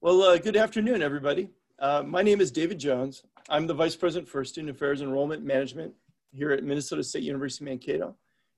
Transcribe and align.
Well, 0.00 0.22
uh, 0.22 0.38
good 0.38 0.56
afternoon, 0.56 1.02
everybody. 1.02 1.50
Uh, 1.80 2.04
my 2.06 2.22
name 2.22 2.40
is 2.40 2.52
David 2.52 2.78
Jones. 2.78 3.24
I'm 3.48 3.66
the 3.66 3.74
Vice 3.74 3.96
President 3.96 4.28
for 4.28 4.44
Student 4.44 4.76
Affairs 4.76 5.02
Enrollment 5.02 5.42
Management 5.42 5.92
here 6.30 6.52
at 6.52 6.62
Minnesota 6.62 7.02
State 7.02 7.24
University 7.24 7.64
Mankato. 7.64 8.14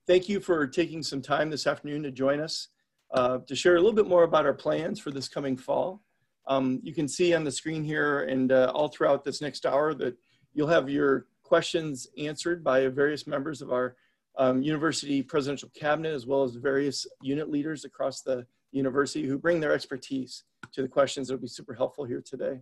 Thank 0.07 0.29
you 0.29 0.39
for 0.39 0.67
taking 0.67 1.03
some 1.03 1.23
time 1.23 1.49
this 1.49 1.67
afternoon 1.67 2.03
to 2.03 2.11
join 2.11 2.41
us 2.41 2.69
uh, 3.15 3.39
to 3.47 3.57
share 3.57 3.77
a 3.77 3.79
little 3.79 3.95
bit 3.95 4.07
more 4.07 4.25
about 4.25 4.45
our 4.45 4.53
plans 4.53 5.01
for 5.01 5.13
this 5.13 5.31
coming 5.31 5.57
fall. 5.57 6.03
Um, 6.47 6.79
you 6.83 6.93
can 6.93 7.09
see 7.09 7.33
on 7.33 7.43
the 7.43 7.51
screen 7.51 7.83
here 7.83 8.25
and 8.25 8.53
uh, 8.53 8.71
all 8.75 8.89
throughout 8.89 9.25
this 9.25 9.41
next 9.41 9.65
hour 9.65 9.95
that 9.95 10.19
you'll 10.53 10.69
have 10.69 10.91
your 10.91 11.25
questions 11.43 12.07
answered 12.19 12.63
by 12.63 12.87
various 12.89 13.27
members 13.27 13.63
of 13.63 13.73
our 13.73 13.97
um, 14.37 14.63
university 14.63 15.23
presidential 15.23 15.71
cabinet 15.75 16.13
as 16.13 16.27
well 16.27 16.43
as 16.43 16.57
various 16.57 17.07
unit 17.23 17.49
leaders 17.49 17.87
across 17.87 18.21
the 18.21 18.47
university 18.73 19.27
who 19.27 19.39
bring 19.39 19.59
their 19.59 19.73
expertise 19.73 20.45
to 20.73 20.83
the 20.83 20.89
questions 20.89 21.29
that 21.29 21.35
will 21.35 21.43
be 21.43 21.49
super 21.49 21.75
helpful 21.75 22.05
here 22.05 22.23
today. 22.25 22.61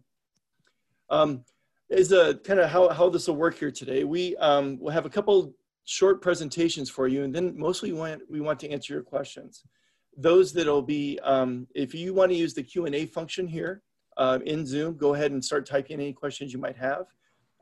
Um, 1.11 1.45
is 1.91 2.13
a 2.13 2.35
kind 2.45 2.61
of 2.61 2.69
how, 2.71 2.89
how 2.91 3.09
this 3.09 3.29
will 3.29 3.37
work 3.37 3.59
here 3.59 3.71
today. 3.71 4.05
We 4.05 4.37
um, 4.37 4.79
will 4.79 4.91
have 4.91 5.07
a 5.07 5.11
couple 5.11 5.55
short 5.85 6.21
presentations 6.21 6.91
for 6.91 7.09
you 7.09 7.25
and 7.25 7.35
then 7.35 7.55
mostly 7.57 7.93
we 7.93 7.99
want, 7.99 8.23
we 8.29 8.41
want 8.41 8.61
to 8.61 8.71
answer 8.71 8.93
your 8.93 9.03
questions. 9.03 9.65
Those 10.17 10.53
that'll 10.53 10.83
be, 10.83 11.19
um, 11.23 11.67
if 11.75 11.95
you 11.95 12.13
want 12.13 12.31
to 12.31 12.37
use 12.37 12.53
the 12.53 12.63
Q&A 12.63 13.07
function 13.07 13.47
here 13.47 13.83
uh, 14.19 14.39
in 14.45 14.67
Zoom, 14.67 14.97
go 14.97 15.15
ahead 15.15 15.31
and 15.31 15.43
start 15.43 15.65
typing 15.65 15.99
any 15.99 16.13
questions 16.13 16.53
you 16.53 16.59
might 16.59 16.77
have. 16.77 17.07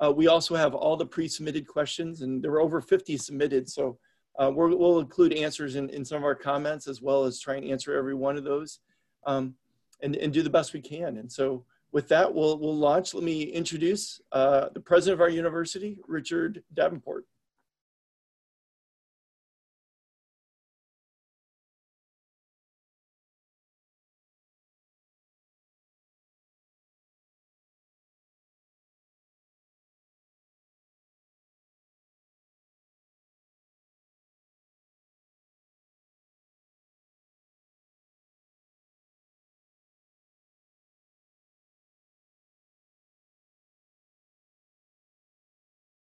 Uh, 0.04 0.12
we 0.12 0.26
also 0.26 0.56
have 0.56 0.74
all 0.74 0.96
the 0.96 1.06
pre-submitted 1.06 1.66
questions 1.68 2.22
and 2.22 2.42
there 2.42 2.50
were 2.50 2.60
over 2.60 2.80
50 2.80 3.16
submitted. 3.18 3.68
So 3.68 3.98
uh, 4.38 4.50
we 4.50 4.74
will 4.74 4.98
include 4.98 5.32
answers 5.32 5.76
in, 5.76 5.88
in 5.90 6.04
some 6.04 6.18
of 6.18 6.24
our 6.24 6.34
comments 6.34 6.88
as 6.88 7.00
well 7.00 7.24
as 7.24 7.38
try 7.38 7.56
and 7.56 7.64
answer 7.64 7.96
every 7.96 8.14
one 8.14 8.36
of 8.36 8.44
those. 8.44 8.80
Um, 9.24 9.54
and, 10.02 10.16
and 10.16 10.32
do 10.32 10.42
the 10.42 10.50
best 10.50 10.72
we 10.72 10.80
can. 10.80 11.18
And 11.18 11.30
so 11.30 11.64
with 11.92 12.08
that, 12.08 12.32
we'll, 12.32 12.58
we'll 12.58 12.76
launch. 12.76 13.14
Let 13.14 13.24
me 13.24 13.42
introduce 13.42 14.20
uh, 14.32 14.68
the 14.74 14.80
president 14.80 15.14
of 15.14 15.20
our 15.20 15.28
university, 15.30 15.98
Richard 16.06 16.62
Davenport. 16.74 17.24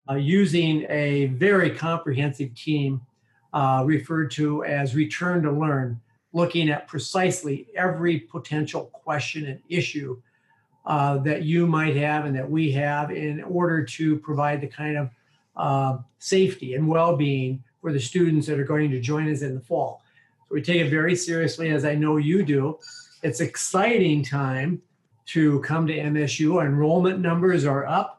Uh, 0.09 0.15
using 0.15 0.85
a 0.89 1.27
very 1.27 1.69
comprehensive 1.69 2.53
team 2.55 3.01
uh, 3.53 3.83
referred 3.85 4.31
to 4.31 4.63
as 4.65 4.95
Return 4.95 5.41
to 5.43 5.51
Learn, 5.51 5.99
looking 6.33 6.69
at 6.69 6.87
precisely 6.87 7.67
every 7.75 8.19
potential 8.19 8.85
question 8.93 9.45
and 9.45 9.59
issue 9.69 10.21
uh, 10.85 11.17
that 11.19 11.43
you 11.43 11.65
might 11.65 11.95
have 11.95 12.25
and 12.25 12.35
that 12.35 12.49
we 12.49 12.71
have 12.71 13.11
in 13.11 13.41
order 13.43 13.83
to 13.83 14.17
provide 14.19 14.61
the 14.61 14.67
kind 14.67 14.97
of 14.97 15.09
uh, 15.55 15.97
safety 16.19 16.75
and 16.75 16.87
well-being 16.87 17.63
for 17.81 17.91
the 17.91 17.99
students 17.99 18.45
that 18.47 18.59
are 18.59 18.65
going 18.65 18.91
to 18.91 18.99
join 18.99 19.31
us 19.31 19.41
in 19.41 19.55
the 19.55 19.61
fall. 19.61 20.01
So 20.47 20.55
we 20.55 20.61
take 20.61 20.81
it 20.81 20.89
very 20.89 21.15
seriously, 21.15 21.69
as 21.69 21.85
I 21.85 21.95
know 21.95 22.17
you 22.17 22.43
do. 22.43 22.77
It's 23.23 23.39
exciting 23.39 24.23
time 24.23 24.81
to 25.27 25.59
come 25.61 25.87
to 25.87 25.97
MSU. 25.97 26.55
Our 26.57 26.67
enrollment 26.67 27.19
numbers 27.19 27.65
are 27.65 27.85
up 27.85 28.14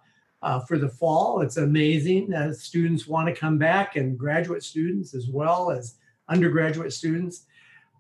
uh, 0.47 0.61
for 0.61 0.79
the 0.79 0.89
fall. 0.89 1.41
It's 1.41 1.57
amazing. 1.57 2.33
Uh, 2.33 2.53
students 2.53 3.09
want 3.09 3.27
to 3.29 3.35
come 3.35 3.59
back 3.59 3.97
and 3.97 4.17
graduate 4.17 4.63
students 4.63 5.13
as 5.13 5.29
well 5.29 5.73
as 5.73 5.97
undergraduate 6.29 6.93
students. 6.93 7.47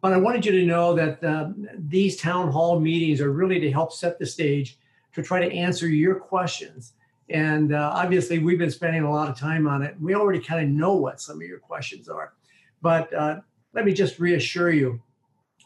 But 0.01 0.13
I 0.13 0.19
wanted 0.19 0.47
you 0.47 0.53
to 0.53 0.65
know 0.65 0.95
that 0.95 1.25
uh, 1.25 1.51
these 1.77 2.17
town 2.17 2.53
hall 2.53 2.79
meetings 2.79 3.21
are 3.21 3.33
really 3.33 3.59
to 3.59 3.73
help 3.73 3.93
set 3.93 4.21
the 4.21 4.27
stage 4.27 4.79
to 5.15 5.23
try 5.25 5.41
to 5.41 5.53
answer 5.53 5.89
your 5.89 6.15
questions. 6.15 6.93
And 7.31 7.75
uh, 7.75 7.91
obviously, 7.93 8.39
we've 8.39 8.61
been 8.61 8.71
spending 8.71 9.03
a 9.03 9.11
lot 9.11 9.29
of 9.29 9.37
time 9.37 9.67
on 9.67 9.83
it. 9.83 9.97
We 10.01 10.15
already 10.15 10.39
kind 10.39 10.63
of 10.63 10.71
know 10.71 10.95
what 10.95 11.21
some 11.21 11.39
of 11.43 11.49
your 11.49 11.59
questions 11.59 12.09
are. 12.09 12.35
But 12.81 13.13
uh, 13.13 13.41
let 13.73 13.85
me 13.85 13.93
just 13.93 14.21
reassure 14.21 14.71
you 14.71 15.03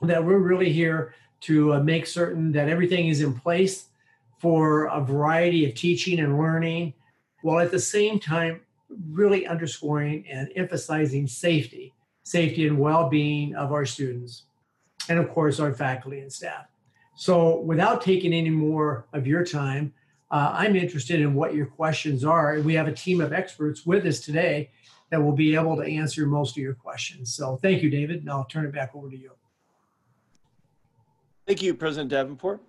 that 0.01 0.25
we're 0.25 0.39
really 0.39 0.73
here 0.73 1.15
to 1.41 1.75
uh, 1.75 1.81
make 1.81 2.07
certain 2.07 2.53
that 2.53 2.71
everything 2.71 3.09
is 3.09 3.21
in 3.21 3.35
place 3.35 3.90
for 4.41 4.87
a 4.87 5.01
variety 5.01 5.69
of 5.69 5.75
teaching 5.75 6.19
and 6.19 6.39
learning, 6.39 6.95
while 7.43 7.61
at 7.61 7.71
the 7.71 7.79
same 7.79 8.19
time 8.19 8.61
really 9.11 9.47
underscoring 9.47 10.27
and 10.29 10.51
emphasizing 10.57 11.27
safety, 11.27 11.95
safety 12.23 12.67
and 12.67 12.79
well-being 12.79 13.55
of 13.55 13.71
our 13.73 13.87
students, 13.87 14.45
and 15.09 15.19
of 15.19 15.31
course 15.31 15.61
our 15.61 15.75
faculty 15.75 16.21
and 16.21 16.33
staff. 16.33 16.67
So 17.17 17.61
without 17.61 18.01
taking 18.03 18.33
any 18.33 18.51
more 18.51 19.07
of 19.13 19.27
your 19.27 19.45
time, 19.45 19.93
uh, 20.31 20.53
I'm 20.55 20.75
interested 20.75 21.21
in 21.21 21.35
what 21.35 21.55
your 21.55 21.67
questions 21.67 22.25
are. 22.25 22.61
We 22.61 22.75
have 22.75 22.89
a 22.89 22.93
team 22.93 23.21
of 23.21 23.33
experts 23.33 23.85
with 23.85 24.07
us 24.07 24.21
today 24.21 24.71
that 25.11 25.21
will 25.23 25.33
be 25.33 25.55
able 25.55 25.77
to 25.77 25.83
answer 25.83 26.25
most 26.25 26.57
of 26.57 26.63
your 26.63 26.75
questions. 26.75 27.35
So 27.35 27.57
thank 27.57 27.83
you, 27.83 27.91
David, 27.91 28.21
and 28.21 28.31
I'll 28.31 28.45
turn 28.45 28.65
it 28.65 28.73
back 28.73 28.93
over 28.95 29.11
to 29.11 29.17
you. 29.17 29.33
Thank 31.47 31.63
you, 31.63 31.75
President 31.75 32.11
Davenport. 32.11 32.63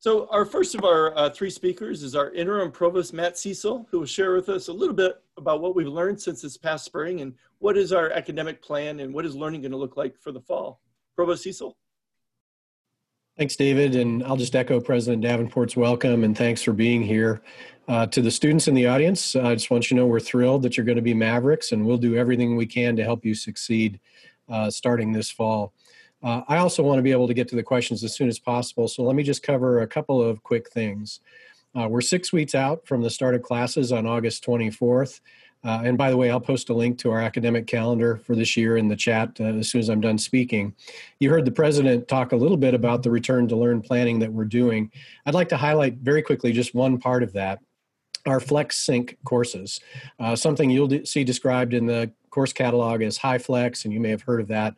So 0.00 0.28
our 0.30 0.44
first 0.44 0.76
of 0.76 0.84
our 0.84 1.16
uh, 1.18 1.30
three 1.30 1.50
speakers 1.50 2.04
is 2.04 2.14
our 2.14 2.30
interim 2.30 2.70
provost, 2.70 3.12
Matt 3.12 3.36
Cecil, 3.36 3.88
who 3.90 3.98
will 3.98 4.06
share 4.06 4.32
with 4.32 4.48
us 4.48 4.68
a 4.68 4.72
little 4.72 4.94
bit 4.94 5.20
about 5.36 5.60
what 5.60 5.74
we've 5.74 5.88
learned 5.88 6.20
since 6.22 6.40
this 6.40 6.56
past 6.56 6.84
spring 6.84 7.20
and 7.20 7.34
what 7.58 7.76
is 7.76 7.92
our 7.92 8.10
academic 8.10 8.62
plan 8.62 9.00
and 9.00 9.12
what 9.12 9.26
is 9.26 9.34
learning 9.34 9.62
going 9.62 9.72
to 9.72 9.76
look 9.76 9.96
like 9.96 10.16
for 10.16 10.30
the 10.30 10.40
fall. 10.40 10.80
Provost 11.16 11.42
Cecil. 11.42 11.76
Thanks, 13.36 13.56
David. 13.56 13.96
And 13.96 14.22
I'll 14.22 14.36
just 14.36 14.54
echo 14.54 14.80
President 14.80 15.20
Davenport's 15.20 15.76
welcome 15.76 16.22
and 16.22 16.38
thanks 16.38 16.62
for 16.62 16.72
being 16.72 17.02
here. 17.02 17.42
Uh, 17.88 18.06
to 18.06 18.22
the 18.22 18.30
students 18.30 18.68
in 18.68 18.74
the 18.74 18.86
audience, 18.86 19.34
I 19.34 19.54
just 19.54 19.70
want 19.70 19.90
you 19.90 19.96
to 19.96 20.02
know 20.02 20.06
we're 20.06 20.20
thrilled 20.20 20.62
that 20.62 20.76
you're 20.76 20.86
going 20.86 20.96
to 20.96 21.02
be 21.02 21.14
Mavericks 21.14 21.72
and 21.72 21.84
we'll 21.84 21.98
do 21.98 22.14
everything 22.14 22.54
we 22.54 22.66
can 22.66 22.94
to 22.94 23.02
help 23.02 23.24
you 23.24 23.34
succeed 23.34 23.98
uh, 24.48 24.70
starting 24.70 25.12
this 25.12 25.30
fall. 25.30 25.72
Uh, 26.22 26.42
I 26.48 26.58
also 26.58 26.82
want 26.82 26.98
to 26.98 27.02
be 27.02 27.12
able 27.12 27.28
to 27.28 27.34
get 27.34 27.48
to 27.48 27.56
the 27.56 27.62
questions 27.62 28.02
as 28.02 28.14
soon 28.14 28.28
as 28.28 28.38
possible, 28.38 28.88
so 28.88 29.02
let 29.02 29.14
me 29.14 29.22
just 29.22 29.42
cover 29.42 29.80
a 29.80 29.86
couple 29.86 30.20
of 30.22 30.42
quick 30.42 30.70
things. 30.70 31.20
Uh, 31.78 31.86
we're 31.88 32.00
six 32.00 32.32
weeks 32.32 32.54
out 32.54 32.86
from 32.86 33.02
the 33.02 33.10
start 33.10 33.34
of 33.34 33.42
classes 33.42 33.92
on 33.92 34.06
August 34.06 34.44
24th. 34.44 35.20
Uh, 35.64 35.82
and 35.84 35.98
by 35.98 36.10
the 36.10 36.16
way, 36.16 36.30
I'll 36.30 36.40
post 36.40 36.68
a 36.70 36.74
link 36.74 36.98
to 36.98 37.10
our 37.10 37.20
academic 37.20 37.66
calendar 37.66 38.16
for 38.16 38.36
this 38.36 38.56
year 38.56 38.76
in 38.76 38.88
the 38.88 38.96
chat 38.96 39.36
uh, 39.40 39.44
as 39.44 39.68
soon 39.68 39.80
as 39.80 39.88
I'm 39.88 40.00
done 40.00 40.18
speaking. 40.18 40.74
You 41.18 41.30
heard 41.30 41.44
the 41.44 41.50
president 41.50 42.06
talk 42.06 42.32
a 42.32 42.36
little 42.36 42.56
bit 42.56 42.74
about 42.74 43.02
the 43.02 43.10
return 43.10 43.48
to 43.48 43.56
learn 43.56 43.82
planning 43.82 44.20
that 44.20 44.32
we're 44.32 44.44
doing. 44.44 44.90
I'd 45.26 45.34
like 45.34 45.48
to 45.50 45.56
highlight 45.56 45.98
very 45.98 46.22
quickly 46.22 46.52
just 46.52 46.74
one 46.74 46.98
part 46.98 47.22
of 47.22 47.32
that 47.32 47.58
our 48.26 48.40
Flex 48.40 48.76
Sync 48.76 49.16
courses, 49.24 49.80
uh, 50.18 50.36
something 50.36 50.68
you'll 50.68 51.04
see 51.06 51.24
described 51.24 51.72
in 51.72 51.86
the 51.86 52.10
course 52.30 52.52
catalog 52.52 53.00
as 53.00 53.18
HyFlex 53.18 53.84
and 53.84 53.94
you 53.94 54.00
may 54.00 54.10
have 54.10 54.22
heard 54.22 54.40
of 54.40 54.48
that 54.48 54.74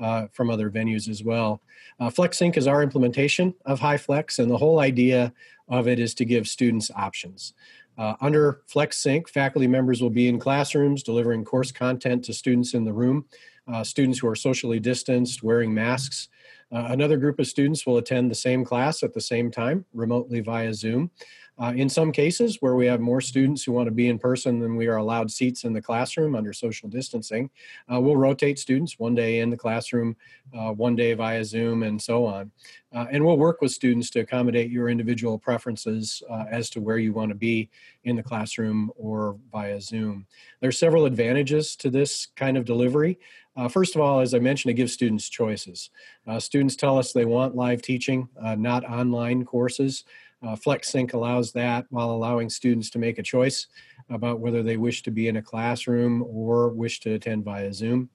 uh, 0.00 0.26
from 0.32 0.50
other 0.50 0.70
venues 0.70 1.08
as 1.08 1.22
well. 1.22 1.60
Uh, 2.00 2.10
FlexSync 2.10 2.56
is 2.56 2.66
our 2.66 2.82
implementation 2.82 3.54
of 3.64 3.80
HyFlex, 3.80 4.38
and 4.38 4.50
the 4.50 4.56
whole 4.56 4.80
idea 4.80 5.32
of 5.68 5.88
it 5.88 5.98
is 5.98 6.14
to 6.14 6.24
give 6.24 6.48
students 6.48 6.90
options. 6.94 7.54
Uh, 7.96 8.14
under 8.20 8.62
FlexSync, 8.72 9.28
faculty 9.28 9.66
members 9.66 10.02
will 10.02 10.10
be 10.10 10.28
in 10.28 10.38
classrooms 10.38 11.02
delivering 11.02 11.44
course 11.44 11.70
content 11.70 12.24
to 12.24 12.32
students 12.32 12.74
in 12.74 12.84
the 12.84 12.92
room, 12.92 13.24
uh, 13.72 13.84
students 13.84 14.18
who 14.18 14.26
are 14.26 14.34
socially 14.34 14.80
distanced, 14.80 15.42
wearing 15.42 15.72
masks. 15.72 16.28
Uh, 16.72 16.88
another 16.90 17.16
group 17.16 17.38
of 17.38 17.46
students 17.46 17.86
will 17.86 17.98
attend 17.98 18.30
the 18.30 18.34
same 18.34 18.64
class 18.64 19.02
at 19.02 19.14
the 19.14 19.20
same 19.20 19.50
time, 19.50 19.84
remotely 19.92 20.40
via 20.40 20.74
Zoom. 20.74 21.10
Uh, 21.56 21.72
in 21.76 21.88
some 21.88 22.10
cases 22.10 22.58
where 22.60 22.74
we 22.74 22.86
have 22.86 23.00
more 23.00 23.20
students 23.20 23.62
who 23.62 23.72
want 23.72 23.86
to 23.86 23.92
be 23.94 24.08
in 24.08 24.18
person 24.18 24.58
than 24.58 24.76
we 24.76 24.88
are 24.88 24.96
allowed 24.96 25.30
seats 25.30 25.64
in 25.64 25.72
the 25.72 25.80
classroom 25.80 26.34
under 26.34 26.52
social 26.52 26.88
distancing, 26.88 27.48
uh, 27.92 28.00
we'll 28.00 28.16
rotate 28.16 28.58
students 28.58 28.98
one 28.98 29.14
day 29.14 29.38
in 29.38 29.50
the 29.50 29.56
classroom, 29.56 30.16
uh, 30.56 30.72
one 30.72 30.96
day 30.96 31.14
via 31.14 31.44
Zoom, 31.44 31.84
and 31.84 32.00
so 32.00 32.26
on. 32.26 32.50
Uh, 32.92 33.06
and 33.10 33.24
we'll 33.24 33.36
work 33.36 33.60
with 33.60 33.72
students 33.72 34.10
to 34.10 34.20
accommodate 34.20 34.70
your 34.70 34.88
individual 34.88 35.38
preferences 35.38 36.22
uh, 36.30 36.44
as 36.50 36.70
to 36.70 36.80
where 36.80 36.98
you 36.98 37.12
want 37.12 37.28
to 37.28 37.34
be 37.34 37.68
in 38.04 38.16
the 38.16 38.22
classroom 38.22 38.90
or 38.96 39.36
via 39.52 39.80
Zoom. 39.80 40.26
There 40.60 40.68
are 40.68 40.72
several 40.72 41.04
advantages 41.04 41.76
to 41.76 41.90
this 41.90 42.28
kind 42.36 42.56
of 42.56 42.64
delivery. 42.64 43.18
Uh, 43.56 43.68
first 43.68 43.94
of 43.94 44.00
all, 44.00 44.18
as 44.18 44.34
I 44.34 44.40
mentioned, 44.40 44.72
it 44.72 44.74
gives 44.74 44.92
students 44.92 45.28
choices. 45.28 45.90
Uh, 46.26 46.40
students 46.40 46.74
tell 46.74 46.98
us 46.98 47.12
they 47.12 47.24
want 47.24 47.54
live 47.54 47.82
teaching, 47.82 48.28
uh, 48.42 48.56
not 48.56 48.84
online 48.84 49.44
courses. 49.44 50.04
Uh, 50.44 50.54
FlexSync 50.54 51.14
allows 51.14 51.52
that 51.52 51.86
while 51.88 52.10
allowing 52.10 52.50
students 52.50 52.90
to 52.90 52.98
make 52.98 53.18
a 53.18 53.22
choice 53.22 53.66
about 54.10 54.40
whether 54.40 54.62
they 54.62 54.76
wish 54.76 55.02
to 55.02 55.10
be 55.10 55.28
in 55.28 55.36
a 55.36 55.42
classroom 55.42 56.22
or 56.28 56.68
wish 56.68 57.00
to 57.00 57.14
attend 57.14 57.44
via 57.44 57.72
Zoom. 57.72 58.10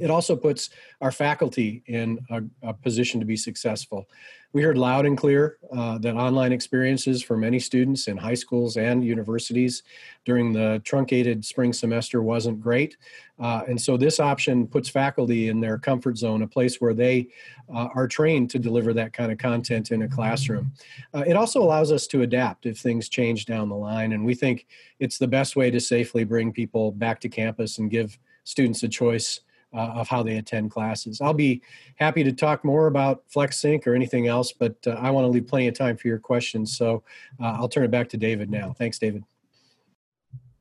it 0.00 0.10
also 0.10 0.36
puts 0.36 0.70
our 1.00 1.12
faculty 1.12 1.82
in 1.86 2.18
a, 2.30 2.42
a, 2.62 2.74
position 2.74 3.18
to 3.20 3.26
be 3.26 3.36
successful. 3.36 4.08
We 4.52 4.62
heard 4.62 4.76
loud 4.76 5.06
and 5.06 5.16
clear 5.16 5.58
uh, 5.72 5.98
that 5.98 6.16
online 6.16 6.50
experiences 6.50 7.22
for 7.22 7.36
many 7.36 7.60
students 7.60 8.08
in 8.08 8.16
high 8.16 8.34
schools 8.34 8.76
and 8.76 9.04
universities 9.04 9.84
during 10.24 10.52
the 10.52 10.82
truncated 10.84 11.44
spring 11.44 11.72
semester 11.72 12.20
wasn't 12.20 12.60
great. 12.60 12.96
Uh, 13.38 13.62
and 13.68 13.80
so 13.80 13.96
this 13.96 14.18
option 14.18 14.66
puts 14.66 14.88
faculty 14.88 15.50
in 15.50 15.60
their 15.60 15.78
comfort 15.78 16.18
zone, 16.18 16.42
a 16.42 16.48
place 16.48 16.80
where 16.80 16.94
they 16.94 17.28
uh, 17.72 17.88
are 17.94 18.08
trained 18.08 18.50
to 18.50 18.58
deliver 18.58 18.92
that 18.92 19.12
kind 19.12 19.30
of 19.30 19.38
content 19.38 19.92
in 19.92 20.02
a 20.02 20.08
classroom. 20.08 20.72
Uh, 21.14 21.22
it 21.24 21.36
also 21.36 21.62
allows 21.62 21.92
us 21.92 22.08
to 22.08 22.22
adapt 22.22 22.66
if 22.66 22.78
things 22.78 23.08
change 23.08 23.46
down 23.46 23.68
the 23.68 23.76
line. 23.76 24.12
And 24.12 24.24
we 24.24 24.34
think 24.34 24.66
it's 24.98 25.18
the 25.18 25.28
best 25.28 25.54
way 25.54 25.70
to 25.70 25.80
safely 25.80 26.24
bring 26.24 26.52
people 26.52 26.90
back 26.90 27.20
to 27.20 27.28
campus 27.28 27.78
and 27.78 27.88
give 27.88 28.18
students 28.42 28.82
a 28.82 28.88
choice 28.88 29.42
uh, 29.72 29.92
of 29.94 30.08
how 30.08 30.22
they 30.22 30.36
attend 30.38 30.70
classes. 30.70 31.20
I'll 31.20 31.34
be 31.34 31.62
happy 31.96 32.24
to 32.24 32.32
talk 32.32 32.64
more 32.64 32.86
about 32.86 33.22
FlexSync 33.28 33.86
or 33.86 33.94
anything 33.94 34.26
else, 34.26 34.52
but 34.52 34.76
uh, 34.86 34.90
I 34.92 35.10
want 35.10 35.24
to 35.24 35.28
leave 35.28 35.46
plenty 35.46 35.68
of 35.68 35.74
time 35.74 35.96
for 35.96 36.08
your 36.08 36.18
questions. 36.18 36.76
So 36.76 37.02
uh, 37.40 37.56
I'll 37.58 37.68
turn 37.68 37.84
it 37.84 37.90
back 37.90 38.08
to 38.10 38.16
David 38.16 38.50
now. 38.50 38.74
Thanks, 38.76 38.98
David. 38.98 39.24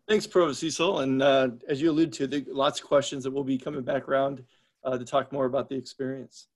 Thanks, 0.07 0.25
Pro 0.25 0.51
Cecil. 0.51 0.99
And 0.99 1.21
uh, 1.21 1.49
as 1.67 1.81
you 1.81 1.91
alluded 1.91 2.13
to, 2.13 2.27
the, 2.27 2.45
lots 2.49 2.79
of 2.79 2.87
questions 2.87 3.23
that 3.23 3.31
will 3.31 3.43
be 3.43 3.57
coming 3.57 3.83
back 3.83 4.07
around 4.07 4.43
uh, 4.83 4.97
to 4.97 5.05
talk 5.05 5.31
more 5.31 5.45
about 5.45 5.69
the 5.69 5.75
experience. 5.75 6.47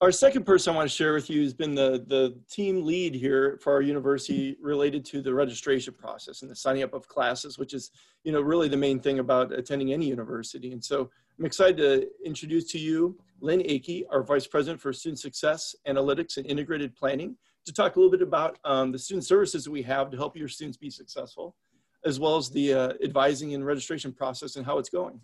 Our 0.00 0.10
second 0.10 0.44
person 0.44 0.72
I 0.72 0.76
want 0.76 0.90
to 0.90 0.96
share 0.96 1.12
with 1.12 1.28
you 1.28 1.42
has 1.42 1.52
been 1.52 1.74
the, 1.74 2.04
the 2.06 2.34
team 2.50 2.86
lead 2.86 3.14
here 3.14 3.58
for 3.62 3.74
our 3.74 3.82
university 3.82 4.56
related 4.60 5.04
to 5.06 5.20
the 5.20 5.32
registration 5.32 5.92
process 5.92 6.40
and 6.40 6.50
the 6.50 6.56
signing 6.56 6.82
up 6.82 6.94
of 6.94 7.06
classes, 7.06 7.58
which 7.58 7.74
is, 7.74 7.90
you 8.24 8.32
know, 8.32 8.40
really 8.40 8.66
the 8.66 8.78
main 8.78 8.98
thing 8.98 9.18
about 9.18 9.52
attending 9.52 9.92
any 9.92 10.06
university. 10.06 10.72
And 10.72 10.82
so 10.82 11.10
I'm 11.40 11.46
excited 11.46 11.78
to 11.78 12.06
introduce 12.22 12.70
to 12.72 12.78
you 12.78 13.18
Lynn 13.40 13.60
Akey, 13.60 14.04
our 14.10 14.22
Vice 14.22 14.46
President 14.46 14.78
for 14.78 14.92
Student 14.92 15.20
Success, 15.20 15.74
Analytics, 15.88 16.36
and 16.36 16.44
Integrated 16.44 16.94
Planning, 16.94 17.34
to 17.64 17.72
talk 17.72 17.96
a 17.96 17.98
little 17.98 18.10
bit 18.10 18.20
about 18.20 18.58
um, 18.64 18.92
the 18.92 18.98
student 18.98 19.24
services 19.24 19.64
that 19.64 19.70
we 19.70 19.80
have 19.80 20.10
to 20.10 20.18
help 20.18 20.36
your 20.36 20.48
students 20.48 20.76
be 20.76 20.90
successful, 20.90 21.56
as 22.04 22.20
well 22.20 22.36
as 22.36 22.50
the 22.50 22.74
uh, 22.74 22.92
advising 23.02 23.54
and 23.54 23.64
registration 23.64 24.12
process 24.12 24.56
and 24.56 24.66
how 24.66 24.76
it's 24.76 24.90
going. 24.90 25.18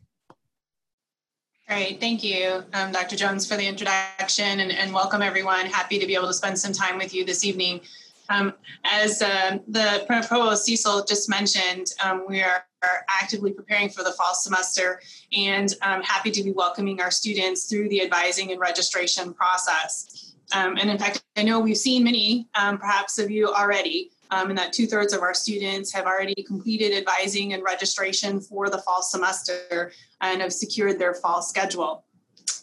Great, 1.69 2.01
thank 2.01 2.25
you, 2.25 2.65
um, 2.73 2.93
Dr. 2.93 3.15
Jones, 3.15 3.47
for 3.47 3.59
the 3.59 3.67
introduction 3.67 4.61
and, 4.61 4.73
and, 4.73 4.95
welcome 4.95 5.21
everyone. 5.21 5.67
Happy 5.67 5.99
to 5.99 6.07
be 6.07 6.15
able 6.15 6.29
to 6.29 6.35
spend 6.35 6.59
some 6.59 6.73
time 6.73 6.97
with 6.97 7.13
you 7.13 7.27
this 7.27 7.45
evening. 7.45 7.83
Um, 8.31 8.55
as 8.85 9.21
uh, 9.21 9.59
the 9.69 10.05
Provost 10.07 10.65
Cecil 10.65 11.05
just 11.05 11.29
mentioned, 11.29 11.93
um, 12.03 12.25
we 12.27 12.41
are, 12.41 12.65
are, 12.87 13.05
actively 13.09 13.53
preparing 13.53 13.89
for 13.89 14.03
the 14.03 14.13
fall 14.13 14.35
semester 14.35 15.01
and 15.37 15.75
I'm 15.83 16.03
happy 16.03 16.31
to 16.31 16.43
be 16.43 16.53
welcoming 16.53 17.01
our 17.01 17.11
students 17.11 17.67
through 17.67 17.89
the 17.89 18.03
advising 18.03 18.53
and 18.53 18.61
registration 18.61 19.35
process. 19.35 20.35
Um, 20.53 20.77
and 20.77 20.91
in 20.91 20.99
fact, 20.99 21.23
I 21.37 21.43
know 21.43 21.59
we've 21.61 21.77
seen 21.77 22.05
many, 22.05 22.49
um, 22.55 22.79
perhaps 22.79 23.19
of 23.19 23.31
you 23.31 23.49
already, 23.49 24.13
um, 24.31 24.51
and 24.51 24.59
that 24.59 24.73
two 24.73 24.87
thirds 24.87 25.13
of 25.13 25.23
our 25.23 25.35
students 25.35 25.93
have 25.93 26.07
already 26.07 26.43
completed 26.47 26.93
advising 26.93 27.53
and 27.53 27.63
registration 27.63 28.41
for 28.41 28.69
the 28.71 28.79
fall 28.79 29.03
semester 29.03 29.93
and 30.21 30.41
have 30.41 30.53
secured 30.53 30.99
their 30.99 31.15
fall 31.15 31.43
schedule. 31.43 32.05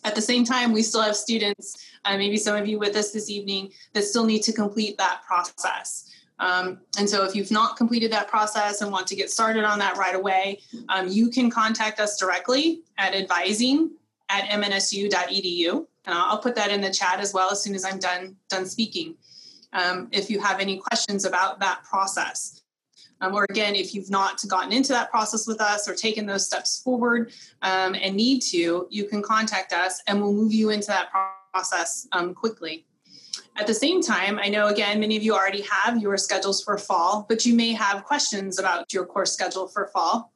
At 0.05 0.15
the 0.15 0.21
same 0.21 0.43
time, 0.43 0.73
we 0.73 0.81
still 0.81 1.01
have 1.01 1.15
students, 1.15 1.77
uh, 2.05 2.17
maybe 2.17 2.37
some 2.37 2.55
of 2.55 2.67
you 2.67 2.77
with 2.79 2.95
us 2.95 3.11
this 3.11 3.29
evening, 3.29 3.71
that 3.93 4.03
still 4.03 4.25
need 4.25 4.43
to 4.43 4.53
complete 4.53 4.97
that 4.97 5.21
process. 5.25 6.09
Um, 6.43 6.81
and 6.99 7.09
so, 7.09 7.23
if 7.23 7.35
you've 7.35 7.51
not 7.51 7.77
completed 7.77 8.11
that 8.11 8.27
process 8.27 8.81
and 8.81 8.91
want 8.91 9.07
to 9.07 9.15
get 9.15 9.31
started 9.31 9.63
on 9.63 9.79
that 9.79 9.95
right 9.95 10.13
away, 10.13 10.59
um, 10.89 11.07
you 11.07 11.29
can 11.29 11.49
contact 11.49 12.01
us 12.01 12.19
directly 12.19 12.81
at 12.97 13.15
advising 13.15 13.91
at 14.27 14.43
mnsu.edu. 14.49 15.71
And 16.05 16.13
I'll 16.13 16.39
put 16.39 16.53
that 16.55 16.69
in 16.69 16.81
the 16.81 16.91
chat 16.91 17.21
as 17.21 17.33
well 17.33 17.49
as 17.49 17.63
soon 17.63 17.75
as 17.75 17.85
I'm 17.85 17.97
done, 17.97 18.35
done 18.49 18.65
speaking 18.65 19.15
um, 19.71 20.09
if 20.11 20.29
you 20.29 20.41
have 20.41 20.59
any 20.59 20.77
questions 20.79 21.23
about 21.23 21.61
that 21.61 21.83
process. 21.85 22.61
Um, 23.21 23.33
or 23.33 23.45
again, 23.49 23.73
if 23.73 23.95
you've 23.95 24.09
not 24.09 24.41
gotten 24.49 24.73
into 24.73 24.91
that 24.91 25.09
process 25.11 25.47
with 25.47 25.61
us 25.61 25.87
or 25.87 25.95
taken 25.95 26.25
those 26.25 26.45
steps 26.45 26.81
forward 26.81 27.31
um, 27.61 27.95
and 27.95 28.17
need 28.17 28.41
to, 28.41 28.85
you 28.89 29.05
can 29.05 29.21
contact 29.21 29.71
us 29.71 30.01
and 30.07 30.21
we'll 30.21 30.33
move 30.33 30.51
you 30.51 30.71
into 30.71 30.87
that 30.87 31.07
process 31.53 32.05
um, 32.11 32.33
quickly. 32.33 32.85
At 33.55 33.67
the 33.67 33.73
same 33.73 34.01
time, 34.01 34.39
I 34.39 34.49
know 34.49 34.67
again, 34.67 34.99
many 34.99 35.15
of 35.15 35.23
you 35.23 35.33
already 35.33 35.61
have 35.61 36.01
your 36.01 36.17
schedules 36.17 36.63
for 36.63 36.77
fall, 36.77 37.25
but 37.29 37.45
you 37.45 37.55
may 37.55 37.73
have 37.73 38.03
questions 38.03 38.57
about 38.57 38.91
your 38.91 39.05
course 39.05 39.31
schedule 39.31 39.67
for 39.67 39.87
fall 39.87 40.33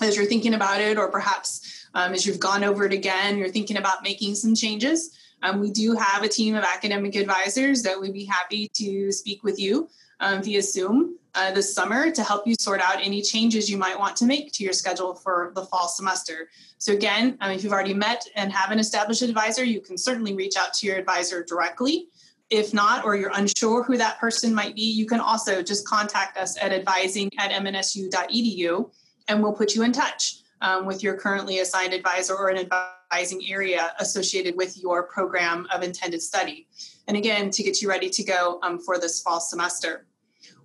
as 0.00 0.16
you're 0.16 0.26
thinking 0.26 0.54
about 0.54 0.80
it, 0.80 0.98
or 0.98 1.10
perhaps 1.10 1.86
um, 1.94 2.12
as 2.14 2.26
you've 2.26 2.40
gone 2.40 2.64
over 2.64 2.84
it 2.84 2.92
again, 2.92 3.38
you're 3.38 3.48
thinking 3.48 3.76
about 3.76 4.02
making 4.02 4.34
some 4.34 4.54
changes. 4.54 5.16
Um, 5.42 5.60
we 5.60 5.70
do 5.70 5.94
have 5.94 6.22
a 6.22 6.28
team 6.28 6.54
of 6.54 6.64
academic 6.64 7.14
advisors 7.16 7.82
that 7.82 8.00
would 8.00 8.12
be 8.12 8.24
happy 8.24 8.68
to 8.74 9.12
speak 9.12 9.44
with 9.44 9.58
you 9.58 9.88
um, 10.20 10.42
via 10.42 10.62
Zoom 10.62 11.18
uh, 11.34 11.52
this 11.52 11.74
summer 11.74 12.10
to 12.10 12.22
help 12.22 12.46
you 12.46 12.54
sort 12.58 12.80
out 12.80 12.96
any 13.00 13.20
changes 13.20 13.70
you 13.70 13.76
might 13.76 13.98
want 13.98 14.16
to 14.16 14.24
make 14.24 14.52
to 14.52 14.64
your 14.64 14.72
schedule 14.72 15.14
for 15.14 15.52
the 15.54 15.62
fall 15.66 15.88
semester. 15.88 16.48
So, 16.78 16.92
again, 16.92 17.36
um, 17.40 17.50
if 17.52 17.62
you've 17.62 17.72
already 17.72 17.94
met 17.94 18.24
and 18.36 18.52
have 18.52 18.70
an 18.70 18.78
established 18.78 19.22
advisor, 19.22 19.64
you 19.64 19.80
can 19.80 19.98
certainly 19.98 20.34
reach 20.34 20.56
out 20.56 20.72
to 20.74 20.86
your 20.86 20.96
advisor 20.96 21.44
directly. 21.44 22.08
If 22.54 22.72
not, 22.72 23.04
or 23.04 23.16
you're 23.16 23.32
unsure 23.34 23.82
who 23.82 23.96
that 23.98 24.20
person 24.20 24.54
might 24.54 24.76
be, 24.76 24.82
you 24.82 25.06
can 25.06 25.18
also 25.18 25.60
just 25.60 25.84
contact 25.84 26.38
us 26.38 26.56
at 26.62 26.72
advising 26.72 27.28
at 27.36 27.50
mnsu.edu 27.50 28.90
and 29.26 29.42
we'll 29.42 29.52
put 29.52 29.74
you 29.74 29.82
in 29.82 29.90
touch 29.90 30.36
um, 30.60 30.86
with 30.86 31.02
your 31.02 31.16
currently 31.16 31.58
assigned 31.58 31.92
advisor 31.92 32.36
or 32.36 32.50
an 32.50 32.58
advising 32.58 33.42
area 33.48 33.92
associated 33.98 34.54
with 34.56 34.78
your 34.80 35.02
program 35.02 35.66
of 35.74 35.82
intended 35.82 36.22
study. 36.22 36.68
And 37.08 37.16
again, 37.16 37.50
to 37.50 37.64
get 37.64 37.82
you 37.82 37.88
ready 37.88 38.08
to 38.08 38.22
go 38.22 38.60
um, 38.62 38.78
for 38.78 39.00
this 39.00 39.20
fall 39.20 39.40
semester. 39.40 40.06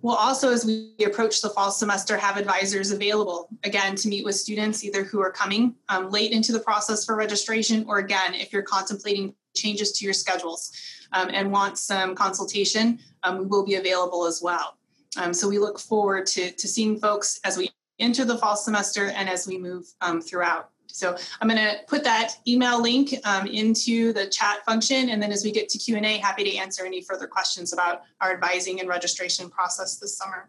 We'll 0.00 0.14
also, 0.14 0.52
as 0.52 0.64
we 0.64 0.94
approach 1.04 1.42
the 1.42 1.50
fall 1.50 1.72
semester, 1.72 2.16
have 2.16 2.36
advisors 2.36 2.92
available 2.92 3.48
again 3.64 3.96
to 3.96 4.08
meet 4.08 4.24
with 4.24 4.36
students 4.36 4.84
either 4.84 5.02
who 5.02 5.20
are 5.20 5.32
coming 5.32 5.74
um, 5.88 6.08
late 6.10 6.30
into 6.30 6.52
the 6.52 6.60
process 6.60 7.04
for 7.04 7.16
registration 7.16 7.84
or 7.88 7.98
again, 7.98 8.34
if 8.34 8.52
you're 8.52 8.62
contemplating 8.62 9.34
changes 9.56 9.90
to 9.90 10.04
your 10.04 10.14
schedules 10.14 10.70
um, 11.12 11.30
and 11.32 11.50
want 11.50 11.78
some 11.78 12.14
consultation, 12.14 12.98
um, 13.22 13.38
we 13.38 13.46
will 13.46 13.64
be 13.64 13.76
available 13.76 14.26
as 14.26 14.40
well. 14.42 14.76
Um, 15.16 15.34
so 15.34 15.48
we 15.48 15.58
look 15.58 15.78
forward 15.78 16.26
to, 16.26 16.50
to 16.52 16.68
seeing 16.68 16.98
folks 16.98 17.40
as 17.44 17.56
we 17.56 17.70
enter 17.98 18.24
the 18.24 18.38
fall 18.38 18.56
semester 18.56 19.06
and 19.08 19.28
as 19.28 19.46
we 19.46 19.58
move 19.58 19.86
um, 20.00 20.20
throughout. 20.20 20.70
So 20.86 21.16
I'm 21.40 21.48
going 21.48 21.60
to 21.60 21.76
put 21.86 22.02
that 22.04 22.36
email 22.48 22.82
link 22.82 23.14
um, 23.24 23.46
into 23.46 24.12
the 24.12 24.26
chat 24.26 24.64
function, 24.64 25.10
and 25.10 25.22
then 25.22 25.30
as 25.30 25.44
we 25.44 25.52
get 25.52 25.68
to 25.68 25.78
Q 25.78 25.96
and 25.96 26.04
A, 26.04 26.18
happy 26.18 26.44
to 26.44 26.56
answer 26.56 26.84
any 26.84 27.00
further 27.00 27.28
questions 27.28 27.72
about 27.72 28.02
our 28.20 28.32
advising 28.32 28.80
and 28.80 28.88
registration 28.88 29.48
process 29.50 29.96
this 29.96 30.16
summer. 30.16 30.48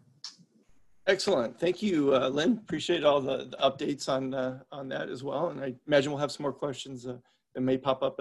Excellent, 1.08 1.60
thank 1.60 1.82
you, 1.82 2.16
uh, 2.16 2.30
Lynn. 2.30 2.54
Appreciate 2.54 3.04
all 3.04 3.22
the, 3.22 3.46
the 3.46 3.58
updates 3.58 4.10
on 4.10 4.34
uh, 4.34 4.60
on 4.72 4.88
that 4.90 5.10
as 5.10 5.24
well, 5.24 5.50
and 5.50 5.62
I 5.62 5.74
imagine 5.88 6.12
we'll 6.12 6.22
have 6.22 6.32
some 6.32 6.44
more 6.44 6.54
questions 6.54 7.06
uh, 7.06 7.18
that 7.54 7.62
may 7.62 7.78
pop 7.78 8.02
up. 8.02 8.20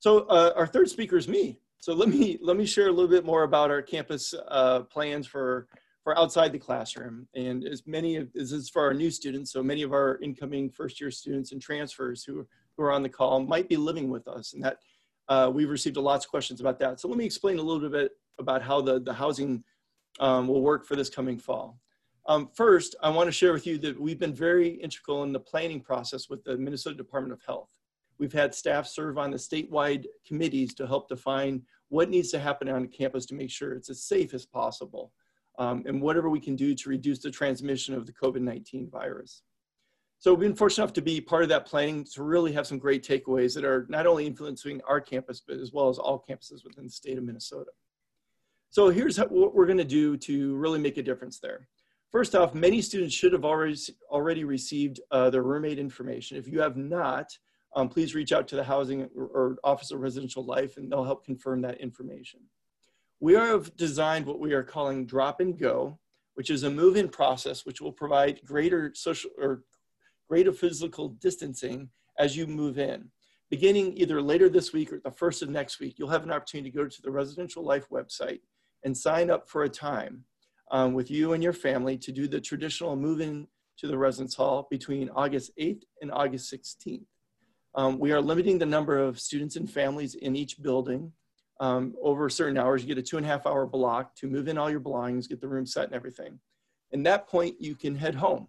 So 0.00 0.20
uh, 0.26 0.52
our 0.56 0.66
third 0.66 0.88
speaker 0.88 1.16
is 1.16 1.28
me. 1.28 1.60
So 1.80 1.92
let 1.94 2.08
me 2.08 2.38
let 2.42 2.56
me 2.56 2.66
share 2.66 2.88
a 2.88 2.92
little 2.92 3.10
bit 3.10 3.24
more 3.24 3.44
about 3.44 3.70
our 3.70 3.82
campus 3.82 4.34
uh, 4.48 4.80
plans 4.80 5.26
for 5.26 5.68
for 6.08 6.16
outside 6.18 6.52
the 6.52 6.58
classroom. 6.58 7.28
And 7.34 7.64
as 7.64 7.86
many 7.86 8.16
of 8.16 8.32
this 8.32 8.50
is 8.50 8.70
for 8.70 8.82
our 8.82 8.94
new 8.94 9.10
students, 9.10 9.52
so 9.52 9.62
many 9.62 9.82
of 9.82 9.92
our 9.92 10.18
incoming 10.22 10.70
first 10.70 11.00
year 11.02 11.10
students 11.10 11.52
and 11.52 11.60
transfers 11.60 12.24
who, 12.24 12.46
who 12.76 12.82
are 12.82 12.92
on 12.92 13.02
the 13.02 13.10
call 13.10 13.40
might 13.40 13.68
be 13.68 13.76
living 13.76 14.08
with 14.08 14.26
us. 14.26 14.54
And 14.54 14.64
that 14.64 14.78
uh, 15.28 15.50
we've 15.52 15.68
received 15.68 15.98
a 15.98 16.00
lots 16.00 16.24
of 16.24 16.30
questions 16.30 16.62
about 16.62 16.78
that. 16.78 16.98
So 16.98 17.08
let 17.08 17.18
me 17.18 17.26
explain 17.26 17.58
a 17.58 17.62
little 17.62 17.86
bit 17.90 18.12
about 18.38 18.62
how 18.62 18.80
the, 18.80 19.00
the 19.00 19.12
housing 19.12 19.62
um, 20.18 20.48
will 20.48 20.62
work 20.62 20.86
for 20.86 20.96
this 20.96 21.10
coming 21.10 21.36
fall. 21.36 21.78
Um, 22.26 22.48
first, 22.54 22.96
I 23.02 23.10
want 23.10 23.26
to 23.26 23.32
share 23.32 23.52
with 23.52 23.66
you 23.66 23.76
that 23.76 24.00
we've 24.00 24.18
been 24.18 24.34
very 24.34 24.68
integral 24.68 25.24
in 25.24 25.32
the 25.34 25.40
planning 25.40 25.80
process 25.80 26.30
with 26.30 26.42
the 26.44 26.56
Minnesota 26.56 26.96
Department 26.96 27.34
of 27.34 27.42
Health. 27.44 27.68
We've 28.18 28.32
had 28.32 28.54
staff 28.54 28.86
serve 28.86 29.18
on 29.18 29.30
the 29.30 29.36
statewide 29.36 30.06
committees 30.26 30.74
to 30.74 30.86
help 30.86 31.08
define 31.08 31.62
what 31.88 32.10
needs 32.10 32.30
to 32.32 32.38
happen 32.38 32.68
on 32.68 32.88
campus 32.88 33.26
to 33.26 33.34
make 33.34 33.50
sure 33.50 33.72
it's 33.72 33.90
as 33.90 34.02
safe 34.02 34.34
as 34.34 34.44
possible 34.44 35.12
um, 35.58 35.84
and 35.86 36.00
whatever 36.00 36.28
we 36.28 36.40
can 36.40 36.56
do 36.56 36.74
to 36.74 36.88
reduce 36.88 37.20
the 37.20 37.30
transmission 37.30 37.94
of 37.94 38.06
the 38.06 38.12
COVID-19 38.12 38.90
virus. 38.90 39.42
So 40.20 40.32
we've 40.34 40.48
been 40.48 40.56
fortunate 40.56 40.84
enough 40.84 40.94
to 40.94 41.02
be 41.02 41.20
part 41.20 41.44
of 41.44 41.48
that 41.50 41.64
planning 41.64 42.04
to 42.12 42.24
really 42.24 42.52
have 42.52 42.66
some 42.66 42.78
great 42.78 43.06
takeaways 43.06 43.54
that 43.54 43.64
are 43.64 43.86
not 43.88 44.06
only 44.06 44.26
influencing 44.26 44.80
our 44.86 45.00
campus, 45.00 45.40
but 45.46 45.58
as 45.58 45.72
well 45.72 45.88
as 45.88 45.98
all 45.98 46.24
campuses 46.28 46.64
within 46.64 46.84
the 46.84 46.90
state 46.90 47.18
of 47.18 47.24
Minnesota. 47.24 47.70
So 48.70 48.90
here's 48.90 49.16
how, 49.16 49.26
what 49.26 49.54
we're 49.54 49.66
gonna 49.66 49.84
do 49.84 50.16
to 50.16 50.56
really 50.56 50.80
make 50.80 50.98
a 50.98 51.02
difference 51.02 51.38
there. 51.38 51.68
First 52.10 52.34
off, 52.34 52.54
many 52.54 52.82
students 52.82 53.14
should 53.14 53.32
have 53.32 53.44
already, 53.44 53.76
already 54.10 54.44
received 54.44 55.00
uh, 55.10 55.30
their 55.30 55.42
roommate 55.42 55.78
information. 55.78 56.36
If 56.36 56.48
you 56.48 56.60
have 56.60 56.76
not, 56.76 57.30
um, 57.76 57.88
please 57.88 58.14
reach 58.14 58.32
out 58.32 58.48
to 58.48 58.56
the 58.56 58.64
Housing 58.64 59.08
or, 59.14 59.56
Office 59.64 59.90
of 59.90 60.00
Residential 60.00 60.44
Life 60.44 60.76
and 60.76 60.90
they'll 60.90 61.04
help 61.04 61.24
confirm 61.24 61.60
that 61.62 61.80
information. 61.80 62.40
We 63.20 63.34
have 63.34 63.76
designed 63.76 64.26
what 64.26 64.40
we 64.40 64.52
are 64.52 64.62
calling 64.62 65.06
drop 65.06 65.40
and 65.40 65.58
go, 65.58 65.98
which 66.34 66.50
is 66.50 66.62
a 66.62 66.70
move-in 66.70 67.08
process 67.08 67.66
which 67.66 67.80
will 67.80 67.92
provide 67.92 68.40
greater 68.44 68.92
social 68.94 69.30
or 69.38 69.64
greater 70.28 70.52
physical 70.52 71.08
distancing 71.08 71.88
as 72.18 72.36
you 72.36 72.46
move 72.46 72.78
in. 72.78 73.10
Beginning 73.50 73.96
either 73.96 74.20
later 74.20 74.48
this 74.48 74.72
week 74.72 74.92
or 74.92 75.00
the 75.02 75.10
first 75.10 75.42
of 75.42 75.48
next 75.48 75.80
week, 75.80 75.98
you'll 75.98 76.10
have 76.10 76.22
an 76.22 76.30
opportunity 76.30 76.70
to 76.70 76.76
go 76.76 76.86
to 76.86 77.02
the 77.02 77.10
Residential 77.10 77.64
Life 77.64 77.88
website 77.90 78.40
and 78.84 78.96
sign 78.96 79.30
up 79.30 79.48
for 79.48 79.64
a 79.64 79.68
time 79.68 80.24
um, 80.70 80.92
with 80.92 81.10
you 81.10 81.32
and 81.32 81.42
your 81.42 81.52
family 81.52 81.96
to 81.96 82.12
do 82.12 82.28
the 82.28 82.40
traditional 82.40 82.94
move 82.94 83.20
in 83.20 83.46
to 83.78 83.86
the 83.86 83.96
residence 83.96 84.34
hall 84.34 84.66
between 84.70 85.08
August 85.10 85.52
8th 85.58 85.82
and 86.02 86.12
August 86.12 86.52
16th. 86.52 87.06
Um, 87.78 88.00
we 88.00 88.10
are 88.10 88.20
limiting 88.20 88.58
the 88.58 88.66
number 88.66 88.98
of 88.98 89.20
students 89.20 89.54
and 89.54 89.70
families 89.70 90.16
in 90.16 90.34
each 90.34 90.60
building 90.60 91.12
um, 91.60 91.94
over 92.02 92.28
certain 92.28 92.58
hours. 92.58 92.82
You 92.82 92.88
get 92.88 92.98
a 92.98 93.02
two 93.02 93.18
and 93.18 93.24
a 93.24 93.28
half 93.28 93.46
hour 93.46 93.66
block 93.66 94.16
to 94.16 94.26
move 94.26 94.48
in 94.48 94.58
all 94.58 94.68
your 94.68 94.80
belongings, 94.80 95.28
get 95.28 95.40
the 95.40 95.46
room 95.46 95.64
set 95.64 95.84
and 95.84 95.94
everything. 95.94 96.40
And 96.90 97.06
that 97.06 97.28
point, 97.28 97.54
you 97.60 97.76
can 97.76 97.94
head 97.94 98.16
home. 98.16 98.48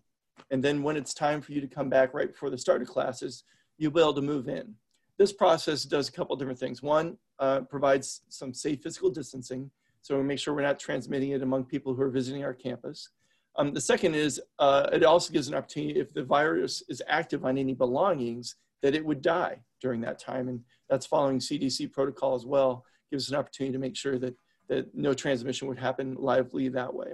And 0.50 0.64
then 0.64 0.82
when 0.82 0.98
it's 0.98 1.14
time 1.14 1.42
for 1.42 1.52
you 1.52 1.62
to 1.62 1.68
come 1.68 1.92
back 1.92 2.16
right 2.16 2.32
before 2.32 2.50
the 2.50 2.58
start 2.58 2.82
of 2.82 2.88
classes, 2.88 3.44
you'll 3.78 3.92
be 3.92 4.02
able 4.02 4.16
to 4.16 4.22
move 4.24 4.50
in. 4.50 4.74
This 5.20 5.32
process 5.32 5.84
does 5.84 6.10
a 6.10 6.12
couple 6.12 6.36
different 6.36 6.58
things. 6.58 6.82
One, 6.82 7.16
uh, 7.38 7.62
provides 7.62 8.22
some 8.30 8.52
safe 8.52 8.82
physical 8.82 9.12
distancing. 9.12 9.70
So 10.02 10.18
we 10.18 10.24
make 10.24 10.40
sure 10.40 10.56
we're 10.56 10.64
not 10.64 10.80
transmitting 10.80 11.32
it 11.32 11.44
among 11.44 11.66
people 11.66 11.94
who 11.94 12.02
are 12.02 12.10
visiting 12.10 12.44
our 12.44 12.56
campus. 12.56 13.10
Um, 13.58 13.76
the 13.76 13.82
second 13.82 14.16
is 14.16 14.42
uh, 14.58 14.90
it 14.92 15.04
also 15.04 15.32
gives 15.32 15.50
an 15.50 15.54
opportunity 15.54 16.00
if 16.00 16.16
the 16.16 16.24
virus 16.24 16.82
is 16.90 17.04
active 17.08 17.46
on 17.46 17.60
any 17.60 17.76
belongings 17.76 18.56
that 18.82 18.96
it 18.96 19.06
would 19.06 19.22
die 19.22 19.62
during 19.82 20.02
that 20.02 20.20
time. 20.20 20.48
And 20.48 20.62
that's 20.90 21.06
following 21.06 21.40
CDC 21.40 21.92
protocol 21.92 22.36
as 22.36 22.46
well, 22.46 22.86
gives 23.12 23.26
us 23.26 23.30
an 23.30 23.38
opportunity 23.38 23.74
to 23.74 23.80
make 23.80 23.96
sure 23.96 24.18
that, 24.20 24.36
that 24.68 24.94
no 24.96 25.14
transmission 25.14 25.68
would 25.68 25.80
happen 25.80 26.16
lively 26.16 26.70
that 26.70 26.94
way. 26.94 27.14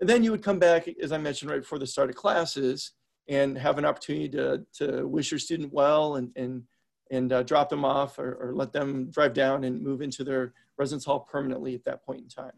And 0.00 0.08
then 0.08 0.24
you 0.24 0.30
would 0.32 0.42
come 0.42 0.58
back, 0.58 0.88
as 1.02 1.12
I 1.12 1.18
mentioned 1.18 1.50
right 1.50 1.60
before 1.60 1.78
the 1.78 1.86
start 1.86 2.10
of 2.10 2.16
classes, 2.16 2.92
and 3.28 3.56
have 3.56 3.78
an 3.78 3.84
opportunity 3.84 4.28
to, 4.30 4.64
to 4.78 5.06
wish 5.06 5.30
your 5.30 5.38
student 5.38 5.72
well 5.72 6.16
and, 6.16 6.30
and, 6.34 6.64
and 7.10 7.32
uh, 7.32 7.42
drop 7.44 7.68
them 7.68 7.84
off 7.84 8.18
or, 8.18 8.34
or 8.34 8.54
let 8.54 8.72
them 8.72 9.10
drive 9.10 9.32
down 9.32 9.64
and 9.64 9.80
move 9.80 10.02
into 10.02 10.24
their 10.24 10.54
residence 10.76 11.04
hall 11.04 11.20
permanently 11.20 11.74
at 11.74 11.84
that 11.84 12.04
point 12.04 12.20
in 12.20 12.28
time. 12.28 12.52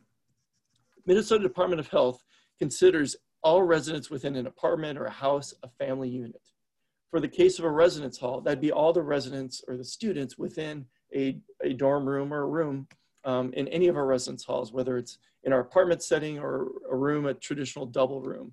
Minnesota 1.06 1.42
Department 1.42 1.80
of 1.80 1.88
Health 1.88 2.24
considers 2.58 3.16
all 3.42 3.62
residents 3.62 4.08
within 4.08 4.36
an 4.36 4.46
apartment 4.46 4.98
or 4.98 5.04
a 5.04 5.10
house 5.10 5.52
a 5.62 5.68
family 5.68 6.08
unit. 6.08 6.40
For 7.14 7.20
the 7.20 7.28
case 7.28 7.60
of 7.60 7.64
a 7.64 7.70
residence 7.70 8.18
hall, 8.18 8.40
that'd 8.40 8.60
be 8.60 8.72
all 8.72 8.92
the 8.92 9.00
residents 9.00 9.62
or 9.68 9.76
the 9.76 9.84
students 9.84 10.36
within 10.36 10.84
a, 11.14 11.38
a 11.62 11.72
dorm 11.72 12.08
room 12.08 12.34
or 12.34 12.40
a 12.40 12.48
room 12.48 12.88
um, 13.24 13.52
in 13.52 13.68
any 13.68 13.86
of 13.86 13.96
our 13.96 14.04
residence 14.04 14.42
halls, 14.42 14.72
whether 14.72 14.98
it's 14.98 15.18
in 15.44 15.52
our 15.52 15.60
apartment 15.60 16.02
setting 16.02 16.40
or 16.40 16.72
a 16.90 16.96
room, 16.96 17.26
a 17.26 17.34
traditional 17.34 17.86
double 17.86 18.20
room. 18.20 18.52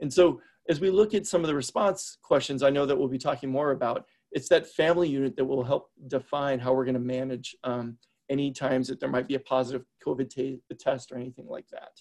And 0.00 0.12
so 0.12 0.38
as 0.68 0.82
we 0.82 0.90
look 0.90 1.14
at 1.14 1.26
some 1.26 1.40
of 1.40 1.46
the 1.46 1.54
response 1.54 2.18
questions, 2.20 2.62
I 2.62 2.68
know 2.68 2.84
that 2.84 2.94
we'll 2.94 3.08
be 3.08 3.16
talking 3.16 3.50
more 3.50 3.70
about, 3.70 4.04
it's 4.32 4.50
that 4.50 4.66
family 4.66 5.08
unit 5.08 5.34
that 5.36 5.46
will 5.46 5.64
help 5.64 5.88
define 6.08 6.58
how 6.58 6.74
we're 6.74 6.84
gonna 6.84 6.98
manage 6.98 7.56
um, 7.64 7.96
any 8.28 8.52
times 8.52 8.86
that 8.88 9.00
there 9.00 9.08
might 9.08 9.28
be 9.28 9.36
a 9.36 9.40
positive 9.40 9.86
COVID 10.06 10.60
test 10.78 11.10
or 11.10 11.16
anything 11.16 11.46
like 11.48 11.68
that. 11.70 11.92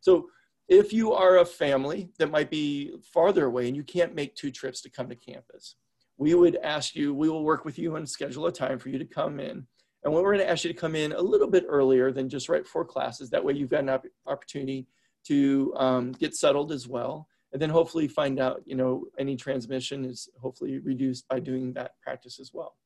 So 0.00 0.28
if 0.68 0.92
you 0.92 1.12
are 1.12 1.38
a 1.38 1.44
family 1.44 2.10
that 2.18 2.30
might 2.30 2.50
be 2.50 2.92
farther 3.02 3.46
away 3.46 3.68
and 3.68 3.76
you 3.76 3.82
can't 3.82 4.14
make 4.14 4.34
two 4.34 4.50
trips 4.50 4.82
to 4.82 4.90
come 4.90 5.08
to 5.08 5.16
campus, 5.16 5.76
we 6.18 6.34
would 6.34 6.56
ask 6.62 6.94
you, 6.94 7.14
we 7.14 7.28
will 7.28 7.44
work 7.44 7.64
with 7.64 7.78
you 7.78 7.96
and 7.96 8.08
schedule 8.08 8.46
a 8.46 8.52
time 8.52 8.78
for 8.78 8.90
you 8.90 8.98
to 8.98 9.04
come 9.04 9.40
in. 9.40 9.66
And 10.04 10.12
we're 10.12 10.22
going 10.22 10.38
to 10.38 10.50
ask 10.50 10.64
you 10.64 10.72
to 10.72 10.78
come 10.78 10.94
in 10.94 11.12
a 11.12 11.20
little 11.20 11.48
bit 11.48 11.64
earlier 11.68 12.12
than 12.12 12.28
just 12.28 12.48
right 12.48 12.62
before 12.62 12.84
classes. 12.84 13.30
That 13.30 13.44
way 13.44 13.54
you've 13.54 13.70
got 13.70 13.84
an 13.84 13.98
opportunity 14.26 14.86
to 15.26 15.72
um, 15.76 16.12
get 16.12 16.34
settled 16.34 16.70
as 16.70 16.86
well. 16.86 17.28
And 17.52 17.62
then 17.62 17.70
hopefully 17.70 18.06
find 18.08 18.38
out, 18.38 18.62
you 18.66 18.76
know, 18.76 19.06
any 19.18 19.36
transmission 19.36 20.04
is 20.04 20.28
hopefully 20.40 20.78
reduced 20.80 21.26
by 21.28 21.40
doing 21.40 21.72
that 21.72 21.92
practice 22.02 22.38
as 22.38 22.50
well. 22.52 22.76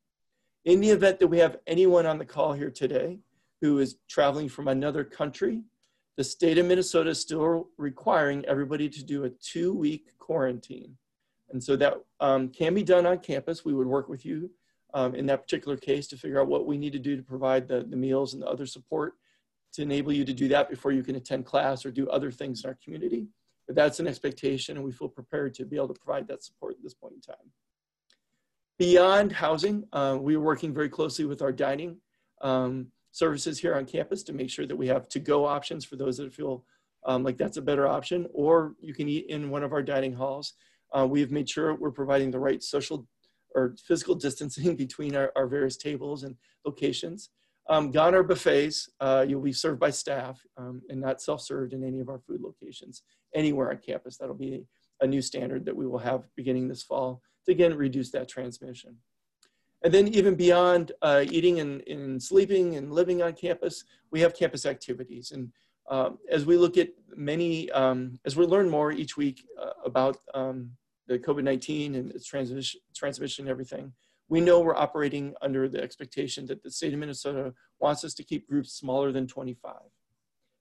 In 0.64 0.80
the 0.80 0.90
event 0.90 1.18
that 1.18 1.26
we 1.26 1.38
have 1.38 1.56
anyone 1.66 2.06
on 2.06 2.18
the 2.18 2.24
call 2.24 2.52
here 2.52 2.70
today 2.70 3.18
who 3.60 3.80
is 3.80 3.96
traveling 4.08 4.48
from 4.48 4.68
another 4.68 5.02
country 5.02 5.62
the 6.16 6.24
state 6.24 6.58
of 6.58 6.66
Minnesota 6.66 7.10
is 7.10 7.20
still 7.20 7.68
requiring 7.78 8.44
everybody 8.44 8.88
to 8.88 9.04
do 9.04 9.24
a 9.24 9.30
two 9.30 9.72
week 9.72 10.18
quarantine. 10.18 10.96
And 11.50 11.62
so 11.62 11.76
that 11.76 11.94
um, 12.20 12.48
can 12.48 12.74
be 12.74 12.82
done 12.82 13.06
on 13.06 13.18
campus. 13.18 13.64
We 13.64 13.74
would 13.74 13.86
work 13.86 14.08
with 14.08 14.24
you 14.24 14.50
um, 14.94 15.14
in 15.14 15.26
that 15.26 15.42
particular 15.42 15.76
case 15.76 16.06
to 16.08 16.16
figure 16.16 16.40
out 16.40 16.48
what 16.48 16.66
we 16.66 16.78
need 16.78 16.92
to 16.92 16.98
do 16.98 17.16
to 17.16 17.22
provide 17.22 17.68
the, 17.68 17.82
the 17.82 17.96
meals 17.96 18.34
and 18.34 18.42
the 18.42 18.46
other 18.46 18.66
support 18.66 19.14
to 19.74 19.82
enable 19.82 20.12
you 20.12 20.24
to 20.24 20.34
do 20.34 20.48
that 20.48 20.68
before 20.68 20.92
you 20.92 21.02
can 21.02 21.16
attend 21.16 21.46
class 21.46 21.86
or 21.86 21.90
do 21.90 22.08
other 22.08 22.30
things 22.30 22.62
in 22.62 22.68
our 22.68 22.78
community. 22.82 23.26
But 23.66 23.76
that's 23.76 24.00
an 24.00 24.06
expectation 24.06 24.76
and 24.76 24.84
we 24.84 24.92
feel 24.92 25.08
prepared 25.08 25.54
to 25.54 25.64
be 25.64 25.76
able 25.76 25.88
to 25.88 26.00
provide 26.00 26.28
that 26.28 26.44
support 26.44 26.74
at 26.76 26.82
this 26.82 26.94
point 26.94 27.14
in 27.14 27.20
time. 27.20 27.50
Beyond 28.78 29.32
housing, 29.32 29.84
uh, 29.92 30.18
we 30.20 30.34
are 30.34 30.40
working 30.40 30.74
very 30.74 30.88
closely 30.88 31.24
with 31.24 31.40
our 31.40 31.52
dining 31.52 31.98
um, 32.42 32.88
services 33.12 33.58
here 33.58 33.74
on 33.76 33.84
campus 33.84 34.22
to 34.24 34.32
make 34.32 34.50
sure 34.50 34.66
that 34.66 34.76
we 34.76 34.88
have 34.88 35.08
to-go 35.08 35.44
options 35.44 35.84
for 35.84 35.96
those 35.96 36.16
that 36.16 36.34
feel 36.34 36.64
um, 37.04 37.22
like 37.22 37.36
that's 37.36 37.56
a 37.56 37.62
better 37.62 37.86
option, 37.86 38.26
or 38.32 38.74
you 38.80 38.94
can 38.94 39.08
eat 39.08 39.26
in 39.28 39.50
one 39.50 39.62
of 39.62 39.72
our 39.72 39.82
dining 39.82 40.12
halls. 40.12 40.54
Uh, 40.92 41.06
we 41.08 41.20
have 41.20 41.30
made 41.30 41.48
sure 41.48 41.74
we're 41.74 41.90
providing 41.90 42.30
the 42.30 42.38
right 42.38 42.62
social 42.62 43.06
or 43.54 43.74
physical 43.86 44.14
distancing 44.14 44.76
between 44.84 45.14
our, 45.14 45.32
our 45.36 45.46
various 45.46 45.76
tables 45.76 46.24
and 46.24 46.36
locations. 46.64 47.30
Um, 47.68 47.90
gone 47.90 48.14
are 48.14 48.22
buffets. 48.22 48.88
Uh, 49.00 49.24
you'll 49.28 49.40
be 49.40 49.52
served 49.52 49.78
by 49.78 49.90
staff 49.90 50.40
um, 50.56 50.82
and 50.88 51.00
not 51.00 51.20
self-served 51.20 51.72
in 51.72 51.84
any 51.84 52.00
of 52.00 52.08
our 52.08 52.18
food 52.18 52.40
locations 52.40 53.02
anywhere 53.34 53.70
on 53.70 53.78
campus. 53.78 54.16
That'll 54.16 54.34
be 54.34 54.64
a 55.00 55.06
new 55.06 55.22
standard 55.22 55.64
that 55.66 55.76
we 55.76 55.86
will 55.86 55.98
have 55.98 56.24
beginning 56.36 56.68
this 56.68 56.82
fall 56.82 57.22
to 57.46 57.52
again 57.52 57.74
reduce 57.74 58.10
that 58.12 58.28
transmission. 58.28 58.96
And 59.84 59.92
then 59.92 60.08
even 60.08 60.34
beyond 60.34 60.92
uh, 61.02 61.24
eating 61.28 61.60
and, 61.60 61.86
and, 61.88 62.22
sleeping 62.22 62.76
and 62.76 62.92
living 62.92 63.22
on 63.22 63.32
campus, 63.32 63.84
we 64.10 64.20
have 64.20 64.34
campus 64.34 64.64
activities. 64.64 65.32
And 65.32 65.52
um, 65.90 66.18
as 66.30 66.46
we 66.46 66.56
look 66.56 66.76
at 66.76 66.90
many, 67.16 67.70
um, 67.72 68.18
as 68.24 68.36
we 68.36 68.46
learn 68.46 68.70
more 68.70 68.92
each 68.92 69.16
week 69.16 69.44
uh, 69.60 69.70
about 69.84 70.18
um, 70.34 70.70
the 71.08 71.18
COVID-19 71.18 71.96
and 71.96 72.12
its 72.12 72.26
transmission, 72.26 72.80
transmission 72.94 73.44
and 73.44 73.50
everything, 73.50 73.92
we 74.28 74.40
know 74.40 74.60
we're 74.60 74.76
operating 74.76 75.34
under 75.42 75.68
the 75.68 75.82
expectation 75.82 76.46
that 76.46 76.62
the 76.62 76.70
state 76.70 76.92
of 76.92 77.00
Minnesota 77.00 77.52
wants 77.80 78.04
us 78.04 78.14
to 78.14 78.22
keep 78.22 78.48
groups 78.48 78.72
smaller 78.72 79.10
than 79.10 79.26
25. 79.26 79.74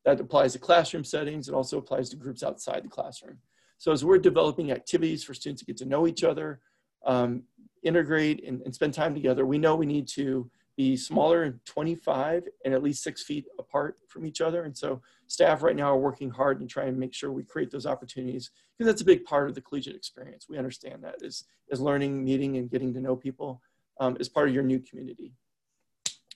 That 0.04 0.20
applies 0.20 0.54
to 0.54 0.60
classroom 0.60 1.04
settings. 1.04 1.48
It 1.48 1.54
also 1.54 1.78
applies 1.78 2.10
to 2.10 2.16
groups 2.16 2.42
outside 2.42 2.84
the 2.84 2.90
classroom. 2.90 3.38
So 3.78 3.92
as 3.92 4.04
we're 4.04 4.18
developing 4.18 4.72
activities 4.72 5.24
for 5.24 5.34
students 5.34 5.62
to 5.62 5.66
get 5.66 5.78
to 5.78 5.86
know 5.86 6.08
each 6.08 6.24
other, 6.24 6.60
um, 7.06 7.44
integrate 7.84 8.44
and, 8.48 8.62
and, 8.62 8.74
spend 8.74 8.94
time 8.94 9.14
together, 9.14 9.46
we 9.46 9.58
know 9.58 9.76
we 9.76 9.86
need 9.86 10.08
to 10.08 10.50
be 10.78 10.96
smaller 10.96 11.44
and 11.44 11.60
25 11.66 12.48
and 12.64 12.74
at 12.74 12.84
least 12.84 13.04
six 13.04 13.24
feet 13.24 13.46
apart 13.60 13.98
from 14.08 14.26
each 14.26 14.42
other. 14.42 14.64
And 14.64 14.78
so 14.78 15.02
staff 15.28 15.64
right 15.64 15.76
now 15.76 15.94
are 15.94 15.98
working 15.98 16.30
hard 16.30 16.60
and 16.60 16.70
try 16.70 16.86
and 16.86 16.98
make 16.98 17.14
sure 17.14 17.32
we 17.32 17.44
create 17.44 17.72
those 17.72 17.86
opportunities 17.86 18.52
because 18.78 18.92
that's 18.92 19.02
a 19.02 19.06
big 19.06 19.26
part 19.26 19.50
of 19.50 19.56
the 19.56 19.62
collegiate 19.62 19.96
experience. 19.96 20.48
We 20.50 20.58
understand 20.58 21.04
that 21.04 21.16
is, 21.22 21.44
is 21.70 21.82
learning, 21.82 22.24
meeting, 22.24 22.58
and 22.58 22.70
getting 22.70 22.94
to 22.94 23.00
know 23.00 23.16
people 23.16 23.62
um, 24.00 24.18
as 24.20 24.30
part 24.30 24.48
of 24.48 24.56
your 24.56 24.64
new 24.64 24.80
community. 24.80 25.34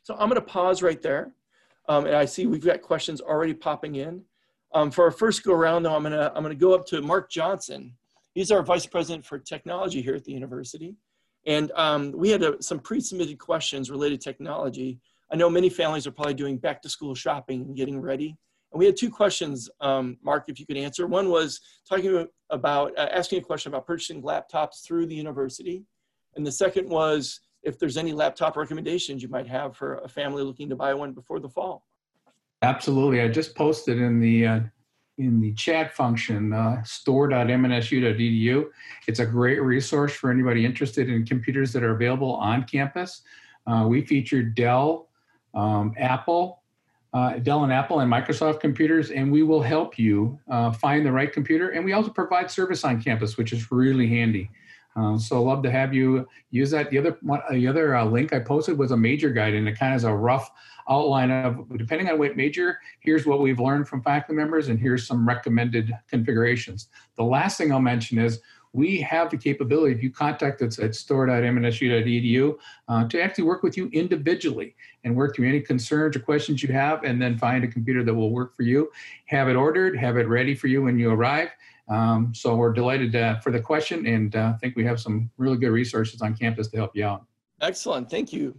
So 0.03 0.15
I'm 0.19 0.29
gonna 0.29 0.41
pause 0.41 0.83
right 0.83 1.01
there. 1.01 1.31
Um, 1.87 2.05
and 2.05 2.15
I 2.15 2.25
see 2.25 2.45
we've 2.45 2.63
got 2.63 2.81
questions 2.81 3.21
already 3.21 3.53
popping 3.53 3.95
in. 3.95 4.21
Um, 4.73 4.91
for 4.91 5.05
our 5.05 5.11
first 5.11 5.43
go 5.43 5.53
around 5.53 5.83
though, 5.83 5.95
I'm 5.95 6.03
gonna, 6.03 6.31
I'm 6.35 6.43
gonna 6.43 6.55
go 6.55 6.75
up 6.75 6.85
to 6.87 7.01
Mark 7.01 7.31
Johnson. 7.31 7.93
He's 8.33 8.51
our 8.51 8.61
Vice 8.61 8.85
President 8.85 9.25
for 9.25 9.39
Technology 9.39 10.01
here 10.01 10.15
at 10.15 10.23
the 10.23 10.33
university. 10.33 10.95
And 11.45 11.71
um, 11.75 12.11
we 12.11 12.29
had 12.29 12.43
a, 12.43 12.61
some 12.61 12.79
pre-submitted 12.79 13.37
questions 13.37 13.91
related 13.91 14.21
to 14.21 14.23
technology. 14.23 14.99
I 15.31 15.35
know 15.35 15.49
many 15.49 15.69
families 15.69 16.07
are 16.07 16.11
probably 16.11 16.33
doing 16.33 16.57
back 16.57 16.81
to 16.83 16.89
school 16.89 17.15
shopping 17.15 17.61
and 17.61 17.75
getting 17.75 17.99
ready. 18.01 18.37
And 18.71 18.79
we 18.79 18.85
had 18.85 18.97
two 18.97 19.09
questions, 19.09 19.69
um, 19.79 20.17
Mark, 20.23 20.45
if 20.47 20.59
you 20.59 20.65
could 20.65 20.77
answer. 20.77 21.07
One 21.07 21.29
was 21.29 21.61
talking 21.87 22.27
about, 22.49 22.97
uh, 22.97 23.09
asking 23.11 23.39
a 23.39 23.41
question 23.41 23.71
about 23.71 23.85
purchasing 23.85 24.21
laptops 24.21 24.83
through 24.83 25.05
the 25.05 25.15
university. 25.15 25.83
And 26.35 26.45
the 26.45 26.51
second 26.51 26.89
was 26.89 27.39
if 27.63 27.79
there's 27.79 27.97
any 27.97 28.11
laptop 28.11 28.57
recommendations 28.57 29.23
you 29.23 29.29
might 29.29 29.47
have 29.47 29.75
for 29.75 29.99
a 29.99 30.07
family 30.07 30.43
looking 30.43 30.69
to 30.69 30.75
buy 30.75 30.93
one 30.93 31.13
before 31.13 31.39
the 31.39 31.49
fall. 31.49 31.85
Absolutely. 32.61 33.21
I 33.21 33.27
just 33.27 33.55
posted 33.55 33.99
in 33.99 34.19
the 34.19 34.47
uh, 34.47 34.59
in 35.17 35.39
the 35.39 35.53
chat 35.53 35.93
function, 35.93 36.53
uh, 36.53 36.83
store.mnsu.edu. 36.83 38.65
It's 39.07 39.19
a 39.19 39.25
great 39.25 39.61
resource 39.61 40.13
for 40.13 40.29
anybody 40.29 40.65
interested 40.65 41.09
in 41.09 41.25
computers 41.25 41.71
that 41.73 41.83
are 41.83 41.91
available 41.91 42.33
on 42.35 42.63
campus. 42.63 43.21
Uh, 43.65 43.85
we 43.87 44.01
feature 44.01 44.43
Dell, 44.43 45.07
um, 45.53 45.93
Apple, 45.97 46.61
uh, 47.13 47.37
Dell 47.39 47.63
and 47.63 47.71
Apple 47.71 48.01
and 48.01 48.11
Microsoft 48.11 48.59
computers, 48.59 49.09
and 49.09 49.31
we 49.31 49.41
will 49.41 49.61
help 49.61 49.97
you 49.97 50.37
uh, 50.49 50.71
find 50.71 51.05
the 51.05 51.11
right 51.11 51.31
computer. 51.31 51.69
And 51.69 51.85
we 51.85 51.93
also 51.93 52.09
provide 52.09 52.51
service 52.51 52.83
on 52.83 53.01
campus, 53.01 53.37
which 53.37 53.53
is 53.53 53.71
really 53.71 54.07
handy. 54.07 54.49
Uh, 54.95 55.17
so 55.17 55.43
love 55.43 55.61
to 55.63 55.71
have 55.71 55.93
you 55.93 56.27
use 56.51 56.71
that. 56.71 56.89
The 56.89 56.97
other 56.97 57.17
one, 57.21 57.41
the 57.51 57.67
other 57.67 57.95
uh, 57.95 58.05
link 58.05 58.33
I 58.33 58.39
posted 58.39 58.77
was 58.77 58.91
a 58.91 58.97
major 58.97 59.29
guide, 59.29 59.53
and 59.53 59.67
it 59.67 59.77
kind 59.77 59.93
of 59.93 59.97
is 59.97 60.03
a 60.05 60.13
rough 60.13 60.49
outline 60.89 61.31
of 61.31 61.65
depending 61.77 62.09
on 62.09 62.17
what 62.17 62.37
major. 62.37 62.79
Here's 63.01 63.25
what 63.25 63.41
we've 63.41 63.59
learned 63.59 63.87
from 63.87 64.01
faculty 64.01 64.35
members, 64.35 64.69
and 64.69 64.79
here's 64.79 65.05
some 65.05 65.27
recommended 65.27 65.91
configurations. 66.07 66.87
The 67.17 67.23
last 67.23 67.57
thing 67.57 67.71
I'll 67.71 67.81
mention 67.81 68.19
is 68.19 68.39
we 68.75 68.99
have 69.01 69.29
the 69.29 69.37
capability, 69.37 69.95
if 69.95 70.03
you 70.03 70.11
contact 70.11 70.61
us 70.61 70.79
at 70.79 70.95
store.mnsu.edu, 70.95 72.57
uh, 72.89 73.07
to 73.07 73.21
actually 73.21 73.45
work 73.45 73.63
with 73.63 73.77
you 73.77 73.87
individually 73.93 74.75
and 75.05 75.15
work 75.15 75.35
through 75.35 75.47
any 75.47 75.61
concerns 75.61 76.15
or 76.15 76.19
questions 76.19 76.61
you 76.61 76.73
have, 76.73 77.03
and 77.03 77.21
then 77.21 77.37
find 77.37 77.63
a 77.63 77.67
computer 77.67 78.03
that 78.03 78.13
will 78.13 78.31
work 78.31 78.53
for 78.53 78.63
you. 78.63 78.91
Have 79.27 79.47
it 79.47 79.55
ordered, 79.55 79.97
have 79.97 80.17
it 80.17 80.27
ready 80.27 80.53
for 80.53 80.67
you 80.67 80.83
when 80.83 80.99
you 80.99 81.09
arrive. 81.09 81.49
Um, 81.87 82.33
so 82.33 82.55
we're 82.55 82.73
delighted 82.73 83.15
uh, 83.15 83.39
for 83.39 83.51
the 83.51 83.59
question, 83.59 84.05
and 84.07 84.35
uh, 84.35 84.53
I 84.55 84.57
think 84.57 84.75
we 84.75 84.85
have 84.85 84.99
some 84.99 85.29
really 85.37 85.57
good 85.57 85.69
resources 85.69 86.21
on 86.21 86.35
campus 86.35 86.67
to 86.69 86.77
help 86.77 86.91
you 86.95 87.05
out. 87.05 87.25
Excellent, 87.61 88.09
thank 88.09 88.33
you. 88.33 88.57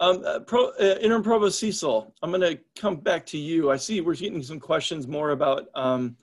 Um, 0.00 0.22
uh, 0.24 0.40
Pro, 0.40 0.68
uh, 0.80 0.96
Interim 1.00 1.22
Provost 1.22 1.58
Cecil, 1.58 2.14
I'm 2.22 2.30
going 2.30 2.40
to 2.40 2.58
come 2.78 2.96
back 2.96 3.26
to 3.26 3.38
you. 3.38 3.70
I 3.70 3.76
see 3.76 4.00
we're 4.00 4.14
getting 4.14 4.42
some 4.42 4.60
questions 4.60 5.06
more 5.06 5.30
about 5.30 5.68
um, 5.74 6.16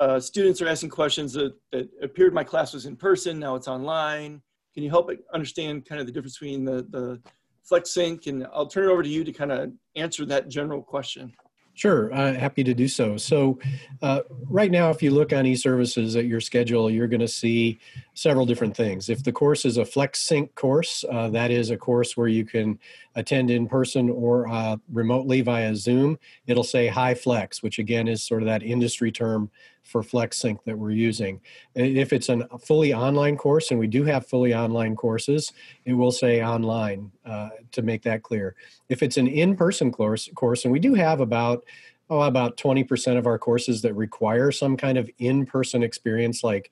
uh, 0.00 0.18
students 0.18 0.60
are 0.60 0.68
asking 0.68 0.90
questions 0.90 1.32
that, 1.34 1.54
that 1.72 1.88
appeared 2.02 2.34
my 2.34 2.44
class 2.44 2.74
was 2.74 2.86
in 2.86 2.96
person, 2.96 3.38
now 3.38 3.54
it's 3.54 3.68
online. 3.68 4.42
Can 4.74 4.82
you 4.82 4.90
help 4.90 5.10
understand 5.32 5.86
kind 5.86 6.00
of 6.00 6.06
the 6.06 6.12
difference 6.12 6.36
between 6.38 6.64
the, 6.64 6.86
the 6.90 7.22
FlexSync? 7.70 8.26
And 8.26 8.46
I'll 8.52 8.66
turn 8.66 8.88
it 8.88 8.92
over 8.92 9.02
to 9.02 9.08
you 9.08 9.22
to 9.24 9.32
kind 9.32 9.52
of 9.52 9.70
answer 9.94 10.26
that 10.26 10.48
general 10.48 10.82
question. 10.82 11.32
Sure, 11.76 12.14
uh, 12.14 12.32
happy 12.34 12.62
to 12.62 12.72
do 12.72 12.86
so. 12.86 13.16
So, 13.16 13.58
uh, 14.00 14.20
right 14.48 14.70
now, 14.70 14.90
if 14.90 15.02
you 15.02 15.10
look 15.10 15.32
on 15.32 15.44
eServices 15.44 16.16
at 16.16 16.26
your 16.26 16.40
schedule, 16.40 16.88
you're 16.88 17.08
going 17.08 17.18
to 17.20 17.26
see 17.26 17.80
several 18.14 18.46
different 18.46 18.76
things. 18.76 19.08
If 19.08 19.24
the 19.24 19.32
course 19.32 19.64
is 19.64 19.76
a 19.76 19.84
Flex 19.84 20.20
Sync 20.20 20.54
course, 20.54 21.04
uh, 21.10 21.30
that 21.30 21.50
is 21.50 21.70
a 21.70 21.76
course 21.76 22.16
where 22.16 22.28
you 22.28 22.44
can 22.44 22.78
attend 23.16 23.50
in 23.50 23.66
person 23.66 24.08
or 24.08 24.46
uh, 24.46 24.76
remotely 24.92 25.40
via 25.40 25.74
Zoom. 25.74 26.16
It'll 26.46 26.62
say 26.62 26.88
HyFlex, 26.88 27.60
which 27.60 27.80
again 27.80 28.06
is 28.06 28.22
sort 28.22 28.42
of 28.42 28.46
that 28.46 28.62
industry 28.62 29.10
term 29.10 29.50
for 29.84 30.02
FlexSync 30.02 30.58
that 30.64 30.76
we're 30.76 30.90
using. 30.90 31.40
If 31.74 32.12
it's 32.12 32.28
a 32.28 32.46
fully 32.58 32.92
online 32.92 33.36
course, 33.36 33.70
and 33.70 33.78
we 33.78 33.86
do 33.86 34.02
have 34.04 34.26
fully 34.26 34.54
online 34.54 34.96
courses, 34.96 35.52
it 35.84 35.92
will 35.92 36.10
say 36.10 36.42
online 36.42 37.12
uh, 37.24 37.50
to 37.72 37.82
make 37.82 38.02
that 38.02 38.22
clear. 38.22 38.56
If 38.88 39.02
it's 39.02 39.18
an 39.18 39.28
in-person 39.28 39.92
course, 39.92 40.28
course, 40.34 40.64
and 40.64 40.72
we 40.72 40.80
do 40.80 40.94
have 40.94 41.20
about 41.20 41.64
oh 42.10 42.22
about 42.22 42.56
20% 42.56 43.16
of 43.16 43.26
our 43.26 43.38
courses 43.38 43.80
that 43.82 43.94
require 43.94 44.50
some 44.50 44.76
kind 44.76 44.98
of 44.98 45.08
in-person 45.18 45.82
experience, 45.82 46.42
like 46.42 46.70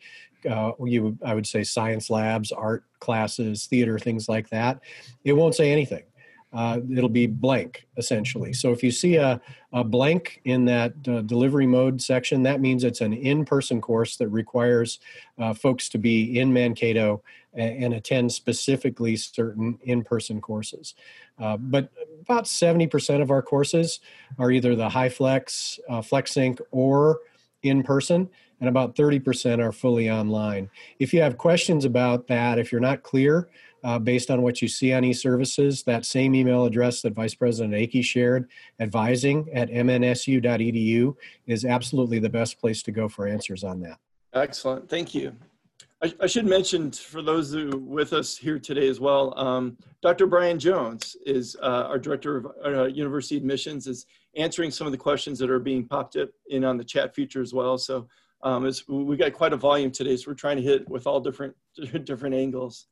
uh, 0.50 0.72
you 0.84 1.16
I 1.24 1.34
would 1.34 1.46
say 1.46 1.62
science 1.62 2.10
labs, 2.10 2.50
art 2.50 2.84
classes, 2.98 3.66
theater, 3.66 3.98
things 3.98 4.28
like 4.28 4.48
that. 4.50 4.80
It 5.24 5.34
won't 5.34 5.54
say 5.54 5.70
anything 5.70 6.02
uh, 6.52 6.80
it'll 6.94 7.08
be 7.08 7.26
blank 7.26 7.86
essentially. 7.96 8.52
So 8.52 8.72
if 8.72 8.82
you 8.82 8.90
see 8.90 9.16
a, 9.16 9.40
a 9.72 9.82
blank 9.82 10.40
in 10.44 10.64
that 10.66 10.92
uh, 11.08 11.22
delivery 11.22 11.66
mode 11.66 12.00
section, 12.02 12.42
that 12.42 12.60
means 12.60 12.84
it's 12.84 13.00
an 13.00 13.12
in-person 13.12 13.80
course 13.80 14.16
that 14.16 14.28
requires 14.28 14.98
uh, 15.38 15.54
folks 15.54 15.88
to 15.90 15.98
be 15.98 16.38
in 16.38 16.52
Mankato 16.52 17.22
and, 17.54 17.84
and 17.84 17.94
attend 17.94 18.32
specifically 18.32 19.16
certain 19.16 19.78
in-person 19.82 20.40
courses. 20.40 20.94
Uh, 21.38 21.56
but 21.56 21.90
about 22.20 22.44
70% 22.44 23.22
of 23.22 23.30
our 23.30 23.42
courses 23.42 24.00
are 24.38 24.50
either 24.50 24.76
the 24.76 24.88
HyFlex, 24.88 25.78
uh, 25.88 26.00
FlexSync, 26.00 26.60
or 26.70 27.20
in 27.62 27.82
person, 27.82 28.28
and 28.60 28.68
about 28.68 28.94
30% 28.94 29.58
are 29.58 29.72
fully 29.72 30.10
online. 30.10 30.70
If 30.98 31.12
you 31.12 31.20
have 31.22 31.38
questions 31.38 31.84
about 31.84 32.28
that, 32.28 32.58
if 32.58 32.70
you're 32.70 32.80
not 32.80 33.02
clear, 33.02 33.48
uh, 33.84 33.98
based 33.98 34.30
on 34.30 34.42
what 34.42 34.62
you 34.62 34.68
see 34.68 34.92
on 34.92 35.02
eServices. 35.02 35.84
That 35.84 36.04
same 36.04 36.34
email 36.34 36.64
address 36.64 37.02
that 37.02 37.14
Vice 37.14 37.34
President 37.34 37.74
Akey 37.74 38.04
shared, 38.04 38.48
advising 38.80 39.48
at 39.52 39.70
mnsu.edu, 39.70 41.16
is 41.46 41.64
absolutely 41.64 42.18
the 42.18 42.30
best 42.30 42.60
place 42.60 42.82
to 42.84 42.92
go 42.92 43.08
for 43.08 43.26
answers 43.26 43.64
on 43.64 43.80
that. 43.80 43.98
Excellent. 44.34 44.88
Thank 44.88 45.14
you. 45.14 45.32
I, 46.02 46.12
I 46.20 46.26
should 46.26 46.46
mention 46.46 46.90
for 46.90 47.22
those 47.22 47.52
who 47.52 47.78
with 47.78 48.12
us 48.12 48.36
here 48.36 48.58
today 48.58 48.88
as 48.88 48.98
well, 48.98 49.38
um, 49.38 49.76
Dr. 50.00 50.26
Brian 50.26 50.58
Jones 50.58 51.16
is 51.24 51.56
uh, 51.62 51.86
our 51.88 51.98
Director 51.98 52.38
of 52.38 52.46
uh, 52.64 52.84
University 52.86 53.36
Admissions, 53.36 53.86
is 53.86 54.06
answering 54.36 54.70
some 54.70 54.86
of 54.86 54.92
the 54.92 54.98
questions 54.98 55.38
that 55.38 55.50
are 55.50 55.60
being 55.60 55.86
popped 55.86 56.16
up 56.16 56.30
in 56.48 56.64
on 56.64 56.76
the 56.76 56.84
chat 56.84 57.14
feature 57.14 57.40
as 57.40 57.54
well. 57.54 57.78
So 57.78 58.08
um, 58.42 58.68
we 58.88 59.16
got 59.16 59.32
quite 59.32 59.52
a 59.52 59.56
volume 59.56 59.92
today, 59.92 60.16
so 60.16 60.30
we're 60.30 60.34
trying 60.34 60.56
to 60.56 60.62
hit 60.62 60.88
with 60.88 61.06
all 61.06 61.20
different 61.20 61.54
different 62.04 62.34
angles. 62.34 62.88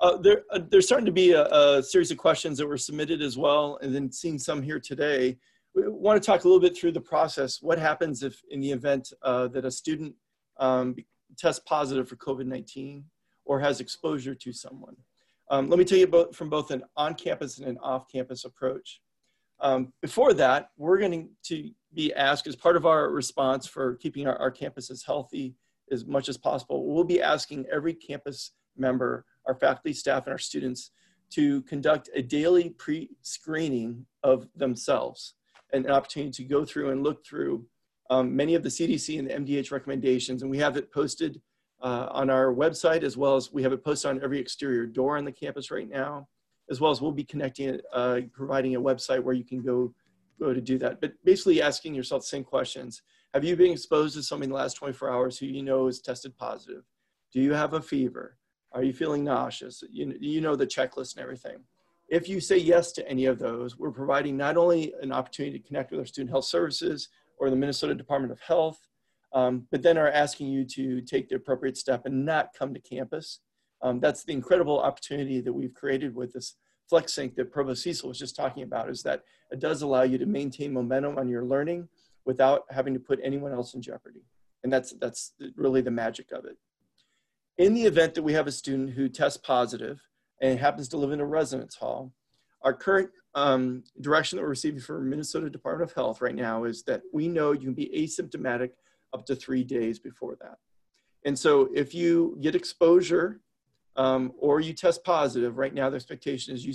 Uh, 0.00 0.18
there, 0.18 0.42
uh, 0.50 0.60
there's 0.70 0.86
starting 0.86 1.06
to 1.06 1.12
be 1.12 1.32
a, 1.32 1.46
a, 1.46 1.82
series 1.82 2.10
of 2.10 2.18
questions 2.18 2.58
that 2.58 2.66
were 2.66 2.76
submitted 2.76 3.22
as 3.22 3.38
well, 3.38 3.78
and 3.80 3.94
then 3.94 4.12
seeing 4.12 4.38
some 4.38 4.62
here 4.62 4.78
today. 4.78 5.38
We 5.74 5.88
want 5.88 6.22
to 6.22 6.26
talk 6.26 6.44
a 6.44 6.48
little 6.48 6.60
bit 6.60 6.76
through 6.76 6.92
the 6.92 7.00
process. 7.00 7.62
What 7.62 7.78
happens 7.78 8.22
if, 8.22 8.40
in 8.50 8.60
the 8.60 8.70
event 8.70 9.12
uh, 9.22 9.48
that 9.48 9.64
a 9.64 9.70
student 9.70 10.14
um, 10.58 10.96
tests 11.38 11.62
positive 11.66 12.08
for 12.08 12.16
COVID-19 12.16 13.04
or 13.44 13.60
has 13.60 13.80
exposure 13.80 14.34
to 14.34 14.52
someone? 14.52 14.96
Um, 15.50 15.68
let 15.68 15.78
me 15.78 15.84
tell 15.84 15.98
you 15.98 16.04
about 16.04 16.34
from 16.34 16.50
both 16.50 16.70
an 16.70 16.82
on-campus 16.96 17.58
and 17.58 17.68
an 17.68 17.78
off-campus 17.82 18.44
approach. 18.44 19.00
Um, 19.60 19.92
before 20.02 20.34
that, 20.34 20.70
we're 20.76 20.98
going 20.98 21.30
to 21.44 21.70
be 21.94 22.12
asked 22.14 22.46
as 22.46 22.56
part 22.56 22.76
of 22.76 22.84
our 22.84 23.10
response 23.10 23.66
for 23.66 23.94
keeping 23.96 24.26
our, 24.26 24.36
our 24.36 24.50
campuses 24.50 25.04
healthy 25.06 25.54
as 25.90 26.04
much 26.04 26.28
as 26.28 26.36
possible. 26.36 26.86
We'll 26.86 27.04
be 27.04 27.22
asking 27.22 27.64
every 27.72 27.94
campus 27.94 28.52
member 28.76 29.24
our 29.46 29.54
faculty, 29.54 29.92
staff, 29.92 30.24
and 30.24 30.32
our 30.32 30.38
students 30.38 30.90
to 31.30 31.62
conduct 31.62 32.08
a 32.14 32.22
daily 32.22 32.70
pre-screening 32.70 34.06
of 34.22 34.48
themselves 34.54 35.34
and 35.72 35.84
an 35.84 35.92
opportunity 35.92 36.30
to 36.30 36.44
go 36.44 36.64
through 36.64 36.90
and 36.90 37.02
look 37.02 37.24
through 37.26 37.66
um, 38.10 38.34
many 38.34 38.54
of 38.54 38.62
the 38.62 38.68
CDC 38.68 39.18
and 39.18 39.28
the 39.28 39.34
MDH 39.34 39.72
recommendations. 39.72 40.42
And 40.42 40.50
we 40.50 40.58
have 40.58 40.76
it 40.76 40.92
posted 40.92 41.40
uh, 41.82 42.08
on 42.10 42.30
our 42.30 42.54
website 42.54 43.02
as 43.02 43.16
well 43.16 43.36
as 43.36 43.52
we 43.52 43.62
have 43.62 43.72
it 43.72 43.84
posted 43.84 44.10
on 44.10 44.22
every 44.22 44.38
exterior 44.38 44.86
door 44.86 45.18
on 45.18 45.24
the 45.24 45.32
campus 45.32 45.70
right 45.70 45.88
now, 45.88 46.28
as 46.70 46.80
well 46.80 46.90
as 46.90 47.00
we'll 47.00 47.12
be 47.12 47.24
connecting 47.24 47.68
it, 47.68 47.84
uh, 47.92 48.20
providing 48.32 48.76
a 48.76 48.80
website 48.80 49.22
where 49.22 49.34
you 49.34 49.44
can 49.44 49.62
go, 49.62 49.92
go 50.38 50.54
to 50.54 50.60
do 50.60 50.78
that. 50.78 51.00
But 51.00 51.12
basically 51.24 51.60
asking 51.60 51.94
yourself 51.94 52.22
the 52.22 52.28
same 52.28 52.44
questions. 52.44 53.02
Have 53.34 53.44
you 53.44 53.56
been 53.56 53.72
exposed 53.72 54.14
to 54.14 54.22
somebody 54.22 54.46
in 54.46 54.50
the 54.50 54.56
last 54.56 54.74
24 54.74 55.10
hours 55.10 55.38
who 55.38 55.46
you 55.46 55.62
know 55.62 55.88
is 55.88 56.00
tested 56.00 56.36
positive? 56.38 56.84
Do 57.32 57.40
you 57.40 57.52
have 57.52 57.74
a 57.74 57.82
fever? 57.82 58.38
Are 58.72 58.82
you 58.82 58.92
feeling 58.92 59.24
nauseous? 59.24 59.82
You, 59.90 60.14
you 60.20 60.40
know 60.40 60.56
the 60.56 60.66
checklist 60.66 61.16
and 61.16 61.22
everything. 61.22 61.58
If 62.08 62.28
you 62.28 62.40
say 62.40 62.58
yes 62.58 62.92
to 62.92 63.08
any 63.08 63.24
of 63.24 63.38
those, 63.38 63.78
we're 63.78 63.90
providing 63.90 64.36
not 64.36 64.56
only 64.56 64.94
an 65.02 65.12
opportunity 65.12 65.58
to 65.58 65.66
connect 65.66 65.90
with 65.90 66.00
our 66.00 66.06
student 66.06 66.30
health 66.30 66.44
services 66.44 67.08
or 67.38 67.50
the 67.50 67.56
Minnesota 67.56 67.94
Department 67.94 68.32
of 68.32 68.40
Health, 68.40 68.78
um, 69.32 69.66
but 69.70 69.82
then 69.82 69.98
are 69.98 70.10
asking 70.10 70.48
you 70.48 70.64
to 70.64 71.00
take 71.00 71.28
the 71.28 71.36
appropriate 71.36 71.76
step 71.76 72.06
and 72.06 72.24
not 72.24 72.50
come 72.56 72.72
to 72.74 72.80
campus. 72.80 73.40
Um, 73.82 73.98
that's 73.98 74.24
the 74.24 74.32
incredible 74.32 74.80
opportunity 74.80 75.40
that 75.40 75.52
we've 75.52 75.74
created 75.74 76.14
with 76.14 76.32
this 76.32 76.54
FlexSync 76.90 77.34
that 77.34 77.50
Provost 77.50 77.82
Cecil 77.82 78.08
was 78.08 78.18
just 78.18 78.36
talking 78.36 78.62
about 78.62 78.88
is 78.88 79.02
that 79.02 79.22
it 79.50 79.58
does 79.58 79.82
allow 79.82 80.02
you 80.02 80.16
to 80.18 80.26
maintain 80.26 80.72
momentum 80.72 81.18
on 81.18 81.28
your 81.28 81.44
learning 81.44 81.88
without 82.24 82.62
having 82.70 82.94
to 82.94 83.00
put 83.00 83.18
anyone 83.22 83.52
else 83.52 83.74
in 83.74 83.82
jeopardy. 83.82 84.22
And 84.62 84.72
that's, 84.72 84.92
that's 85.00 85.32
really 85.56 85.80
the 85.80 85.90
magic 85.90 86.30
of 86.32 86.44
it 86.44 86.56
in 87.58 87.74
the 87.74 87.84
event 87.84 88.14
that 88.14 88.22
we 88.22 88.34
have 88.34 88.46
a 88.46 88.52
student 88.52 88.90
who 88.90 89.08
tests 89.08 89.38
positive 89.38 90.00
and 90.42 90.58
happens 90.58 90.88
to 90.88 90.96
live 90.96 91.12
in 91.12 91.20
a 91.20 91.26
residence 91.26 91.74
hall, 91.74 92.12
our 92.62 92.74
current 92.74 93.10
um, 93.34 93.84
direction 94.00 94.36
that 94.36 94.42
we're 94.42 94.50
receiving 94.50 94.80
from 94.80 95.04
the 95.04 95.10
Minnesota 95.10 95.48
Department 95.48 95.90
of 95.90 95.94
Health 95.94 96.20
right 96.20 96.34
now 96.34 96.64
is 96.64 96.82
that 96.84 97.02
we 97.12 97.28
know 97.28 97.52
you 97.52 97.60
can 97.60 97.74
be 97.74 97.90
asymptomatic 97.94 98.70
up 99.12 99.24
to 99.26 99.36
three 99.36 99.64
days 99.64 99.98
before 99.98 100.36
that. 100.40 100.58
And 101.24 101.38
so 101.38 101.68
if 101.74 101.94
you 101.94 102.38
get 102.40 102.54
exposure 102.54 103.40
um, 103.96 104.32
or 104.38 104.60
you 104.60 104.72
test 104.72 105.04
positive, 105.04 105.58
right 105.58 105.74
now 105.74 105.90
the 105.90 105.96
expectation 105.96 106.54
is 106.54 106.64
you, 106.64 106.74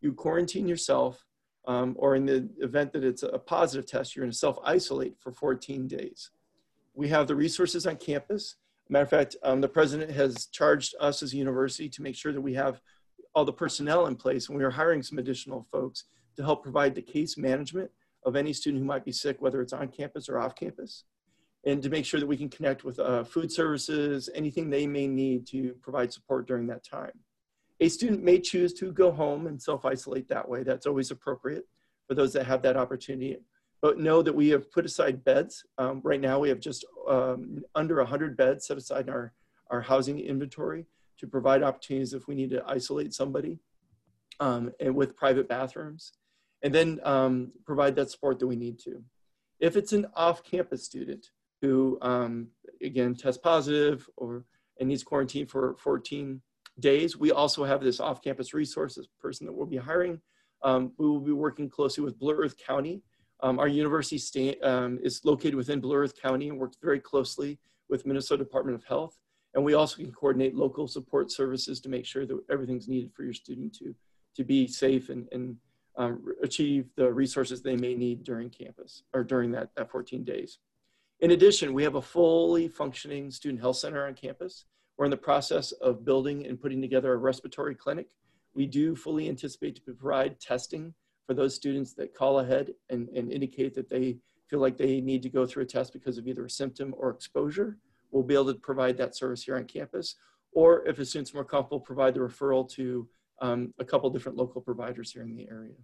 you 0.00 0.12
quarantine 0.12 0.68
yourself 0.68 1.24
um, 1.66 1.94
or 1.98 2.16
in 2.16 2.26
the 2.26 2.48
event 2.58 2.92
that 2.92 3.04
it's 3.04 3.22
a 3.22 3.38
positive 3.38 3.86
test, 3.86 4.16
you're 4.16 4.26
to 4.26 4.32
self-isolate 4.32 5.16
for 5.20 5.32
14 5.32 5.86
days. 5.86 6.30
We 6.94 7.08
have 7.08 7.26
the 7.26 7.36
resources 7.36 7.86
on 7.86 7.96
campus 7.96 8.56
Matter 8.90 9.04
of 9.04 9.10
fact, 9.10 9.36
um, 9.44 9.60
the 9.60 9.68
president 9.68 10.10
has 10.10 10.46
charged 10.46 10.96
us 10.98 11.22
as 11.22 11.32
a 11.32 11.36
university 11.36 11.88
to 11.88 12.02
make 12.02 12.16
sure 12.16 12.32
that 12.32 12.40
we 12.40 12.54
have 12.54 12.80
all 13.36 13.44
the 13.44 13.52
personnel 13.52 14.06
in 14.06 14.16
place, 14.16 14.48
and 14.48 14.58
we 14.58 14.64
are 14.64 14.70
hiring 14.70 15.00
some 15.00 15.18
additional 15.18 15.64
folks 15.70 16.04
to 16.36 16.42
help 16.42 16.64
provide 16.64 16.96
the 16.96 17.02
case 17.02 17.38
management 17.38 17.88
of 18.26 18.34
any 18.34 18.52
student 18.52 18.82
who 18.82 18.86
might 18.86 19.04
be 19.04 19.12
sick, 19.12 19.40
whether 19.40 19.62
it's 19.62 19.72
on 19.72 19.86
campus 19.88 20.28
or 20.28 20.40
off 20.40 20.56
campus, 20.56 21.04
and 21.64 21.80
to 21.84 21.88
make 21.88 22.04
sure 22.04 22.18
that 22.18 22.26
we 22.26 22.36
can 22.36 22.48
connect 22.48 22.82
with 22.82 22.98
uh, 22.98 23.22
food 23.22 23.52
services, 23.52 24.28
anything 24.34 24.68
they 24.68 24.88
may 24.88 25.06
need 25.06 25.46
to 25.46 25.72
provide 25.80 26.12
support 26.12 26.48
during 26.48 26.66
that 26.66 26.84
time. 26.84 27.12
A 27.78 27.88
student 27.88 28.24
may 28.24 28.40
choose 28.40 28.74
to 28.74 28.92
go 28.92 29.12
home 29.12 29.46
and 29.46 29.62
self-isolate 29.62 30.28
that 30.28 30.48
way. 30.48 30.64
That's 30.64 30.86
always 30.86 31.12
appropriate 31.12 31.64
for 32.08 32.14
those 32.14 32.32
that 32.32 32.46
have 32.46 32.62
that 32.62 32.76
opportunity 32.76 33.38
but 33.82 33.98
know 33.98 34.22
that 34.22 34.34
we 34.34 34.48
have 34.50 34.70
put 34.72 34.84
aside 34.84 35.24
beds. 35.24 35.64
Um, 35.78 36.00
right 36.04 36.20
now, 36.20 36.38
we 36.38 36.48
have 36.48 36.60
just 36.60 36.84
um, 37.08 37.62
under 37.74 37.96
100 37.96 38.36
beds 38.36 38.66
set 38.66 38.76
aside 38.76 39.06
in 39.06 39.10
our, 39.10 39.32
our 39.70 39.80
housing 39.80 40.18
inventory 40.18 40.86
to 41.18 41.26
provide 41.26 41.62
opportunities 41.62 42.14
if 42.14 42.26
we 42.28 42.34
need 42.34 42.50
to 42.50 42.64
isolate 42.66 43.14
somebody 43.14 43.58
um, 44.38 44.70
and 44.80 44.94
with 44.94 45.16
private 45.16 45.48
bathrooms, 45.48 46.12
and 46.62 46.74
then 46.74 47.00
um, 47.04 47.52
provide 47.64 47.96
that 47.96 48.10
support 48.10 48.38
that 48.38 48.46
we 48.46 48.56
need 48.56 48.78
to. 48.80 49.02
If 49.60 49.76
it's 49.76 49.92
an 49.92 50.06
off-campus 50.14 50.84
student 50.84 51.26
who, 51.60 51.98
um, 52.00 52.48
again, 52.82 53.14
tests 53.14 53.40
positive 53.42 54.08
or 54.16 54.44
and 54.80 54.88
needs 54.88 55.04
quarantine 55.04 55.46
for 55.46 55.76
14 55.78 56.40
days. 56.80 57.16
We 57.16 57.30
also 57.30 57.64
have 57.64 57.82
this 57.82 58.00
off-campus 58.00 58.54
resources 58.54 59.06
person 59.20 59.46
that 59.46 59.52
we'll 59.52 59.66
be 59.66 59.76
hiring. 59.76 60.20
Um, 60.62 60.92
we 60.98 61.06
will 61.06 61.20
be 61.20 61.32
working 61.32 61.68
closely 61.68 62.02
with 62.02 62.18
Blue 62.18 62.34
Earth 62.34 62.56
County. 62.56 63.02
Um, 63.42 63.58
our 63.58 63.68
university 63.68 64.18
sta- 64.18 64.60
um, 64.62 64.98
is 65.02 65.24
located 65.24 65.54
within 65.54 65.80
Blue 65.80 65.94
Earth 65.94 66.20
County 66.20 66.48
and 66.48 66.58
works 66.58 66.76
very 66.82 67.00
closely 67.00 67.58
with 67.88 68.06
Minnesota 68.06 68.44
Department 68.44 68.76
of 68.76 68.84
Health. 68.84 69.18
And 69.54 69.64
we 69.64 69.74
also 69.74 69.96
can 69.96 70.12
coordinate 70.12 70.54
local 70.54 70.86
support 70.86 71.32
services 71.32 71.80
to 71.80 71.88
make 71.88 72.06
sure 72.06 72.26
that 72.26 72.38
everything's 72.50 72.88
needed 72.88 73.12
for 73.12 73.24
your 73.24 73.32
student 73.32 73.74
to, 73.78 73.94
to 74.36 74.44
be 74.44 74.66
safe 74.66 75.08
and, 75.08 75.26
and 75.32 75.56
um, 75.96 76.24
achieve 76.42 76.86
the 76.96 77.12
resources 77.12 77.62
they 77.62 77.76
may 77.76 77.94
need 77.94 78.22
during 78.22 78.48
campus 78.48 79.02
or 79.12 79.24
during 79.24 79.50
that, 79.52 79.70
that 79.76 79.90
14 79.90 80.22
days. 80.22 80.58
In 81.20 81.32
addition, 81.32 81.74
we 81.74 81.82
have 81.82 81.96
a 81.96 82.02
fully 82.02 82.68
functioning 82.68 83.30
student 83.30 83.60
health 83.60 83.76
center 83.76 84.06
on 84.06 84.14
campus. 84.14 84.66
We're 84.96 85.04
in 85.06 85.10
the 85.10 85.16
process 85.16 85.72
of 85.72 86.04
building 86.04 86.46
and 86.46 86.60
putting 86.60 86.80
together 86.80 87.12
a 87.12 87.16
respiratory 87.16 87.74
clinic. 87.74 88.10
We 88.54 88.66
do 88.66 88.94
fully 88.94 89.28
anticipate 89.28 89.76
to 89.76 89.82
provide 89.82 90.40
testing 90.40 90.94
for 91.30 91.34
those 91.34 91.54
students 91.54 91.92
that 91.92 92.12
call 92.12 92.40
ahead 92.40 92.72
and, 92.88 93.08
and 93.10 93.30
indicate 93.30 93.72
that 93.72 93.88
they 93.88 94.16
feel 94.48 94.58
like 94.58 94.76
they 94.76 95.00
need 95.00 95.22
to 95.22 95.28
go 95.28 95.46
through 95.46 95.62
a 95.62 95.66
test 95.66 95.92
because 95.92 96.18
of 96.18 96.26
either 96.26 96.44
a 96.44 96.50
symptom 96.50 96.92
or 96.98 97.10
exposure. 97.10 97.78
We'll 98.10 98.24
be 98.24 98.34
able 98.34 98.52
to 98.52 98.58
provide 98.58 98.96
that 98.96 99.14
service 99.14 99.44
here 99.44 99.54
on 99.54 99.64
campus. 99.66 100.16
Or 100.50 100.84
if 100.88 100.98
a 100.98 101.04
student's 101.04 101.32
more 101.32 101.44
comfortable, 101.44 101.78
provide 101.78 102.14
the 102.14 102.20
referral 102.20 102.68
to 102.70 103.08
um, 103.40 103.72
a 103.78 103.84
couple 103.84 104.10
different 104.10 104.38
local 104.38 104.60
providers 104.60 105.12
here 105.12 105.22
in 105.22 105.36
the 105.36 105.48
area. 105.48 105.76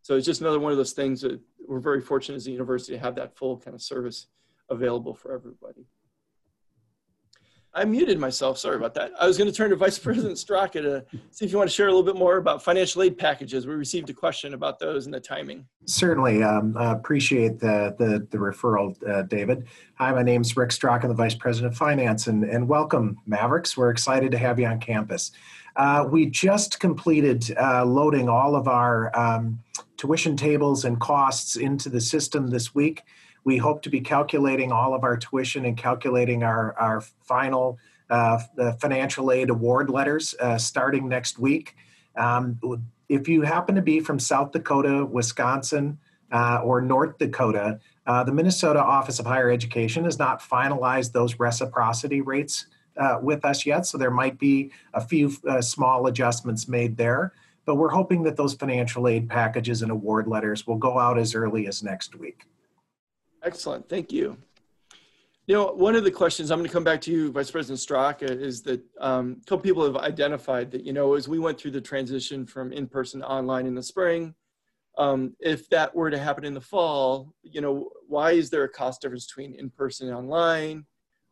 So 0.00 0.16
it's 0.16 0.24
just 0.24 0.40
another 0.40 0.58
one 0.58 0.72
of 0.72 0.78
those 0.78 0.92
things 0.92 1.20
that 1.20 1.38
we're 1.66 1.80
very 1.80 2.00
fortunate 2.00 2.36
as 2.36 2.46
a 2.46 2.50
university 2.50 2.94
to 2.94 2.98
have 2.98 3.14
that 3.16 3.36
full 3.36 3.58
kind 3.58 3.74
of 3.74 3.82
service 3.82 4.28
available 4.70 5.12
for 5.12 5.34
everybody. 5.34 5.84
I 7.78 7.84
muted 7.84 8.18
myself. 8.18 8.58
Sorry 8.58 8.74
about 8.74 8.92
that. 8.94 9.12
I 9.20 9.26
was 9.28 9.38
going 9.38 9.48
to 9.48 9.56
turn 9.56 9.70
to 9.70 9.76
Vice 9.76 10.00
President 10.00 10.34
Straka 10.34 10.82
to 10.82 11.04
see 11.30 11.44
if 11.44 11.52
you 11.52 11.58
want 11.58 11.70
to 11.70 11.74
share 11.74 11.86
a 11.86 11.90
little 11.90 12.02
bit 12.02 12.16
more 12.16 12.38
about 12.38 12.60
financial 12.60 13.02
aid 13.02 13.16
packages. 13.16 13.68
We 13.68 13.74
received 13.74 14.10
a 14.10 14.12
question 14.12 14.54
about 14.54 14.80
those 14.80 15.06
and 15.06 15.14
the 15.14 15.20
timing. 15.20 15.64
Certainly. 15.86 16.42
Um, 16.42 16.76
uh, 16.76 16.90
appreciate 16.90 17.60
the, 17.60 17.94
the, 17.96 18.26
the 18.30 18.38
referral, 18.38 18.96
uh, 19.08 19.22
David. 19.22 19.68
Hi, 19.94 20.10
my 20.10 20.24
name 20.24 20.40
is 20.40 20.56
Rick 20.56 20.70
Straka, 20.70 21.06
the 21.06 21.14
Vice 21.14 21.36
President 21.36 21.72
of 21.72 21.78
Finance, 21.78 22.26
and, 22.26 22.42
and 22.42 22.66
welcome, 22.66 23.16
Mavericks. 23.26 23.76
We're 23.76 23.90
excited 23.90 24.32
to 24.32 24.38
have 24.38 24.58
you 24.58 24.66
on 24.66 24.80
campus. 24.80 25.30
Uh, 25.76 26.04
we 26.10 26.26
just 26.26 26.80
completed 26.80 27.56
uh, 27.56 27.84
loading 27.84 28.28
all 28.28 28.56
of 28.56 28.66
our 28.66 29.16
um, 29.16 29.60
tuition 29.96 30.36
tables 30.36 30.84
and 30.84 30.98
costs 30.98 31.54
into 31.54 31.88
the 31.88 32.00
system 32.00 32.48
this 32.48 32.74
week. 32.74 33.04
We 33.48 33.56
hope 33.56 33.80
to 33.84 33.88
be 33.88 34.02
calculating 34.02 34.72
all 34.72 34.92
of 34.92 35.04
our 35.04 35.16
tuition 35.16 35.64
and 35.64 35.74
calculating 35.74 36.42
our, 36.42 36.78
our 36.78 37.00
final 37.00 37.78
uh, 38.10 38.40
financial 38.78 39.32
aid 39.32 39.48
award 39.48 39.88
letters 39.88 40.34
uh, 40.38 40.58
starting 40.58 41.08
next 41.08 41.38
week. 41.38 41.74
Um, 42.14 42.60
if 43.08 43.26
you 43.26 43.40
happen 43.40 43.74
to 43.74 43.80
be 43.80 44.00
from 44.00 44.18
South 44.18 44.52
Dakota, 44.52 45.02
Wisconsin, 45.06 45.96
uh, 46.30 46.60
or 46.62 46.82
North 46.82 47.16
Dakota, 47.16 47.80
uh, 48.06 48.22
the 48.22 48.32
Minnesota 48.32 48.82
Office 48.82 49.18
of 49.18 49.24
Higher 49.24 49.50
Education 49.50 50.04
has 50.04 50.18
not 50.18 50.42
finalized 50.42 51.12
those 51.12 51.40
reciprocity 51.40 52.20
rates 52.20 52.66
uh, 52.98 53.18
with 53.22 53.46
us 53.46 53.64
yet, 53.64 53.86
so 53.86 53.96
there 53.96 54.10
might 54.10 54.38
be 54.38 54.70
a 54.92 55.00
few 55.00 55.32
uh, 55.48 55.62
small 55.62 56.06
adjustments 56.06 56.68
made 56.68 56.98
there. 56.98 57.32
But 57.64 57.76
we're 57.76 57.88
hoping 57.88 58.24
that 58.24 58.36
those 58.36 58.52
financial 58.52 59.08
aid 59.08 59.26
packages 59.26 59.80
and 59.80 59.90
award 59.90 60.26
letters 60.26 60.66
will 60.66 60.76
go 60.76 60.98
out 60.98 61.18
as 61.18 61.34
early 61.34 61.66
as 61.66 61.82
next 61.82 62.14
week. 62.14 62.44
Excellent, 63.42 63.88
thank 63.88 64.12
you. 64.12 64.36
You 65.46 65.54
know, 65.54 65.72
one 65.72 65.94
of 65.96 66.04
the 66.04 66.10
questions, 66.10 66.50
I'm 66.50 66.58
going 66.58 66.68
to 66.68 66.72
come 66.72 66.84
back 66.84 67.00
to 67.02 67.10
you, 67.10 67.32
Vice 67.32 67.50
President 67.50 67.78
Straka, 67.78 68.28
is 68.28 68.60
that 68.64 68.82
um, 69.00 69.38
a 69.40 69.44
couple 69.46 69.62
people 69.62 69.82
have 69.84 69.96
identified 69.96 70.70
that, 70.72 70.84
you 70.84 70.92
know, 70.92 71.14
as 71.14 71.26
we 71.26 71.38
went 71.38 71.58
through 71.58 71.70
the 71.70 71.80
transition 71.80 72.44
from 72.44 72.70
in-person 72.70 73.20
to 73.20 73.26
online 73.26 73.66
in 73.66 73.74
the 73.74 73.82
spring, 73.82 74.34
um, 74.98 75.34
if 75.40 75.66
that 75.70 75.94
were 75.94 76.10
to 76.10 76.18
happen 76.18 76.44
in 76.44 76.52
the 76.52 76.60
fall, 76.60 77.32
you 77.42 77.62
know, 77.62 77.88
why 78.08 78.32
is 78.32 78.50
there 78.50 78.64
a 78.64 78.68
cost 78.68 79.00
difference 79.00 79.26
between 79.26 79.54
in-person 79.54 80.08
and 80.08 80.16
online 80.16 80.84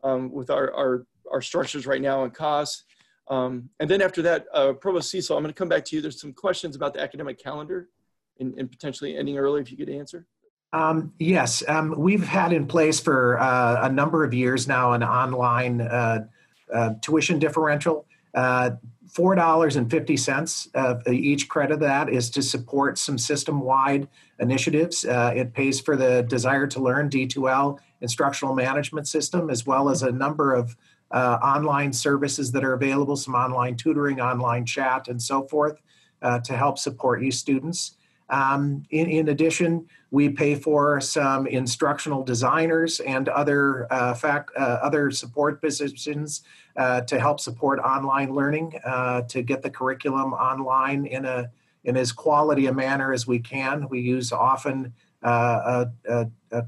um, 0.02 0.32
with 0.32 0.48
our, 0.48 0.72
our, 0.72 1.06
our 1.30 1.42
structures 1.42 1.86
right 1.86 2.00
now 2.00 2.24
and 2.24 2.32
costs? 2.32 2.84
Um, 3.28 3.68
and 3.80 3.90
then 3.90 4.00
after 4.00 4.22
that, 4.22 4.46
uh, 4.54 4.72
Provost 4.72 5.10
Cecil, 5.10 5.36
I'm 5.36 5.42
going 5.42 5.52
to 5.52 5.58
come 5.58 5.68
back 5.68 5.84
to 5.86 5.96
you. 5.96 6.00
There's 6.00 6.20
some 6.20 6.32
questions 6.32 6.76
about 6.76 6.94
the 6.94 7.02
academic 7.02 7.38
calendar 7.38 7.90
and, 8.40 8.54
and 8.56 8.70
potentially 8.70 9.16
ending 9.16 9.36
early 9.36 9.60
if 9.60 9.70
you 9.70 9.76
could 9.76 9.90
answer. 9.90 10.26
Um, 10.76 11.14
yes, 11.18 11.66
um, 11.68 11.94
we've 11.96 12.26
had 12.26 12.52
in 12.52 12.66
place 12.66 13.00
for 13.00 13.40
uh, 13.40 13.86
a 13.86 13.88
number 13.90 14.24
of 14.24 14.34
years 14.34 14.68
now 14.68 14.92
an 14.92 15.02
online 15.02 15.80
uh, 15.80 16.26
uh, 16.72 16.90
tuition 17.00 17.38
differential. 17.38 18.06
Uh, 18.34 18.72
Four 19.08 19.34
dollars 19.34 19.76
and 19.76 19.90
fifty 19.90 20.14
cents 20.18 20.68
of 20.74 21.08
each 21.08 21.48
credit 21.48 21.74
of 21.74 21.80
that 21.80 22.10
is 22.10 22.28
to 22.30 22.42
support 22.42 22.98
some 22.98 23.16
system-wide 23.16 24.08
initiatives. 24.40 25.06
Uh, 25.06 25.32
it 25.34 25.54
pays 25.54 25.80
for 25.80 25.96
the 25.96 26.22
Desire 26.24 26.66
to 26.66 26.80
Learn 26.80 27.08
D2L 27.08 27.78
instructional 28.02 28.54
management 28.54 29.08
system, 29.08 29.48
as 29.48 29.64
well 29.64 29.88
as 29.88 30.02
a 30.02 30.12
number 30.12 30.52
of 30.52 30.76
uh, 31.12 31.38
online 31.42 31.94
services 31.94 32.52
that 32.52 32.62
are 32.62 32.74
available, 32.74 33.16
some 33.16 33.34
online 33.34 33.74
tutoring, 33.76 34.20
online 34.20 34.66
chat, 34.66 35.08
and 35.08 35.22
so 35.22 35.44
forth, 35.44 35.80
to 36.44 36.54
help 36.54 36.76
support 36.76 37.22
you 37.22 37.30
students. 37.30 37.95
Um, 38.28 38.82
in, 38.90 39.08
in, 39.08 39.28
addition, 39.28 39.86
we 40.10 40.28
pay 40.28 40.56
for 40.56 41.00
some 41.00 41.46
instructional 41.46 42.24
designers 42.24 43.00
and 43.00 43.28
other 43.28 43.86
uh, 43.92 44.14
fact, 44.14 44.50
uh, 44.56 44.78
other 44.82 45.10
support 45.10 45.60
positions 45.60 46.42
uh, 46.76 47.02
to 47.02 47.20
help 47.20 47.38
support 47.38 47.78
online 47.78 48.34
learning, 48.34 48.80
uh, 48.84 49.22
to 49.22 49.42
get 49.42 49.62
the 49.62 49.70
curriculum 49.70 50.32
online 50.32 51.06
in 51.06 51.24
a 51.24 51.50
in 51.84 51.96
as 51.96 52.10
quality 52.10 52.66
a 52.66 52.72
manner 52.72 53.12
as 53.12 53.28
we 53.28 53.38
can. 53.38 53.88
We 53.88 54.00
use 54.00 54.32
often 54.32 54.92
uh, 55.22 55.84
a, 56.08 56.12
a, 56.12 56.30
a 56.50 56.66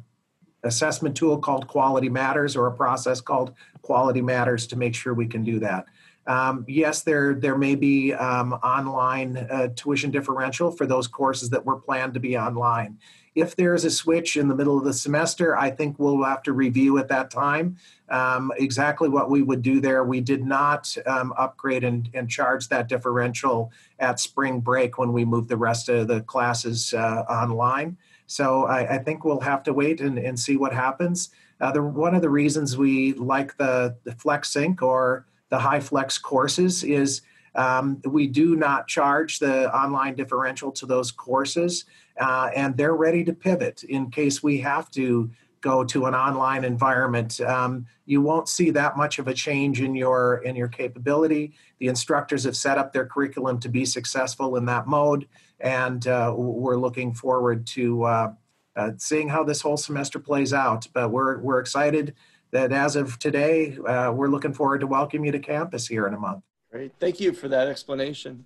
assessment 0.63 1.17
tool 1.17 1.39
called 1.39 1.67
Quality 1.67 2.09
Matters 2.09 2.57
or 2.57 2.67
a 2.67 2.73
process 2.73 3.21
called 3.21 3.53
Quality 3.83 4.23
Matters 4.23 4.67
to 4.69 4.77
make 4.77 4.95
sure 4.95 5.15
we 5.15 5.27
can 5.27 5.45
do 5.45 5.59
that. 5.61 5.87
Um, 6.29 6.67
yes, 6.69 7.03
there 7.03 7.35
there 7.35 7.57
may 7.57 7.75
be 7.75 8.13
um, 8.13 8.53
online 8.53 9.39
uh, 9.39 9.69
tuition 9.75 10.11
differential 10.11 10.71
for 10.71 10.87
those 10.87 11.07
courses 11.07 11.49
that 11.51 11.65
were 11.65 11.81
planned 11.81 12.15
to 12.15 12.21
be 12.21 12.37
online. 12.37 12.99
If 13.35 13.57
there 13.57 13.75
is 13.75 13.85
a 13.87 13.91
switch 13.91 14.37
in 14.37 14.49
the 14.49 14.55
middle 14.55 14.77
of 14.77 14.85
the 14.85 14.93
semester, 14.93 15.57
I 15.57 15.71
think 15.71 15.99
we'll 15.99 16.23
have 16.25 16.43
to 16.43 16.53
review 16.53 16.99
at 16.99 17.09
that 17.09 17.31
time 17.31 17.79
um, 18.11 18.53
exactly 18.59 19.09
what 19.09 19.31
we 19.31 19.43
would 19.43 19.63
do 19.63 19.81
there. 19.81 20.05
We 20.05 20.21
did 20.21 20.45
not 20.45 20.95
um, 21.07 21.33
upgrade 21.39 21.85
and, 21.85 22.11
and 22.13 22.29
charge 22.29 22.69
that 22.69 22.89
differential 22.89 23.73
at 23.99 24.21
spring 24.21 24.61
break 24.61 24.99
when 24.99 25.13
we 25.13 25.25
moved 25.25 25.49
the 25.49 25.57
rest 25.57 25.89
of 25.89 26.09
the 26.09 26.21
classes 26.23 26.93
uh, 26.93 27.25
online. 27.29 27.97
So 28.27 28.67
I, 28.67 28.97
I, 28.97 28.99
think 28.99 29.25
we'll 29.25 29.41
have 29.41 29.63
to 29.63 29.73
wait 29.73 30.01
and, 30.01 30.19
and 30.19 30.39
see 30.39 30.57
what 30.57 30.75
happens. 30.75 31.31
Uh, 31.61 31.73
the, 31.73 31.83
one 31.83 32.15
of 32.15 32.23
the 32.23 32.31
reasons 32.31 32.77
we 32.77 33.15
like 33.15 33.57
the, 33.57 33.97
the 34.05 34.13
FlexSync 34.13 34.83
or 34.83 35.27
the 35.51 35.59
HyFlex 35.59 36.21
courses 36.21 36.85
is 36.85 37.23
um, 37.55 38.01
we 38.05 38.27
do 38.27 38.57
not 38.57 38.87
charge 38.87 39.39
the 39.39 39.75
online 39.75 40.15
differential 40.15 40.71
to 40.73 40.87
those 40.87 41.11
courses, 41.11 41.87
uh, 42.21 42.51
and 42.55 42.77
they're 42.77 42.95
ready 42.95 43.25
to 43.25 43.33
pivot 43.33 43.83
in 43.85 44.11
case 44.11 44.43
we 44.43 44.59
have 44.59 44.91
to 44.93 45.31
go 45.61 45.83
to 45.85 46.07
an 46.07 46.15
online 46.15 46.65
environment. 46.65 47.41
Um, 47.41 47.87
you 48.07 48.21
won't 48.23 48.49
see 48.49 48.71
that 48.71 48.97
much 48.97 49.19
of 49.19 49.29
a 49.29 49.35
change 49.35 49.81
in 49.81 49.95
your 49.95 50.37
in 50.45 50.55
your 50.55 50.69
capability. 50.69 51.55
The 51.79 51.89
instructors 51.89 52.45
have 52.45 52.57
set 52.57 52.79
up 52.79 52.93
their 52.93 53.07
curriculum 53.07 53.59
to 53.61 53.69
be 53.69 53.85
successful 53.85 54.57
in 54.57 54.65
that 54.67 54.87
mode, 54.87 55.27
and 55.61 56.07
uh, 56.07 56.33
we're 56.37 56.79
looking 56.79 57.13
forward 57.13 57.67
to 57.69 58.05
uh, 58.05 58.33
uh 58.77 58.91
seeing 58.99 59.29
how 59.29 59.43
this 59.43 59.61
whole 59.61 59.77
semester 59.77 60.19
plays 60.19 60.53
out. 60.53 60.87
But 60.93 61.11
we're 61.11 61.39
we're 61.39 61.59
excited 61.59 62.15
that 62.51 62.73
as 62.73 62.97
of 62.97 63.19
today, 63.19 63.77
uh, 63.87 64.13
we're 64.13 64.29
looking 64.29 64.53
forward 64.53 64.81
to 64.81 64.87
welcome 64.87 65.25
you 65.25 65.33
to 65.33 65.39
campus 65.39 65.87
here 65.87 66.07
in 66.07 66.15
a 66.15 66.19
month. 66.19 66.43
Great, 66.71 66.93
thank 67.01 67.21
you 67.21 67.33
for 67.33 67.49
that 67.49 67.69
explanation. 67.69 68.45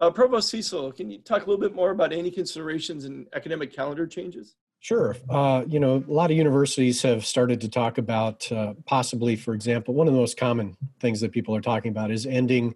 Uh, 0.00 0.10
Provost 0.10 0.48
Cecil, 0.48 0.92
can 0.92 1.10
you 1.10 1.18
talk 1.18 1.46
a 1.46 1.50
little 1.50 1.60
bit 1.60 1.74
more 1.74 1.90
about 1.90 2.12
any 2.12 2.30
considerations 2.30 3.04
in 3.04 3.26
academic 3.34 3.72
calendar 3.72 4.06
changes? 4.06 4.56
Sure. 4.80 5.16
Uh, 5.30 5.62
you 5.68 5.78
know, 5.78 6.02
a 6.08 6.12
lot 6.12 6.32
of 6.32 6.36
universities 6.36 7.02
have 7.02 7.24
started 7.24 7.60
to 7.60 7.68
talk 7.68 7.98
about 7.98 8.50
uh, 8.50 8.74
possibly, 8.84 9.36
for 9.36 9.54
example, 9.54 9.94
one 9.94 10.08
of 10.08 10.12
the 10.12 10.18
most 10.18 10.36
common 10.36 10.76
things 10.98 11.20
that 11.20 11.30
people 11.30 11.54
are 11.54 11.60
talking 11.60 11.92
about 11.92 12.10
is 12.10 12.26
ending 12.26 12.74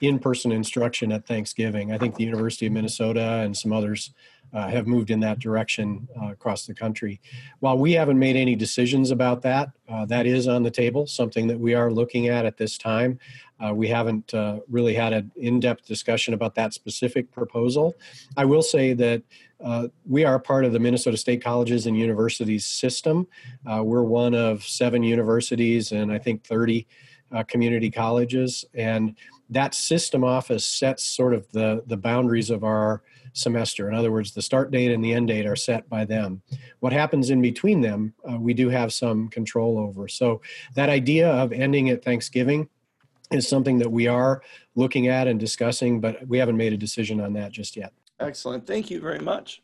in 0.00 0.18
person 0.18 0.50
instruction 0.50 1.12
at 1.12 1.26
Thanksgiving. 1.26 1.92
I 1.92 1.98
think 1.98 2.14
the 2.14 2.24
University 2.24 2.66
of 2.66 2.72
Minnesota 2.72 3.42
and 3.44 3.54
some 3.54 3.70
others 3.70 4.14
uh, 4.52 4.68
have 4.68 4.86
moved 4.86 5.10
in 5.10 5.20
that 5.20 5.38
direction 5.38 6.08
uh, 6.20 6.26
across 6.26 6.66
the 6.66 6.74
country. 6.74 7.20
While 7.60 7.78
we 7.78 7.92
haven't 7.92 8.18
made 8.18 8.36
any 8.36 8.54
decisions 8.54 9.10
about 9.10 9.42
that, 9.42 9.70
uh, 9.88 10.04
that 10.06 10.26
is 10.26 10.48
on 10.48 10.62
the 10.62 10.70
table, 10.70 11.06
something 11.06 11.46
that 11.46 11.58
we 11.58 11.74
are 11.74 11.90
looking 11.90 12.28
at 12.28 12.44
at 12.44 12.56
this 12.56 12.76
time. 12.76 13.18
Uh, 13.64 13.72
we 13.72 13.88
haven't 13.88 14.34
uh, 14.34 14.58
really 14.68 14.94
had 14.94 15.12
an 15.12 15.30
in 15.36 15.60
depth 15.60 15.86
discussion 15.86 16.34
about 16.34 16.54
that 16.56 16.74
specific 16.74 17.30
proposal. 17.30 17.94
I 18.36 18.44
will 18.44 18.62
say 18.62 18.92
that 18.94 19.22
uh, 19.64 19.88
we 20.04 20.24
are 20.24 20.38
part 20.38 20.64
of 20.64 20.72
the 20.72 20.80
Minnesota 20.80 21.16
State 21.16 21.42
Colleges 21.42 21.86
and 21.86 21.96
Universities 21.96 22.66
system. 22.66 23.28
we're 23.64 24.02
one 24.02 24.34
of 24.34 24.64
seven 24.64 25.02
universities 25.04 25.92
and 25.92 26.12
I 26.12 26.18
think 26.18 26.44
30 26.44 26.86
uh, 27.32 27.42
community 27.44 27.90
colleges. 27.90 28.64
And 28.74 29.16
that 29.50 29.74
system 29.74 30.24
office 30.24 30.64
sets 30.64 31.04
sort 31.04 31.34
of 31.34 31.50
the, 31.52 31.82
the 31.86 31.96
boundaries 31.96 32.50
of 32.50 32.64
our 32.64 33.02
semester. 33.32 33.88
In 33.88 33.94
other 33.94 34.12
words, 34.12 34.32
the 34.32 34.42
start 34.42 34.70
date 34.70 34.90
and 34.90 35.04
the 35.04 35.12
end 35.12 35.28
date 35.28 35.46
are 35.46 35.56
set 35.56 35.88
by 35.88 36.04
them. 36.04 36.42
What 36.80 36.92
happens 36.92 37.30
in 37.30 37.40
between 37.40 37.80
them, 37.80 38.14
uh, 38.28 38.38
we 38.38 38.54
do 38.54 38.68
have 38.68 38.92
some 38.92 39.28
control 39.28 39.78
over. 39.78 40.08
So 40.08 40.40
that 40.74 40.88
idea 40.88 41.30
of 41.30 41.52
ending 41.52 41.90
at 41.90 42.04
Thanksgiving 42.04 42.68
is 43.30 43.48
something 43.48 43.78
that 43.78 43.90
we 43.90 44.06
are 44.06 44.42
looking 44.74 45.08
at 45.08 45.26
and 45.26 45.40
discussing, 45.40 46.00
but 46.00 46.26
we 46.26 46.38
haven't 46.38 46.56
made 46.56 46.72
a 46.72 46.76
decision 46.76 47.20
on 47.20 47.32
that 47.34 47.52
just 47.52 47.76
yet. 47.76 47.92
Excellent. 48.20 48.66
Thank 48.66 48.90
you 48.90 49.00
very 49.00 49.18
much. 49.18 49.62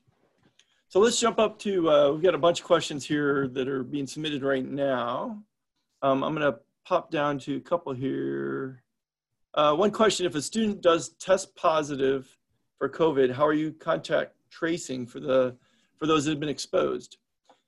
So 0.88 1.00
let's 1.00 1.20
jump 1.20 1.38
up 1.38 1.58
to, 1.60 1.90
uh, 1.90 2.12
we've 2.12 2.22
got 2.22 2.34
a 2.34 2.38
bunch 2.38 2.60
of 2.60 2.66
questions 2.66 3.04
here 3.04 3.46
that 3.48 3.68
are 3.68 3.82
being 3.84 4.06
submitted 4.06 4.42
right 4.42 4.64
now. 4.64 5.42
Um, 6.00 6.24
I'm 6.24 6.34
going 6.34 6.50
to 6.50 6.58
pop 6.86 7.10
down 7.10 7.38
to 7.40 7.56
a 7.56 7.60
couple 7.60 7.92
here. 7.92 8.82
Uh, 9.52 9.74
one 9.74 9.90
question, 9.90 10.24
if 10.24 10.34
a 10.34 10.40
student 10.40 10.80
does 10.80 11.10
test 11.10 11.54
positive 11.56 12.34
for 12.78 12.88
COVID, 12.88 13.32
how 13.32 13.46
are 13.46 13.52
you 13.52 13.72
contact 13.72 14.34
tracing 14.50 15.06
for, 15.06 15.20
the, 15.20 15.56
for 15.96 16.06
those 16.06 16.24
that 16.24 16.32
have 16.32 16.40
been 16.40 16.48
exposed? 16.48 17.18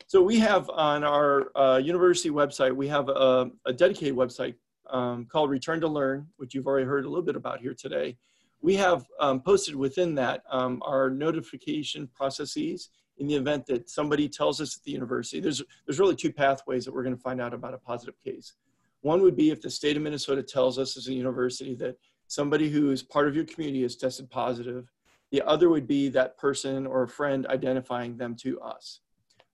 So 0.07 0.23
we 0.23 0.38
have 0.38 0.68
on 0.70 1.05
our 1.05 1.51
uh, 1.57 1.79
university 1.79 2.31
website, 2.31 2.75
we 2.75 2.88
have 2.88 3.09
a, 3.09 3.51
a 3.66 3.73
dedicated 3.73 4.14
website 4.14 4.55
um, 4.88 5.27
called 5.27 5.51
Return 5.51 5.81
to 5.83 5.88
Learn, 5.88 6.27
which 6.37 6.55
you've 6.55 6.66
already 6.66 6.87
heard 6.87 7.05
a 7.05 7.09
little 7.09 7.25
bit 7.25 7.37
about 7.37 7.61
here 7.61 7.75
today. 7.75 8.16
We 8.62 8.75
have 8.77 9.07
um, 9.20 9.40
posted 9.40 9.75
within 9.75 10.14
that 10.16 10.42
um, 10.51 10.83
our 10.85 11.11
notification 11.11 12.09
processes 12.14 12.90
in 13.18 13.27
the 13.27 13.35
event 13.35 13.66
that 13.66 13.88
somebody 13.88 14.29
tells 14.29 14.61
us 14.61 14.77
at 14.77 14.83
the 14.83 14.90
university. 14.90 15.40
There's, 15.40 15.62
there's 15.87 16.01
really 16.01 16.16
two 16.16 16.33
pathways 16.33 16.85
that 16.85 16.94
we're 16.94 17.03
going 17.03 17.16
to 17.16 17.23
find 17.23 17.40
out 17.40 17.55
about 17.55 17.75
a 17.75 17.79
positive 17.79 18.14
case. 18.25 18.55
One 19.03 19.23
would 19.23 19.37
be 19.37 19.51
if 19.51 19.62
the 19.62 19.70
state 19.70 19.96
of 19.96 20.03
Minnesota 20.03 20.42
tells 20.42 20.79
us 20.79 20.96
as 20.96 21.09
a 21.09 21.12
university 21.12 21.75
that 21.77 21.96
somebody 22.27 22.68
who 22.68 22.90
is 22.90 23.03
part 23.03 23.29
of 23.29 23.35
your 23.35 23.44
community 23.44 23.83
has 23.83 23.96
tested 23.96 24.31
positive. 24.31 24.90
The 25.31 25.43
other 25.43 25.69
would 25.69 25.87
be 25.87 26.09
that 26.11 26.38
person 26.38 26.87
or 26.87 27.03
a 27.03 27.09
friend 27.09 27.47
identifying 27.47 28.16
them 28.16 28.35
to 28.37 28.61
us. 28.61 29.01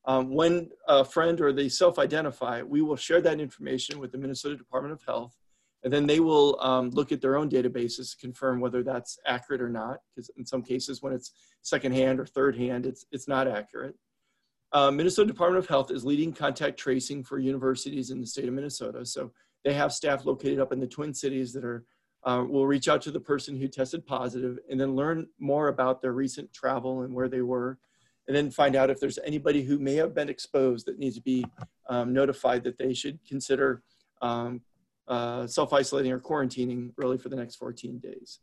Um, 0.07 0.31
when 0.31 0.71
a 0.87 1.05
friend 1.05 1.41
or 1.41 1.53
they 1.53 1.69
self-identify, 1.69 2.62
we 2.62 2.81
will 2.81 2.97
share 2.97 3.21
that 3.23 3.41
information 3.41 3.99
with 3.99 4.12
the 4.12 4.19
Minnesota 4.19 4.57
Department 4.57 4.93
of 4.93 5.03
Health, 5.05 5.37
and 5.83 5.93
then 5.93 6.07
they 6.07 6.21
will 6.21 6.59
um, 6.61 6.91
look 6.91 7.12
at 7.12 7.21
their 7.21 7.37
own 7.37 7.51
databases 7.51 8.12
to 8.12 8.17
confirm 8.19 8.61
whether 8.61 8.83
that's 8.83 9.19
accurate 9.27 9.61
or 9.61 9.69
not. 9.69 9.99
Because 10.15 10.31
in 10.37 10.47
some 10.47 10.62
cases, 10.62 11.03
when 11.03 11.12
it's 11.12 11.33
secondhand 11.62 12.21
or 12.21 12.27
third 12.27 12.57
hand, 12.57 12.87
it's 12.87 13.05
it's 13.11 13.29
not 13.29 13.49
accurate. 13.49 13.97
Uh, 14.73 14.91
Minnesota 14.91 15.27
Department 15.27 15.65
of 15.65 15.69
Health 15.69 15.91
is 15.91 16.05
leading 16.05 16.33
contact 16.33 16.79
tracing 16.79 17.23
for 17.23 17.39
universities 17.39 18.11
in 18.11 18.21
the 18.21 18.27
state 18.27 18.49
of 18.49 18.55
Minnesota. 18.55 19.05
So 19.05 19.33
they 19.65 19.75
have 19.75 19.93
staff 19.93 20.25
located 20.25 20.61
up 20.61 20.73
in 20.73 20.81
the 20.81 20.87
Twin 20.87 21.15
Cities 21.15 21.53
that 21.53 21.65
are 21.65 21.85
uh, 22.27 22.45
will 22.47 22.67
reach 22.67 22.89
out 22.89 23.01
to 23.01 23.11
the 23.11 23.21
person 23.21 23.57
who 23.57 23.69
tested 23.69 24.07
positive 24.07 24.59
and 24.69 24.79
then 24.79 24.95
learn 24.95 25.27
more 25.39 25.69
about 25.69 26.03
their 26.03 26.12
recent 26.12 26.53
travel 26.53 27.03
and 27.03 27.15
where 27.15 27.29
they 27.29 27.43
were 27.43 27.79
and 28.27 28.37
then 28.37 28.51
find 28.51 28.75
out 28.75 28.91
if 28.91 29.01
there's 29.01 29.19
anybody 29.25 29.62
who 29.62 29.79
may 29.79 29.95
have 29.95 30.15
been 30.15 30.29
exposed 30.29 30.87
that 30.87 30.99
needs 30.99 31.17
to 31.17 31.23
be 31.23 31.45
um, 31.89 32.12
notified 32.12 32.65
that 32.65 32.79
they 32.79 32.93
should 32.93 33.19
consider 33.27 33.83
um, 34.21 34.61
uh, 35.07 35.47
self-isolating 35.47 36.11
or 36.11 36.19
quarantining 36.19 36.91
really 36.97 37.19
for 37.19 37.29
the 37.29 37.37
next 37.37 37.57
14 37.57 37.99
days. 37.99 38.41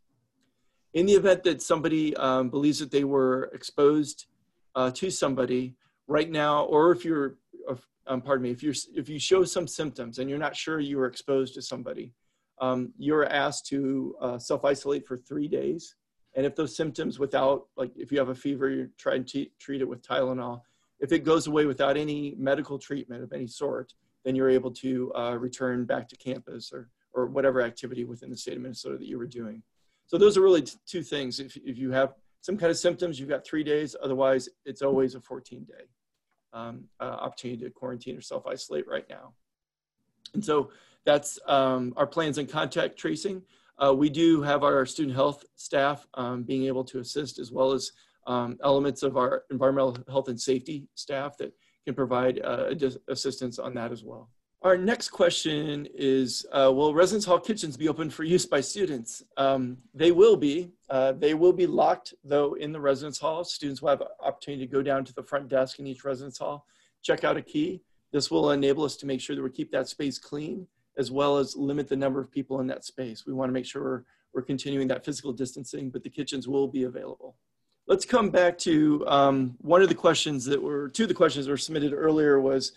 In 0.94 1.06
the 1.06 1.14
event 1.14 1.44
that 1.44 1.62
somebody 1.62 2.16
um, 2.16 2.50
believes 2.50 2.80
that 2.80 2.92
they 2.92 3.04
were 3.04 3.50
exposed 3.54 4.28
uh, 4.76 4.92
to 4.92 5.10
somebody 5.10 5.76
right 6.08 6.30
now, 6.30 6.64
or 6.64 6.92
if 6.92 7.04
you're, 7.04 7.36
um, 8.08 8.22
pardon 8.22 8.44
me, 8.44 8.52
if 8.52 8.62
you're 8.62 8.76
if 8.96 9.10
you 9.10 9.18
show 9.18 9.44
some 9.44 9.66
symptoms 9.68 10.20
and 10.20 10.30
you're 10.30 10.40
not 10.40 10.56
sure 10.56 10.80
you 10.80 10.98
were 10.98 11.08
exposed 11.08 11.54
to 11.56 11.62
somebody, 11.62 12.12
um, 12.60 12.94
you're 12.98 13.26
asked 13.26 13.66
to 13.68 14.16
uh, 14.22 14.38
self-isolate 14.38 15.06
for 15.06 15.18
three 15.18 15.48
days 15.48 15.96
and 16.36 16.46
if 16.46 16.56
those 16.56 16.76
symptoms 16.76 17.20
without, 17.20 17.68
like 17.78 17.92
if 17.96 18.12
you 18.12 18.18
have 18.18 18.30
a 18.30 18.36
fever, 18.36 18.70
you 18.70 18.90
try 18.98 19.16
and 19.16 19.28
treat 19.28 19.82
it 19.82 19.88
with 19.88 20.02
Tylenol. 20.02 20.62
If 21.00 21.12
it 21.12 21.20
goes 21.20 21.48
away 21.48 21.66
without 21.66 21.96
any 21.96 22.36
medical 22.38 22.80
treatment 22.80 23.24
of 23.24 23.34
any 23.34 23.48
sort, 23.48 23.94
then 24.26 24.36
you're 24.36 24.50
able 24.50 24.72
to 24.72 25.14
uh, 25.16 25.36
return 25.38 25.86
back 25.86 26.08
to 26.10 26.16
campus 26.16 26.72
or, 26.74 26.90
or 27.14 27.28
whatever 27.28 27.62
activity 27.62 28.04
within 28.04 28.30
the 28.30 28.38
state 28.38 28.56
of 28.56 28.64
Minnesota 28.64 28.98
that 28.98 29.08
you 29.08 29.18
were 29.18 29.28
doing. 29.28 29.62
So 30.08 30.18
those 30.18 30.38
are 30.38 30.42
really 30.42 30.64
two 30.88 31.04
things. 31.04 31.40
If, 31.40 31.56
if 31.58 31.78
you 31.78 31.92
have 31.92 32.14
some 32.42 32.58
kind 32.58 32.72
of 32.72 32.78
symptoms, 32.78 33.20
you've 33.20 33.30
got 33.30 33.46
three 33.46 33.64
days. 33.64 33.96
Otherwise, 34.02 34.50
it's 34.66 34.82
always 34.82 35.16
a 35.16 35.22
14 35.22 35.66
day 35.66 35.86
um, 36.54 36.86
uh, 37.00 37.04
opportunity 37.04 37.64
to 37.64 37.70
quarantine 37.70 38.18
or 38.18 38.22
self 38.22 38.48
isolate 38.48 38.88
right 38.88 39.06
now. 39.10 39.34
And 40.34 40.44
so 40.44 40.72
that's 41.06 41.40
um, 41.48 41.94
our 41.98 42.08
plans 42.08 42.40
on 42.40 42.48
contact 42.48 42.98
tracing. 42.98 43.42
Uh, 43.84 43.94
we 43.94 44.10
do 44.10 44.42
have 44.42 44.64
our 44.64 44.86
student 44.86 45.16
health 45.16 45.44
staff 45.56 46.06
um, 46.14 46.44
being 46.44 46.66
able 46.66 46.84
to 46.86 47.00
assist 47.00 47.40
as 47.40 47.52
well 47.52 47.72
as 47.72 47.92
um, 48.28 48.58
elements 48.64 49.04
of 49.04 49.18
our 49.18 49.44
environmental 49.52 49.98
health 50.08 50.30
and 50.30 50.40
safety 50.40 50.88
staff 50.96 51.38
that 51.38 51.54
can 51.86 51.94
provide 51.94 52.40
uh, 52.44 52.74
assistance 53.10 53.60
on 53.60 53.74
that 53.74 53.92
as 53.92 54.04
well. 54.04 54.30
Our 54.62 54.78
next 54.78 55.10
question 55.10 55.90
is, 55.94 56.46
uh, 56.54 56.72
will 56.74 56.94
residence 56.94 57.26
hall 57.26 57.40
kitchens 57.40 57.76
be 57.76 57.90
open 57.90 58.10
for 58.10 58.24
use 58.24 58.46
by 58.46 58.62
students? 58.62 59.22
Um, 59.36 59.78
they 59.94 60.14
will 60.14 60.38
be. 60.38 60.72
Uh, 60.90 61.12
they 61.12 61.34
will 61.34 61.52
be 61.52 61.68
locked 61.68 62.14
though 62.24 62.54
in 62.54 62.72
the 62.72 62.80
residence 62.80 63.20
hall. 63.20 63.44
Students 63.44 63.82
will 63.82 63.90
have 63.90 64.04
opportunity 64.22 64.66
to 64.66 64.72
go 64.72 64.82
down 64.82 65.04
to 65.04 65.14
the 65.14 65.24
front 65.24 65.50
desk 65.50 65.80
in 65.80 65.88
each 65.88 66.06
residence 66.06 66.38
hall, 66.38 66.66
check 67.02 67.26
out 67.26 67.36
a 67.36 67.42
key. 67.42 67.82
This 68.14 68.32
will 68.32 68.52
enable 68.52 68.86
us 68.86 68.96
to 68.98 69.06
make 69.06 69.20
sure 69.20 69.36
that 69.36 69.42
we 69.42 69.50
keep 69.50 69.72
that 69.72 69.90
space 69.90 70.18
clean 70.18 70.68
as 70.98 71.12
well 71.12 71.38
as 71.38 71.56
limit 71.56 71.88
the 71.88 71.96
number 71.96 72.20
of 72.20 72.32
people 72.32 72.60
in 72.60 72.68
that 72.68 72.86
space. 72.86 73.26
We 73.26 73.34
want 73.34 73.50
to 73.50 73.54
make 73.54 73.66
sure 73.66 73.84
we're, 73.84 74.04
we're 74.34 74.42
continuing 74.42 74.88
that 74.90 75.06
physical 75.06 75.34
distancing, 75.34 75.90
but 75.90 76.04
the 76.04 76.10
kitchens 76.10 76.48
will 76.48 76.68
be 76.68 76.84
available. 76.84 77.36
Let's 77.88 78.06
come 78.06 78.30
back 78.30 78.58
to 78.60 79.06
um, 79.08 79.56
one 79.60 79.82
of 79.82 79.90
the 79.90 79.96
questions 79.96 80.46
that 80.46 80.62
were, 80.62 80.90
two 80.90 81.04
of 81.04 81.10
the 81.10 81.16
questions 81.16 81.46
that 81.46 81.52
were 81.52 81.58
submitted 81.58 81.94
earlier 81.94 82.40
was 82.40 82.74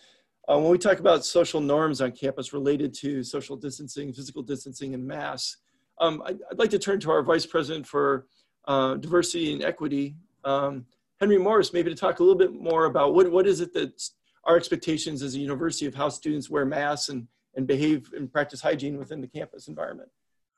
uh, 0.49 0.59
when 0.59 0.71
we 0.71 0.79
talk 0.79 0.99
about 0.99 1.25
social 1.25 1.61
norms 1.61 2.01
on 2.01 2.13
campus 2.13 2.53
related 2.53 2.95
to 2.95 3.23
social 3.23 3.57
distancing, 3.57 4.13
physical 4.13 4.43
distancing, 4.43 4.95
and 4.95 5.07
masks. 5.07 5.59
Um, 6.01 6.23
I, 6.25 6.33
would 6.33 6.59
like 6.59 6.71
to 6.71 6.79
turn 6.79 7.01
to 7.01 7.11
our 7.11 7.23
Vice 7.23 7.47
President 7.47 7.87
for 7.87 8.27
uh, 8.67 8.95
Diversity 8.95 9.53
and 9.53 9.65
Equity, 9.65 10.17
um, 10.45 10.85
Henry 11.21 11.39
Morris, 11.39 11.73
maybe 11.73 11.91
to 11.91 11.97
talk 11.97 12.21
a 12.21 12.23
little 12.23 12.39
bit 12.39 12.53
more 12.53 12.85
about 12.85 13.15
what, 13.15 13.31
what 13.31 13.47
is 13.47 13.61
it 13.61 13.73
that 13.75 14.03
our 14.45 14.57
expectations 14.57 15.23
as 15.23 15.35
a 15.35 15.39
university 15.39 15.87
of 15.87 15.95
how 15.95 16.09
students 16.09 16.51
wear 16.51 16.65
masks 16.65 17.09
and 17.09 17.27
and 17.57 17.67
behave 17.67 18.11
and 18.15 18.31
practice 18.33 18.61
hygiene 18.61 18.99
within 18.99 19.21
the 19.21 19.27
campus 19.27 19.69
environment. 19.69 20.11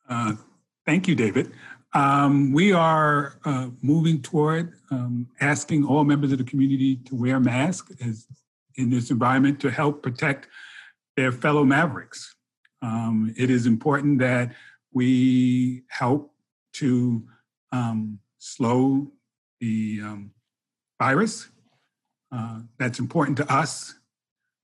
Uh, 0.08 0.34
thank 0.84 1.06
you, 1.08 1.14
David. 1.14 1.52
Um, 1.94 2.52
we 2.52 2.72
are 2.72 3.38
uh, 3.44 3.68
moving 3.80 4.20
toward 4.20 4.74
um, 4.90 5.28
asking 5.40 5.84
all 5.84 6.04
members 6.04 6.32
of 6.32 6.38
the 6.38 6.44
community 6.44 6.96
to 7.06 7.14
wear 7.14 7.40
masks 7.40 7.92
as, 8.04 8.26
in 8.76 8.90
this 8.90 9.10
environment 9.10 9.60
to 9.60 9.70
help 9.70 10.02
protect 10.02 10.48
their 11.16 11.32
fellow 11.32 11.64
Mavericks. 11.64 12.34
Um, 12.82 13.34
it 13.36 13.50
is 13.50 13.66
important 13.66 14.18
that 14.18 14.54
we 14.92 15.82
help 15.88 16.32
to 16.74 17.26
um, 17.72 18.18
slow 18.38 19.10
the 19.60 20.00
um, 20.02 20.30
virus. 20.98 21.48
Uh, 22.30 22.60
that's 22.78 22.98
important 22.98 23.36
to 23.38 23.52
us 23.52 23.97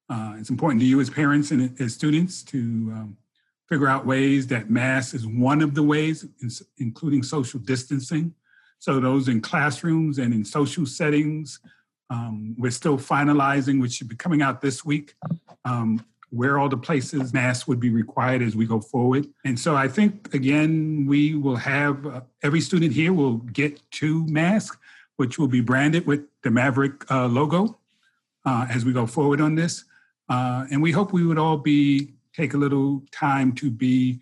uh, 0.08 0.34
it's 0.38 0.50
important 0.50 0.80
to 0.80 0.86
you 0.86 1.00
as 1.00 1.08
parents 1.08 1.50
and 1.50 1.80
as 1.80 1.94
students 1.94 2.42
to 2.42 2.58
um, 2.58 3.16
figure 3.68 3.88
out 3.88 4.04
ways 4.04 4.46
that 4.48 4.70
mass 4.70 5.14
is 5.14 5.26
one 5.26 5.62
of 5.62 5.74
the 5.74 5.82
ways, 5.82 6.26
including 6.78 7.22
social 7.22 7.58
distancing. 7.60 8.34
So 8.78 9.00
those 9.00 9.28
in 9.28 9.40
classrooms 9.40 10.18
and 10.18 10.34
in 10.34 10.44
social 10.44 10.84
settings, 10.84 11.60
um, 12.10 12.54
we're 12.58 12.70
still 12.70 12.98
finalizing, 12.98 13.80
which 13.80 13.92
should 13.92 14.08
be 14.08 14.16
coming 14.16 14.42
out 14.42 14.60
this 14.60 14.84
week, 14.84 15.14
um, 15.64 16.04
where 16.28 16.58
all 16.58 16.68
the 16.68 16.76
places 16.76 17.32
masks 17.32 17.66
would 17.66 17.80
be 17.80 17.88
required 17.88 18.42
as 18.42 18.54
we 18.54 18.66
go 18.66 18.80
forward. 18.80 19.26
And 19.44 19.58
so 19.58 19.74
I 19.74 19.88
think, 19.88 20.34
again, 20.34 21.06
we 21.06 21.34
will 21.34 21.56
have, 21.56 22.06
uh, 22.06 22.20
every 22.42 22.60
student 22.60 22.92
here 22.92 23.14
will 23.14 23.38
get 23.38 23.80
two 23.90 24.26
masks, 24.26 24.76
which 25.16 25.38
will 25.38 25.48
be 25.48 25.62
branded 25.62 26.06
with 26.06 26.26
the 26.42 26.50
Maverick 26.50 27.10
uh, 27.10 27.26
logo 27.26 27.78
uh, 28.44 28.66
as 28.68 28.84
we 28.84 28.92
go 28.92 29.06
forward 29.06 29.40
on 29.40 29.54
this. 29.54 29.84
Uh, 30.28 30.66
and 30.70 30.82
we 30.82 30.90
hope 30.92 31.12
we 31.12 31.24
would 31.26 31.38
all 31.38 31.58
be 31.58 32.14
take 32.32 32.54
a 32.54 32.56
little 32.56 33.02
time 33.12 33.52
to 33.52 33.70
be 33.70 34.20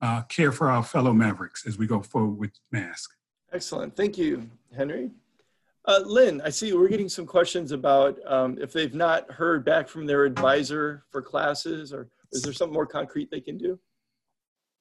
uh, 0.00 0.22
care 0.22 0.50
for 0.50 0.70
our 0.70 0.82
fellow 0.82 1.12
Mavericks 1.12 1.66
as 1.66 1.78
we 1.78 1.86
go 1.86 2.02
forward 2.02 2.38
with 2.38 2.50
mask. 2.72 3.10
Excellent, 3.52 3.94
thank 3.94 4.18
you, 4.18 4.50
Henry. 4.74 5.10
Uh, 5.84 6.00
Lynn, 6.04 6.40
I 6.42 6.50
see 6.50 6.72
we're 6.72 6.88
getting 6.88 7.08
some 7.08 7.26
questions 7.26 7.72
about 7.72 8.18
um, 8.26 8.56
if 8.60 8.72
they've 8.72 8.94
not 8.94 9.30
heard 9.30 9.64
back 9.64 9.88
from 9.88 10.06
their 10.06 10.24
advisor 10.24 11.04
for 11.10 11.20
classes, 11.20 11.92
or 11.92 12.08
is 12.32 12.42
there 12.42 12.52
something 12.52 12.72
more 12.72 12.86
concrete 12.86 13.30
they 13.30 13.40
can 13.40 13.58
do? 13.58 13.78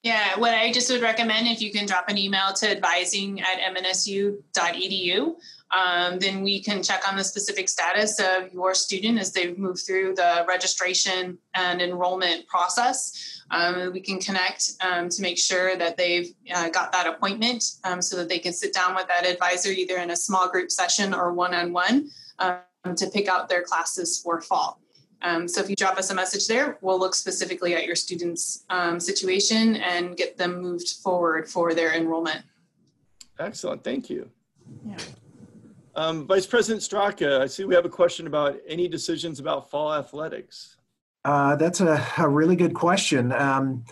Yeah, 0.04 0.40
what 0.40 0.56
I 0.56 0.72
just 0.72 0.90
would 0.90 1.02
recommend 1.02 1.48
if 1.48 1.62
you 1.62 1.72
can 1.72 1.86
drop 1.86 2.10
an 2.10 2.18
email 2.18 2.54
to 2.54 2.70
advising 2.70 3.40
at 3.42 3.60
mnsu.edu, 3.60 5.36
um, 5.72 6.18
then 6.20 6.42
we 6.42 6.60
can 6.60 6.82
check 6.82 7.08
on 7.08 7.16
the 7.16 7.24
specific 7.24 7.70
status 7.70 8.20
of 8.20 8.52
your 8.52 8.74
student 8.74 9.20
as 9.20 9.32
they 9.32 9.54
move 9.54 9.80
through 9.80 10.16
the 10.16 10.44
registration 10.48 11.38
and 11.54 11.82
enrollment 11.84 12.48
process. 12.48 13.44
Um, 13.52 13.92
we 13.94 14.02
can 14.02 14.20
connect 14.20 14.72
um, 14.82 15.08
to 15.10 15.22
make 15.22 15.38
sure 15.38 15.78
that 15.78 15.98
they've 15.98 16.34
uh, 16.54 16.70
got 16.70 16.92
that 16.94 17.06
appointment 17.06 17.64
um, 17.84 18.02
so 18.02 18.18
that 18.18 18.28
they 18.28 18.40
can 18.40 18.54
sit 18.54 18.74
down 18.74 18.96
with 18.96 19.08
that 19.08 19.26
advisor 19.26 19.70
either 19.70 19.98
in 19.98 20.10
a 20.10 20.16
small 20.16 20.50
group 20.50 20.72
session 20.72 21.14
or 21.14 21.32
one 21.32 21.54
on 21.54 21.74
one 21.74 22.10
to 22.40 23.08
pick 23.14 23.28
out 23.28 23.48
their 23.50 23.62
classes 23.62 24.20
for 24.20 24.42
fall. 24.42 24.81
Um, 25.21 25.47
so 25.47 25.62
if 25.62 25.69
you 25.69 25.75
drop 25.75 25.97
us 25.97 26.10
a 26.10 26.15
message 26.15 26.47
there, 26.47 26.77
we'll 26.81 26.99
look 26.99 27.13
specifically 27.13 27.75
at 27.75 27.86
your 27.86 27.95
student's 27.95 28.63
um, 28.69 28.99
situation 28.99 29.75
and 29.77 30.17
get 30.17 30.38
them 30.38 30.62
moved 30.62 30.95
forward 31.03 31.47
for 31.47 31.73
their 31.73 31.93
enrollment. 31.93 32.43
Excellent, 33.39 33.84
thank 33.84 34.10
you. 34.10 34.29
Yeah. 34.86 34.97
Um, 35.95 36.25
Vice 36.25 36.45
President 36.45 36.81
Straka, 36.81 37.41
I 37.41 37.47
see 37.47 37.65
we 37.65 37.75
have 37.75 37.86
a 37.86 37.89
question 37.89 38.25
about 38.25 38.57
any 38.67 38.88
decisions 38.88 39.39
about 39.39 39.69
fall 39.69 39.93
athletics. 39.93 40.77
Uh, 41.25 41.55
that's 41.55 41.81
a, 41.81 42.03
a, 42.17 42.27
really 42.27 42.55
good 42.55 42.73
question. 42.73 43.31
Um, 43.31 43.84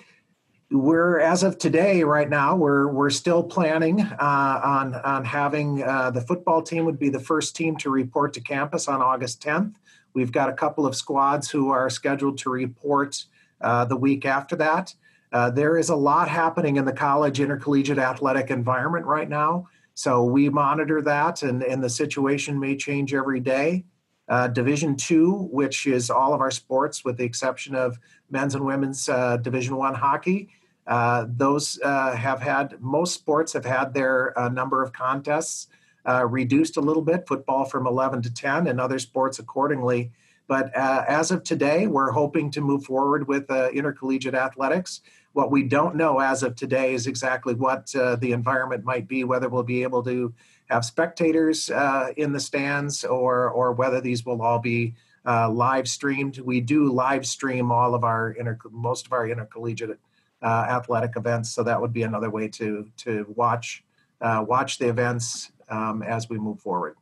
we're 0.72 1.20
as 1.20 1.44
of 1.44 1.58
today, 1.58 2.04
right 2.04 2.30
now, 2.30 2.56
we're 2.56 2.88
we're 2.88 3.10
still 3.10 3.44
planning 3.44 4.02
uh, 4.02 4.62
on 4.64 4.96
on 4.96 5.26
having 5.26 5.84
uh, 5.84 6.12
the 6.12 6.22
football 6.22 6.62
team 6.62 6.86
would 6.86 7.00
be 7.00 7.10
the 7.10 7.20
first 7.20 7.56
team 7.56 7.76
to 7.78 7.90
report 7.90 8.34
to 8.34 8.42
campus 8.42 8.88
on 8.88 9.02
August 9.02 9.44
10th. 9.44 9.76
We've 10.20 10.34
got 10.34 10.50
a 10.50 10.54
couple 10.54 10.86
of 10.86 10.98
squads 10.98 11.50
who 11.50 11.70
are 11.70 11.90
scheduled 11.90 12.38
to 12.40 12.50
report 12.50 13.24
uh, 13.62 13.86
the 13.86 13.96
week 13.96 14.26
after 14.26 14.58
that. 14.58 14.94
Uh, 15.32 15.50
there 15.50 15.78
is 15.78 15.90
a 15.90 15.96
lot 15.96 16.28
happening 16.28 16.76
in 16.76 16.84
the 16.84 16.92
college 16.92 17.40
intercollegiate 17.40 17.98
athletic 17.98 18.52
environment 18.52 19.06
right 19.06 19.30
now. 19.30 19.70
So 19.94 20.26
we 20.26 20.50
monitor 20.50 21.02
that, 21.04 21.42
and, 21.42 21.64
and 21.64 21.82
the 21.82 21.90
situation 21.90 22.60
may 22.60 22.76
change 22.76 23.14
every 23.14 23.40
day. 23.40 23.86
Uh, 24.28 24.50
Division 24.50 24.98
two, 24.98 25.48
which 25.54 25.88
is 25.88 26.10
all 26.10 26.34
of 26.34 26.42
our 26.42 26.52
sports 26.52 27.06
with 27.06 27.16
the 27.16 27.24
exception 27.24 27.76
of 27.76 27.98
men's 28.30 28.56
and 28.56 28.66
women's 28.66 29.08
uh, 29.08 29.38
Division 29.38 29.78
one 29.78 29.96
hockey, 29.96 30.50
uh, 30.86 31.26
those 31.30 31.80
uh, 31.82 32.14
have 32.14 32.42
had 32.42 32.76
most 32.82 33.14
sports 33.14 33.54
have 33.54 33.64
had 33.64 33.94
their 33.94 34.34
number 34.52 34.84
of 34.84 34.92
contests 34.92 35.68
uh, 36.08 36.26
reduced 36.26 36.78
a 36.78 36.82
little 36.82 37.02
bit, 37.02 37.28
football 37.28 37.66
from 37.66 37.88
11 37.88 38.22
to 38.24 38.34
10, 38.34 38.68
and 38.68 38.80
other 38.80 39.00
sports 39.00 39.40
accordingly. 39.40 40.12
But 40.50 40.76
uh, 40.76 41.06
as 41.08 41.30
of 41.30 41.44
today, 41.44 41.86
we're 41.86 42.10
hoping 42.10 42.50
to 42.52 42.62
move 42.62 42.84
forward 42.84 43.28
with 43.28 43.50
uh, 43.52 43.70
intercollegiate 43.70 44.34
athletics. 44.34 45.02
What 45.34 45.52
we 45.52 45.62
don't 45.62 45.96
know 45.96 46.20
as 46.20 46.42
of 46.42 46.56
today 46.56 46.96
is 46.96 47.06
exactly 47.06 47.54
what 47.54 47.96
uh, 47.96 48.16
the 48.16 48.32
environment 48.32 48.84
might 48.84 49.08
be, 49.08 49.24
whether 49.24 49.48
we'll 49.48 49.62
be 49.62 49.84
able 49.84 50.02
to 50.04 50.34
have 50.72 50.84
spectators 50.84 51.70
uh, 51.70 52.14
in 52.18 52.34
the 52.34 52.40
stands 52.40 53.06
or, 53.06 53.52
or 53.52 53.74
whether 53.74 54.02
these 54.02 54.26
will 54.26 54.42
all 54.42 54.58
be 54.58 54.96
uh, 55.24 55.48
live 55.52 55.88
streamed. 55.88 56.40
We 56.40 56.62
do 56.62 56.92
live 56.92 57.28
stream 57.28 57.72
all 57.72 57.94
of 57.94 58.04
our 58.04 58.32
inter- 58.32 58.58
most 58.72 59.06
of 59.06 59.14
our 59.14 59.28
intercollegiate 59.28 60.00
athletic 60.42 61.16
events, 61.16 61.52
so 61.52 61.62
that 61.62 61.80
would 61.80 61.94
be 61.94 62.04
another 62.04 62.32
way 62.32 62.48
to 62.48 62.90
to 62.98 63.32
watch 63.36 63.84
watch 64.22 64.80
the 64.80 64.88
events 64.88 65.52
um, 65.70 66.02
as 66.04 66.30
we 66.30 66.38
move 66.38 66.60
forward. 66.60 66.96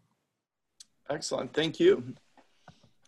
Excellent, 1.09 1.53
thank 1.53 1.79
you. 1.79 2.15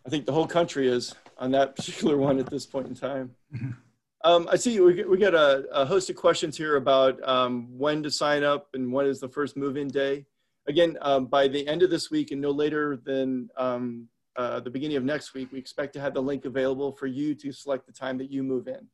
I 0.06 0.08
think 0.08 0.26
the 0.26 0.32
whole 0.32 0.46
country 0.46 0.88
is 0.88 1.14
on 1.38 1.50
that 1.52 1.76
particular 1.76 2.16
one 2.16 2.38
at 2.38 2.46
this 2.46 2.66
point 2.66 2.86
in 2.86 2.94
time. 2.94 3.34
Um, 4.22 4.48
I 4.52 4.56
see 4.56 4.78
we, 4.80 5.02
we 5.04 5.16
got 5.16 5.34
a, 5.34 5.64
a, 5.72 5.86
host 5.86 6.10
of 6.10 6.16
questions 6.16 6.54
here 6.54 6.76
about 6.76 7.26
um, 7.26 7.68
when 7.78 8.02
to 8.02 8.10
sign 8.10 8.44
up 8.44 8.68
and 8.74 8.92
when 8.92 9.06
is 9.06 9.18
the 9.18 9.30
first 9.30 9.56
move-in 9.56 9.88
day. 9.88 10.26
Again, 10.68 10.98
um, 11.00 11.24
by 11.24 11.48
the 11.48 11.66
end 11.66 11.82
of 11.82 11.88
this 11.88 12.10
week 12.10 12.30
and 12.30 12.38
no 12.38 12.50
later 12.50 13.00
than 13.02 13.48
um, 13.56 14.08
uh, 14.36 14.60
the 14.60 14.68
beginning 14.68 14.98
of 14.98 15.04
next 15.04 15.32
week, 15.32 15.50
we 15.52 15.58
expect 15.58 15.94
to 15.94 16.00
have 16.00 16.12
the 16.12 16.20
link 16.20 16.44
available 16.44 16.92
for 16.92 17.06
you 17.06 17.34
to 17.36 17.50
select 17.50 17.86
the 17.86 17.92
time 17.92 18.18
that 18.18 18.30
you 18.30 18.42
move 18.42 18.68
in. 18.68 18.86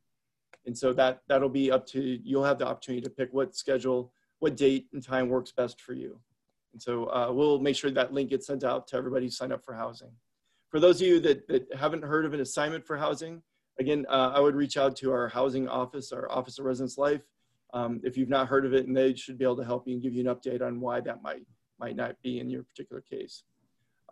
And 0.65 0.79
so 0.79 0.93
that, 0.93 1.23
that'll 1.29 1.49
be 1.49 1.73
up 1.73 1.87
to, 1.89 2.01
you'll 2.01 2.45
have 2.45 2.59
the 2.59 2.67
opportunity 2.67 3.03
to 3.03 3.11
pick 3.11 3.33
what 3.33 3.57
schedule, 3.57 4.13
what 4.39 4.57
date 4.57 4.87
and 4.93 5.03
time 5.03 5.29
works 5.29 5.51
best 5.51 5.81
for 5.81 5.93
you. 5.93 6.21
And 6.77 6.83
so 6.83 7.05
uh, 7.07 7.33
we'll 7.33 7.59
make 7.59 7.75
sure 7.75 7.91
that 7.91 8.13
link 8.13 8.29
gets 8.29 8.47
sent 8.47 8.63
out 8.63 8.87
to 8.89 8.97
everybody 8.97 9.25
who 9.25 9.31
signed 9.31 9.51
up 9.51 9.65
for 9.65 9.73
housing. 9.73 10.11
For 10.69 10.79
those 10.79 11.01
of 11.01 11.07
you 11.07 11.21
that, 11.21 11.49
that 11.49 11.75
haven't 11.75 12.05
heard 12.05 12.27
of 12.27 12.35
an 12.35 12.41
assignment 12.41 12.87
for 12.87 12.99
housing, 12.99 13.41
again, 13.81 14.05
uh, 14.11 14.33
I 14.35 14.41
would 14.41 14.55
reach 14.55 14.77
out 14.77 14.95
to 14.97 15.11
our 15.11 15.27
housing 15.27 15.69
office, 15.69 16.13
our 16.13 16.31
Office 16.31 16.59
of 16.59 16.67
Residence 16.67 16.99
Life, 16.99 17.23
um, 17.73 18.03
if 18.05 18.19
you've 18.19 18.29
not 18.29 18.49
heard 18.49 18.67
of 18.67 18.75
it, 18.75 18.87
and 18.87 18.95
they 18.95 19.15
should 19.15 19.39
be 19.39 19.45
able 19.47 19.57
to 19.57 19.65
help 19.65 19.89
you 19.89 19.95
and 19.95 20.03
give 20.03 20.13
you 20.13 20.29
an 20.29 20.37
update 20.37 20.61
on 20.61 20.79
why 20.79 21.01
that 21.01 21.23
might, 21.23 21.47
might 21.81 21.97
not 21.97 22.15
be 22.23 22.41
in 22.41 22.51
your 22.51 22.63
particular 22.65 23.01
case. 23.01 23.45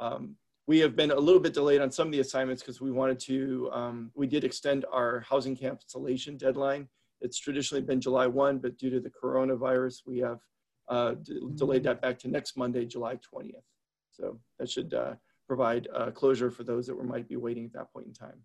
Um, 0.00 0.36
we 0.66 0.78
have 0.78 0.96
been 0.96 1.10
a 1.10 1.20
little 1.20 1.42
bit 1.42 1.52
delayed 1.52 1.82
on 1.82 1.90
some 1.90 2.08
of 2.08 2.12
the 2.12 2.20
assignments 2.20 2.62
because 2.62 2.80
we 2.80 2.92
wanted 2.92 3.20
to, 3.20 3.68
um, 3.74 4.10
we 4.14 4.26
did 4.26 4.42
extend 4.42 4.86
our 4.90 5.20
housing 5.20 5.54
cancellation 5.54 6.38
deadline. 6.38 6.88
It's 7.20 7.38
traditionally 7.38 7.82
been 7.82 8.00
July 8.00 8.26
1, 8.26 8.56
but 8.56 8.78
due 8.78 8.88
to 8.88 9.00
the 9.00 9.10
coronavirus, 9.10 10.06
we 10.06 10.20
have 10.20 10.38
uh, 10.88 11.14
delayed 11.54 11.82
that 11.84 12.00
back 12.00 12.18
to 12.20 12.28
next 12.28 12.56
Monday, 12.56 12.84
July 12.84 13.16
20th. 13.16 13.62
So 14.10 14.38
that 14.58 14.70
should 14.70 14.94
uh, 14.94 15.14
provide 15.46 15.88
uh, 15.94 16.10
closure 16.10 16.50
for 16.50 16.64
those 16.64 16.86
that 16.86 16.94
were, 16.94 17.04
might 17.04 17.28
be 17.28 17.36
waiting 17.36 17.64
at 17.66 17.72
that 17.72 17.92
point 17.92 18.06
in 18.06 18.12
time. 18.12 18.38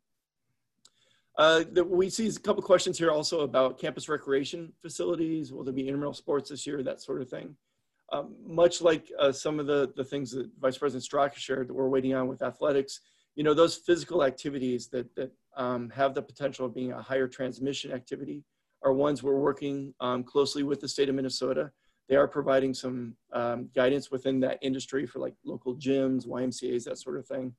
Uh, 1.38 1.64
we 1.86 2.10
see 2.10 2.28
a 2.28 2.34
couple 2.34 2.62
questions 2.62 2.98
here 2.98 3.12
also 3.12 3.42
about 3.42 3.80
campus 3.80 4.10
recreation 4.10 4.74
facilities. 4.82 5.54
Will 5.54 5.64
there 5.64 5.74
be 5.74 5.88
intramural 5.88 6.14
sports 6.14 6.50
this 6.50 6.68
year? 6.68 6.84
That 6.84 7.02
sort 7.02 7.22
of 7.22 7.30
thing. 7.30 7.56
Um, 8.12 8.36
much 8.44 8.82
like 8.82 9.10
uh, 9.20 9.32
some 9.32 9.60
of 9.60 9.68
the, 9.68 9.94
the 9.96 10.04
things 10.04 10.32
that 10.32 10.50
Vice 10.60 10.78
President 10.78 11.08
Straka 11.08 11.36
shared 11.36 11.70
that 11.70 11.74
we're 11.74 11.88
waiting 11.88 12.14
on 12.14 12.28
with 12.28 12.42
athletics, 12.42 13.02
you 13.36 13.44
know, 13.44 13.54
those 13.54 13.76
physical 13.76 14.24
activities 14.24 14.88
that, 14.88 15.14
that 15.16 15.32
um, 15.56 15.90
have 15.92 16.14
the 16.14 16.22
potential 16.22 16.66
of 16.66 16.74
being 16.74 16.92
a 16.92 17.02
higher 17.02 17.28
transmission 17.28 17.92
activity 17.92 18.44
are 18.82 18.94
ones 18.94 19.22
we're 19.22 19.40
working 19.40 19.94
um, 20.00 20.24
closely 20.24 20.64
with 20.64 20.82
the 20.82 20.88
state 20.88 21.08
of 21.08 21.16
Minnesota 21.16 21.72
they 22.10 22.16
are 22.16 22.28
providing 22.28 22.74
some 22.74 23.14
um, 23.34 23.70
guidance 23.76 24.10
within 24.10 24.40
that 24.40 24.58
industry 24.64 25.06
for 25.06 25.20
like 25.20 25.36
local 25.46 25.76
gyms, 25.76 26.28
YMCAs, 26.28 26.84
that 26.86 26.98
sort 26.98 27.18
of 27.18 27.28
thing. 27.28 27.54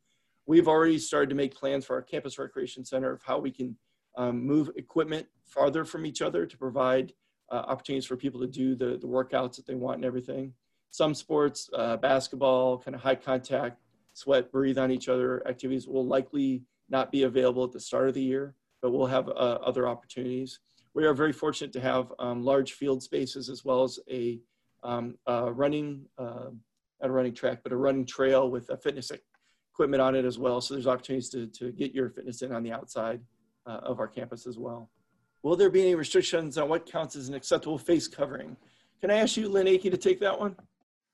We've 0.47 0.67
already 0.67 0.99
started 0.99 1.31
to 1.31 1.37
make 1.37 1.55
plans 1.55 1.87
for 1.87 1.95
our 1.95 2.03
campus 2.03 2.37
recreation 2.37 2.85
center 2.85 3.13
of 3.13 3.23
how 3.23 3.39
we 3.39 3.53
can 3.53 3.77
um, 4.17 4.45
move 4.45 4.71
equipment 4.75 5.27
farther 5.47 5.85
from 5.85 6.05
each 6.05 6.21
other 6.21 6.47
to 6.47 6.59
provide 6.59 7.13
uh, 7.53 7.63
opportunities 7.69 8.07
for 8.07 8.17
people 8.17 8.41
to 8.41 8.49
do 8.49 8.75
the, 8.75 8.99
the 8.99 9.07
workouts 9.07 9.55
that 9.55 9.67
they 9.67 9.77
want 9.77 9.97
and 9.97 10.05
everything. 10.05 10.53
Some 10.91 11.15
sports, 11.15 11.71
uh, 11.73 11.97
basketball, 11.99 12.79
kind 12.79 12.97
of 12.97 13.01
high 13.01 13.15
contact, 13.15 13.81
sweat, 14.15 14.51
breathe 14.51 14.79
on 14.79 14.91
each 14.91 15.09
other 15.09 15.47
activities 15.47 15.87
will 15.87 16.07
likely 16.07 16.65
not 16.89 17.13
be 17.13 17.23
available 17.23 17.63
at 17.63 17.71
the 17.71 17.79
start 17.79 18.09
of 18.09 18.15
the 18.15 18.23
year, 18.23 18.57
but 18.83 18.91
we'll 18.91 19.07
have 19.07 19.29
uh, 19.29 19.59
other 19.63 19.87
opportunities 19.87 20.59
we 20.95 21.05
are 21.05 21.15
very 21.15 21.33
fortunate 21.33 21.73
to 21.73 21.81
have 21.81 22.13
um, 22.19 22.43
large 22.45 22.73
field 22.73 23.03
spaces 23.03 23.49
as 23.49 23.65
well 23.65 23.85
as 23.85 23.99
a, 24.11 24.41
um, 24.83 25.17
a 25.27 25.53
running, 25.53 26.05
uh, 26.19 26.51
not 27.01 27.11
a 27.11 27.13
running 27.13 27.35
track, 27.35 27.61
but 27.63 27.73
a 27.73 27.77
running 27.77 28.05
trail 28.05 28.51
with 28.51 28.69
a 28.71 28.77
fitness 28.77 29.13
equipment 29.73 30.01
on 30.01 30.15
it 30.15 30.25
as 30.25 30.39
well. 30.39 30.61
So 30.61 30.75
there's 30.75 30.87
opportunities 30.87 31.29
to, 31.31 31.47
to 31.47 31.73
get 31.73 31.95
your 31.95 32.11
fitness 32.11 32.43
in 32.43 32.53
on 32.53 32.63
the 32.63 32.73
outside 32.73 33.21
uh, 33.67 33.81
of 33.83 34.01
our 34.01 34.09
campus 34.09 34.47
as 34.47 34.59
well. 34.59 34.91
Will 35.43 35.57
there 35.57 35.71
be 35.71 35.83
any 35.83 35.95
restrictions 35.95 36.59
on 36.59 36.69
what 36.69 36.91
counts 36.91 37.17
as 37.17 37.29
an 37.29 37.35
acceptable 37.35 37.79
face 37.79 38.07
covering? 38.09 38.57
Can 39.01 39.11
I 39.11 39.17
ask 39.17 39.37
you, 39.37 39.49
Lynn 39.49 39.67
Akey, 39.67 39.91
to 39.91 39.97
take 39.97 40.21
that 40.21 40.39
one? 40.39 40.57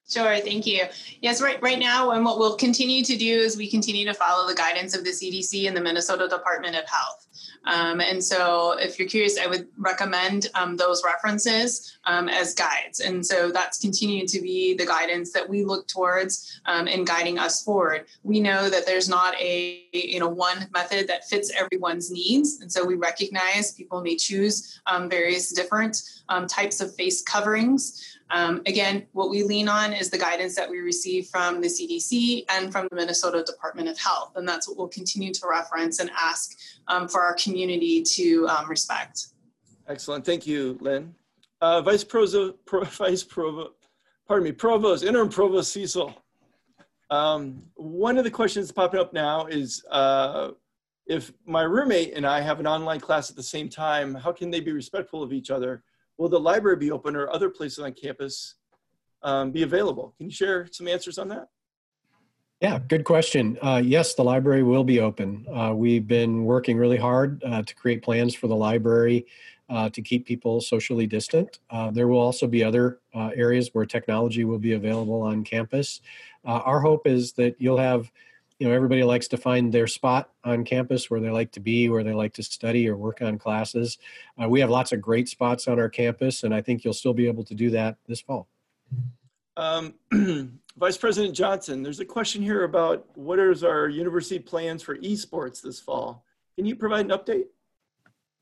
Sure, 0.09 0.39
thank 0.39 0.67
you. 0.67 0.85
Yes, 1.21 1.43
right, 1.43 1.61
right 1.61 1.81
now, 1.81 2.13
and 2.13 2.25
what 2.25 2.39
we'll 2.39 2.55
continue 2.57 3.03
to 3.03 3.17
do 3.17 3.39
is 3.41 3.57
we 3.57 3.69
continue 3.69 4.05
to 4.07 4.15
follow 4.15 4.47
the 4.47 4.55
guidance 4.55 4.97
of 4.97 5.03
the 5.03 5.11
CDC 5.11 5.67
and 5.67 5.77
the 5.77 5.81
Minnesota 5.81 6.29
Department 6.29 6.77
of 6.77 6.85
Health. 6.89 7.27
Um, 7.65 8.01
and 8.01 8.23
so, 8.23 8.79
if 8.79 8.99
you're 9.01 9.09
curious, 9.09 9.37
I 9.37 9.49
would 9.49 9.67
recommend 9.77 10.47
um, 10.55 10.77
those 10.77 11.03
references 11.05 11.99
um, 12.05 12.29
as 12.29 12.55
guides. 12.55 13.01
And 13.01 13.27
so, 13.27 13.51
that's 13.51 13.79
continued 13.79 14.29
to 14.29 14.41
be 14.41 14.75
the 14.75 14.87
guidance 14.87 15.33
that 15.33 15.49
we 15.49 15.65
look 15.65 15.89
towards 15.89 16.61
um, 16.67 16.87
in 16.87 17.05
guiding 17.05 17.41
us 17.41 17.65
forward. 17.65 18.07
We 18.23 18.39
know 18.39 18.71
that 18.71 18.87
there's 18.87 19.09
not 19.09 19.35
a 19.41 19.83
you 19.93 20.21
know 20.21 20.29
one 20.29 20.69
method 20.73 21.09
that 21.09 21.29
fits 21.29 21.51
everyone's 21.59 22.13
needs, 22.13 22.61
and 22.61 22.71
so 22.71 22.85
we 22.85 22.95
recognize 22.95 23.73
people 23.73 24.01
may 24.01 24.15
choose 24.15 24.81
um, 24.87 25.11
various 25.11 25.53
different 25.53 26.01
um, 26.29 26.47
types 26.47 26.81
of 26.81 26.95
face 26.95 27.23
coverings. 27.23 28.16
Um, 28.31 28.63
again, 28.67 29.07
what 29.13 29.31
we 29.31 29.43
lean 29.45 29.69
on 29.69 29.93
is 29.93 30.11
the 30.11 30.19
guidance 30.19 30.57
that 30.57 30.69
we 30.69 30.79
receive 30.79 31.27
from 31.27 31.61
the 31.61 31.69
CDC 31.69 32.45
and 32.49 32.73
from 32.73 32.89
the 32.91 32.97
Minnesota 32.97 33.45
Department 33.45 33.89
of 33.89 33.99
Health. 33.99 34.33
And 34.35 34.49
that's 34.49 34.69
what 34.69 34.77
we'll 34.77 34.89
continue 34.89 35.33
to 35.33 35.47
reference 35.49 36.01
and 36.01 36.11
ask 36.19 36.59
um, 36.89 37.09
for 37.09 37.23
our 37.23 37.35
community 37.35 38.03
to 38.03 38.49
um, 38.49 38.69
respect. 38.69 39.29
Excellent. 39.89 40.25
Thank 40.25 40.47
you, 40.47 40.77
Lynn. 40.81 41.15
Uh, 41.61 41.81
Vice 41.83 42.03
Provo, 42.03 42.53
Pro, 42.65 42.85
Vice 42.85 43.23
Provo, 43.23 43.73
pardon 44.27 44.45
me, 44.45 44.53
Provost, 44.53 45.05
Interim 45.05 45.29
Provost 45.29 45.73
Cecil. 45.73 46.15
Um, 47.11 47.63
one 47.77 48.19
of 48.19 48.25
the 48.25 48.31
questions 48.31 48.73
popping 48.73 48.99
up 48.99 49.13
now 49.13 49.47
is 49.47 49.85
uh, 49.91 50.51
if 51.07 51.33
my 51.47 51.63
roommate 51.63 52.15
and 52.15 52.27
I 52.27 52.41
have 52.41 52.59
an 52.59 52.67
online 52.67 52.99
class 52.99 53.31
at 53.31 53.37
the 53.37 53.43
same 53.43 53.69
time, 53.69 54.15
how 54.15 54.33
can 54.33 54.51
they 54.51 54.61
be 54.61 54.73
respectful 54.73 55.23
of 55.23 55.33
each 55.33 55.51
other? 55.51 55.85
Will 56.19 56.29
the 56.29 56.41
library 56.41 56.77
be 56.77 56.91
open 56.91 57.15
or 57.15 57.31
other 57.31 57.51
places 57.51 57.79
on 57.79 57.93
campus 57.93 58.55
um, 59.23 59.51
be 59.51 59.63
available? 59.63 60.15
Can 60.17 60.27
you 60.27 60.33
share 60.33 60.69
some 60.71 60.89
answers 60.89 61.19
on 61.19 61.29
that? 61.29 61.49
Yeah, 62.63 62.79
good 62.79 63.05
question. 63.05 63.59
Uh, 63.61 63.83
yes, 63.85 64.15
the 64.15 64.25
library 64.25 64.63
will 64.63 64.85
be 64.85 65.01
open. 65.01 65.47
Uh, 65.55 65.75
we've 65.75 66.07
been 66.07 66.45
working 66.45 66.79
really 66.79 66.97
hard 66.97 67.43
uh, 67.45 67.63
to 67.63 67.75
create 67.75 68.03
plans 68.03 68.35
for 68.35 68.47
the 68.47 68.57
library 68.57 69.27
uh, 69.69 69.91
to 69.91 70.01
keep 70.01 70.25
people 70.25 70.63
socially 70.63 71.07
distant. 71.07 71.59
Uh, 71.69 71.91
there 71.91 72.09
will 72.09 72.21
also 72.21 72.47
be 72.47 72.65
other 72.65 73.01
uh, 73.15 73.31
areas 73.35 73.71
where 73.75 73.85
technology 73.85 74.45
will 74.45 74.59
be 74.59 74.73
available 74.73 75.21
on 75.21 75.45
campus. 75.45 76.01
our 76.47 76.81
hope 76.81 77.07
is 77.07 77.33
that 77.33 77.57
you'll 77.59 77.77
have, 77.77 78.11
you 78.59 78.67
know, 78.67 78.75
everybody 78.75 79.03
likes 79.05 79.29
to 79.29 79.37
find 79.37 79.73
their 79.73 79.87
spot 79.87 80.31
on 80.45 80.65
campus 80.65 81.11
where 81.11 81.21
they 81.21 81.31
like 81.31 81.53
to 81.53 81.61
be, 81.61 81.89
where 81.89 82.03
they 82.03 82.15
like 82.15 82.33
to 82.35 82.43
study 82.43 82.89
or 82.89 82.97
work 82.97 83.21
on 83.21 83.39
classes. 83.39 83.99
we 84.49 84.61
have 84.61 84.71
lots 84.71 84.93
of 84.93 85.01
great 85.01 85.29
spots 85.29 85.69
on 85.69 85.79
our 85.79 85.91
campus, 85.91 86.43
and 86.43 86.55
I 86.55 86.63
think 86.63 86.85
you'll 86.85 86.95
still 86.95 87.15
be 87.15 87.27
able 87.27 87.45
to 87.45 87.55
do 87.55 87.71
that 87.71 87.97
this 88.07 88.21
fall. 88.21 88.49
Um, 89.57 89.95
Vice 90.79 90.99
President 90.99 91.35
Johnson, 91.35 91.83
there's 91.83 92.01
a 92.01 92.05
question 92.05 92.43
here 92.43 92.65
about 92.65 93.07
what 93.15 93.39
is 93.39 93.65
our 93.65 93.89
university 93.89 94.39
plans 94.39 94.83
for 94.83 94.97
esports 94.99 95.63
this 95.63 95.81
fall? 95.81 96.25
Can 96.57 96.67
you 96.67 96.77
provide 96.77 97.11
an 97.11 97.13
update? 97.13 97.47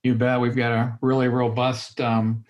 You 0.02 0.14
bet. 0.14 0.40
We've 0.40 0.56
got 0.56 0.72
a 0.72 0.98
really 1.00 1.28
robust 1.28 2.00
um, 2.00 2.44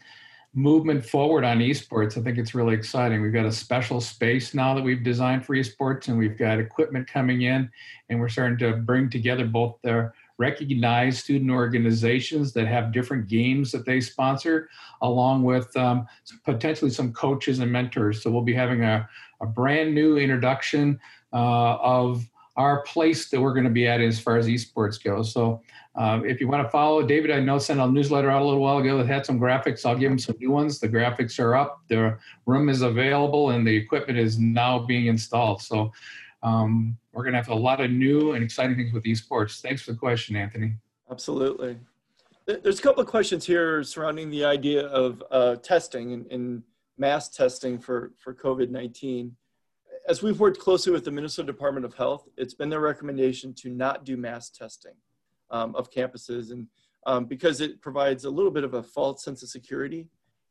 movement 0.54 1.04
forward 1.04 1.44
on 1.44 1.58
esports. 1.58 2.16
I 2.16 2.22
think 2.22 2.38
it's 2.38 2.54
really 2.54 2.74
exciting. 2.74 3.20
We've 3.20 3.32
got 3.32 3.44
a 3.44 3.52
special 3.52 4.00
space 4.00 4.54
now 4.54 4.74
that 4.74 4.82
we've 4.82 5.02
designed 5.02 5.44
for 5.44 5.54
esports, 5.56 6.08
and 6.08 6.16
we've 6.16 6.38
got 6.38 6.60
equipment 6.60 7.08
coming 7.08 7.42
in, 7.42 7.68
and 8.08 8.20
we're 8.20 8.28
starting 8.28 8.58
to 8.58 8.76
bring 8.76 9.10
together 9.10 9.46
both 9.46 9.76
the 9.82 10.12
recognized 10.38 11.24
student 11.24 11.50
organizations 11.50 12.52
that 12.52 12.66
have 12.66 12.92
different 12.92 13.28
games 13.28 13.72
that 13.72 13.84
they 13.84 14.00
sponsor, 14.00 14.68
along 15.02 15.42
with 15.42 15.76
um, 15.76 16.06
potentially 16.44 16.90
some 16.90 17.12
coaches 17.12 17.58
and 17.58 17.70
mentors. 17.70 18.22
So 18.22 18.30
we'll 18.30 18.42
be 18.42 18.54
having 18.54 18.82
a, 18.82 19.08
a 19.40 19.46
brand 19.46 19.94
new 19.94 20.18
introduction 20.18 21.00
uh, 21.32 21.76
of 21.76 22.28
our 22.56 22.82
place 22.82 23.30
that 23.30 23.40
we're 23.40 23.52
going 23.52 23.64
to 23.64 23.70
be 23.70 23.86
at 23.88 24.00
as 24.00 24.20
far 24.20 24.36
as 24.36 24.46
esports 24.46 25.02
goes. 25.02 25.32
So 25.32 25.62
um, 25.96 26.24
if 26.26 26.40
you 26.40 26.48
want 26.48 26.64
to 26.66 26.70
follow 26.70 27.06
David, 27.06 27.30
I 27.30 27.38
know 27.38 27.58
sent 27.58 27.78
a 27.78 27.86
newsletter 27.86 28.30
out 28.30 28.42
a 28.42 28.44
little 28.44 28.60
while 28.60 28.78
ago 28.78 28.98
that 28.98 29.06
had 29.06 29.24
some 29.24 29.38
graphics. 29.38 29.86
I'll 29.86 29.96
give 29.96 30.10
him 30.10 30.18
some 30.18 30.36
new 30.40 30.50
ones. 30.50 30.80
The 30.80 30.88
graphics 30.88 31.38
are 31.38 31.54
up, 31.54 31.82
the 31.88 32.18
room 32.46 32.68
is 32.68 32.82
available, 32.82 33.50
and 33.50 33.66
the 33.66 33.74
equipment 33.74 34.18
is 34.18 34.38
now 34.38 34.80
being 34.80 35.06
installed. 35.06 35.62
So 35.62 35.92
um, 36.42 36.98
we're 37.12 37.22
going 37.22 37.34
to 37.34 37.38
have 37.38 37.48
a 37.48 37.54
lot 37.54 37.80
of 37.80 37.92
new 37.92 38.32
and 38.32 38.42
exciting 38.42 38.76
things 38.76 38.92
with 38.92 39.04
esports. 39.04 39.60
Thanks 39.60 39.82
for 39.82 39.92
the 39.92 39.98
question, 39.98 40.34
Anthony. 40.34 40.74
Absolutely. 41.10 41.78
There's 42.46 42.80
a 42.80 42.82
couple 42.82 43.00
of 43.00 43.08
questions 43.08 43.46
here 43.46 43.84
surrounding 43.84 44.30
the 44.30 44.44
idea 44.44 44.86
of 44.88 45.22
uh, 45.30 45.56
testing 45.56 46.12
and, 46.12 46.26
and 46.26 46.62
mass 46.98 47.28
testing 47.28 47.78
for, 47.78 48.12
for 48.18 48.34
COVID-19 48.34 49.30
as 50.06 50.22
we've 50.22 50.38
worked 50.38 50.58
closely 50.58 50.92
with 50.92 51.02
the 51.02 51.10
Minnesota 51.10 51.46
Department 51.46 51.86
of 51.86 51.94
Health, 51.94 52.28
it's 52.36 52.52
been 52.52 52.68
their 52.68 52.80
recommendation 52.80 53.54
to 53.54 53.70
not 53.70 54.04
do 54.04 54.18
mass 54.18 54.50
testing 54.50 54.92
um, 55.50 55.74
of 55.74 55.90
campuses, 55.90 56.50
and 56.50 56.66
um, 57.06 57.26
because 57.26 57.60
it 57.60 57.80
provides 57.80 58.24
a 58.24 58.30
little 58.30 58.50
bit 58.50 58.64
of 58.64 58.74
a 58.74 58.82
false 58.82 59.24
sense 59.24 59.42
of 59.42 59.48
security 59.48 60.08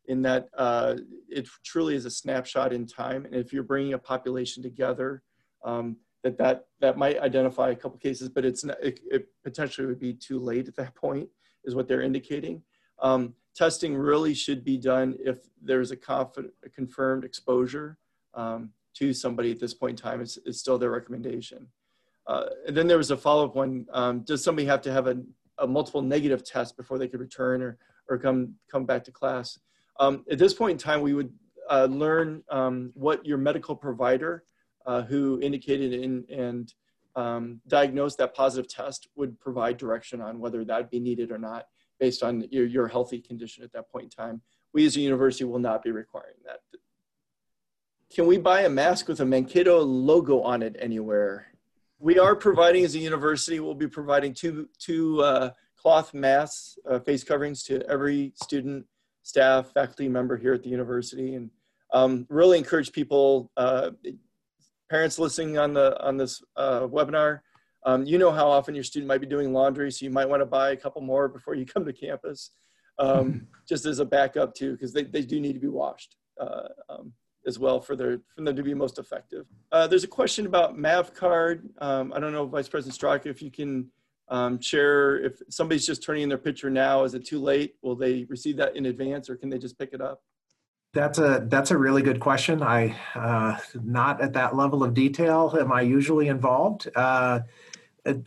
in 0.07 0.21
that 0.21 0.49
uh, 0.57 0.95
it 1.29 1.47
truly 1.63 1.95
is 1.95 2.05
a 2.05 2.11
snapshot 2.11 2.73
in 2.73 2.85
time. 2.85 3.25
And 3.25 3.35
if 3.35 3.53
you're 3.53 3.63
bringing 3.63 3.93
a 3.93 3.97
population 3.97 4.61
together, 4.61 5.23
um, 5.63 5.97
that, 6.23 6.37
that 6.37 6.65
that 6.79 6.97
might 6.97 7.19
identify 7.19 7.69
a 7.69 7.75
couple 7.75 7.97
cases, 7.97 8.29
but 8.29 8.45
it's 8.45 8.63
not, 8.63 8.77
it, 8.81 8.99
it, 9.11 9.27
potentially 9.43 9.87
would 9.87 9.99
be 9.99 10.13
too 10.13 10.39
late 10.39 10.67
at 10.67 10.75
that 10.75 10.95
point, 10.95 11.27
is 11.65 11.75
what 11.75 11.87
they're 11.87 12.01
indicating. 12.01 12.61
Um, 12.99 13.33
testing 13.55 13.95
really 13.95 14.33
should 14.33 14.63
be 14.63 14.77
done 14.77 15.15
if 15.19 15.39
there's 15.61 15.91
a, 15.91 15.97
a 16.07 16.69
confirmed 16.69 17.23
exposure 17.23 17.97
um, 18.33 18.71
to 18.95 19.13
somebody 19.13 19.51
at 19.51 19.59
this 19.59 19.73
point 19.73 19.99
in 19.99 20.03
time. 20.03 20.21
It's, 20.21 20.37
it's 20.45 20.59
still 20.59 20.77
their 20.77 20.91
recommendation. 20.91 21.67
Uh, 22.27 22.45
and 22.67 22.75
then 22.77 22.87
there 22.87 22.97
was 22.97 23.11
a 23.11 23.17
follow-up 23.17 23.55
one. 23.55 23.85
Um, 23.91 24.21
does 24.21 24.43
somebody 24.43 24.65
have 24.67 24.81
to 24.81 24.91
have 24.91 25.07
a, 25.07 25.17
a, 25.57 25.67
multiple 25.67 26.01
negative 26.01 26.43
test 26.43 26.77
before 26.77 26.97
they 26.97 27.07
could 27.07 27.19
return 27.19 27.61
or, 27.61 27.77
or 28.07 28.17
come, 28.17 28.55
come 28.71 28.85
back 28.85 29.03
to 29.05 29.11
class? 29.11 29.59
Um, 29.99 30.23
at 30.31 30.39
this 30.39 30.53
point 30.53 30.71
in 30.71 30.77
time, 30.77 31.01
we 31.01 31.13
would 31.13 31.31
uh, 31.69 31.87
learn 31.89 32.43
um, 32.49 32.91
what 32.93 33.25
your 33.25 33.37
medical 33.37 33.75
provider 33.75 34.43
uh, 34.85 35.01
who 35.01 35.39
indicated 35.41 35.93
in, 35.93 36.25
and 36.29 36.73
um, 37.15 37.61
diagnosed 37.67 38.17
that 38.17 38.33
positive 38.33 38.69
test 38.69 39.07
would 39.15 39.39
provide 39.39 39.77
direction 39.77 40.21
on 40.21 40.39
whether 40.39 40.63
that 40.65 40.77
would 40.77 40.89
be 40.89 40.99
needed 40.99 41.31
or 41.31 41.37
not 41.37 41.65
based 41.99 42.23
on 42.23 42.45
your, 42.51 42.65
your 42.65 42.87
healthy 42.87 43.19
condition 43.19 43.63
at 43.63 43.71
that 43.73 43.89
point 43.91 44.05
in 44.05 44.09
time. 44.09 44.41
We 44.73 44.85
as 44.85 44.97
a 44.97 45.01
university 45.01 45.43
will 45.43 45.59
not 45.59 45.83
be 45.83 45.91
requiring 45.91 46.35
that. 46.45 46.59
Can 48.13 48.27
we 48.27 48.37
buy 48.37 48.61
a 48.61 48.69
mask 48.69 49.07
with 49.07 49.21
a 49.21 49.25
Mankato 49.25 49.79
logo 49.81 50.41
on 50.41 50.61
it 50.61 50.75
anywhere? 50.79 51.47
We 52.03 52.19
are 52.19 52.35
providing 52.35 52.83
as 52.83 52.95
a 52.95 52.99
university, 52.99 53.61
we'll 53.61 53.73
be 53.73 53.87
providing 53.87 54.33
two, 54.33 54.67
two 54.77 55.21
uh, 55.21 55.51
cloth 55.77 56.13
masks, 56.13 56.77
uh, 56.89 56.99
face 56.99 57.23
coverings 57.23 57.63
to 57.63 57.81
every 57.89 58.33
student, 58.35 58.85
staff, 59.21 59.71
faculty 59.73 60.09
member 60.09 60.35
here 60.35 60.53
at 60.53 60.61
the 60.63 60.69
university. 60.69 61.35
And 61.35 61.49
um, 61.93 62.27
really 62.29 62.57
encourage 62.57 62.91
people, 62.91 63.49
uh, 63.55 63.91
parents 64.89 65.17
listening 65.17 65.57
on, 65.57 65.73
the, 65.73 65.97
on 66.05 66.17
this 66.17 66.43
uh, 66.57 66.81
webinar, 66.81 67.39
um, 67.85 68.05
you 68.05 68.17
know 68.17 68.33
how 68.33 68.49
often 68.49 68.75
your 68.75 68.83
student 68.83 69.07
might 69.07 69.21
be 69.21 69.27
doing 69.27 69.53
laundry, 69.53 69.89
so 69.89 70.03
you 70.03 70.11
might 70.11 70.27
want 70.27 70.41
to 70.41 70.45
buy 70.45 70.71
a 70.71 70.77
couple 70.77 71.01
more 71.01 71.29
before 71.29 71.55
you 71.55 71.65
come 71.65 71.85
to 71.85 71.93
campus, 71.93 72.51
um, 72.99 73.47
just 73.67 73.85
as 73.85 73.99
a 73.99 74.05
backup 74.05 74.53
too, 74.53 74.73
because 74.73 74.91
they, 74.91 75.03
they 75.03 75.21
do 75.21 75.39
need 75.39 75.53
to 75.53 75.59
be 75.59 75.69
washed. 75.69 76.17
As 77.45 77.59
well 77.59 77.81
for 77.81 77.95
their 77.95 78.19
for 78.35 78.41
them 78.41 78.55
to 78.55 78.63
be 78.63 78.73
most 78.73 78.99
effective. 78.99 79.45
Uh, 79.71 79.85
there's 79.85 80.03
a 80.03 80.07
question 80.07 80.45
about 80.45 80.77
MavCard. 80.77 81.63
Um, 81.79 82.13
I 82.13 82.19
don't 82.19 82.31
know, 82.31 82.45
Vice 82.45 82.69
President 82.69 82.97
Straka, 82.97 83.25
if 83.25 83.41
you 83.41 83.51
can 83.51 83.89
um, 84.29 84.61
share 84.61 85.19
if 85.19 85.41
somebody's 85.49 85.85
just 85.85 86.03
turning 86.03 86.23
in 86.23 86.29
their 86.29 86.37
picture 86.37 86.69
now, 86.69 87.03
is 87.03 87.13
it 87.13 87.25
too 87.25 87.41
late? 87.41 87.75
Will 87.81 87.95
they 87.95 88.25
receive 88.29 88.55
that 88.57 88.75
in 88.77 88.85
advance, 88.85 89.29
or 89.29 89.35
can 89.35 89.49
they 89.49 89.57
just 89.57 89.77
pick 89.77 89.89
it 89.93 90.01
up? 90.01 90.21
That's 90.93 91.17
a 91.17 91.45
that's 91.49 91.71
a 91.71 91.77
really 91.77 92.01
good 92.01 92.19
question. 92.19 92.61
I 92.61 92.95
uh, 93.15 93.57
not 93.83 94.21
at 94.21 94.33
that 94.33 94.55
level 94.55 94.83
of 94.83 94.93
detail 94.93 95.55
am 95.59 95.71
I 95.71 95.81
usually 95.81 96.27
involved. 96.27 96.87
Uh, 96.95 97.41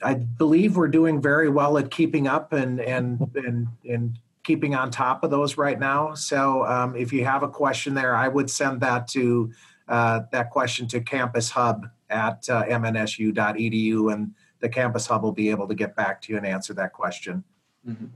I 0.03 0.15
believe 0.15 0.77
we're 0.77 0.89
doing 0.89 1.21
very 1.21 1.49
well 1.49 1.79
at 1.79 1.91
keeping 1.91 2.27
up 2.27 2.53
and 2.53 2.81
and 2.81 3.21
and 3.35 3.69
and 3.89 4.19
keeping 4.47 4.77
on 4.77 4.93
top 4.93 5.25
of 5.25 5.31
those 5.31 5.59
right 5.59 5.81
now. 5.81 6.15
So 6.15 6.65
um, 6.67 6.95
if 6.95 7.13
you 7.13 7.25
have 7.25 7.43
a 7.43 7.49
question 7.49 7.95
there, 7.95 8.15
I 8.15 8.29
would 8.29 8.49
send 8.49 8.81
that 8.81 9.09
to 9.09 9.51
uh, 9.89 10.21
that 10.31 10.51
question 10.51 10.87
to 10.89 11.01
Campus 11.01 11.51
Hub 11.51 11.87
at 12.09 12.49
uh, 12.49 12.63
mnsu.edu, 12.65 14.13
and 14.13 14.33
the 14.61 14.69
Campus 14.69 15.07
Hub 15.09 15.25
will 15.25 15.33
be 15.33 15.51
able 15.51 15.67
to 15.67 15.75
get 15.75 15.97
back 15.97 16.23
to 16.23 16.33
you 16.33 16.39
and 16.39 16.47
answer 16.47 16.73
that 16.75 16.93
question. 16.93 17.43
Mm-hmm. 17.87 18.07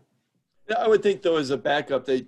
I 0.79 0.87
would 0.87 1.03
think 1.03 1.21
though, 1.23 1.37
as 1.37 1.51
a 1.51 1.59
backup, 1.59 2.07
they 2.07 2.27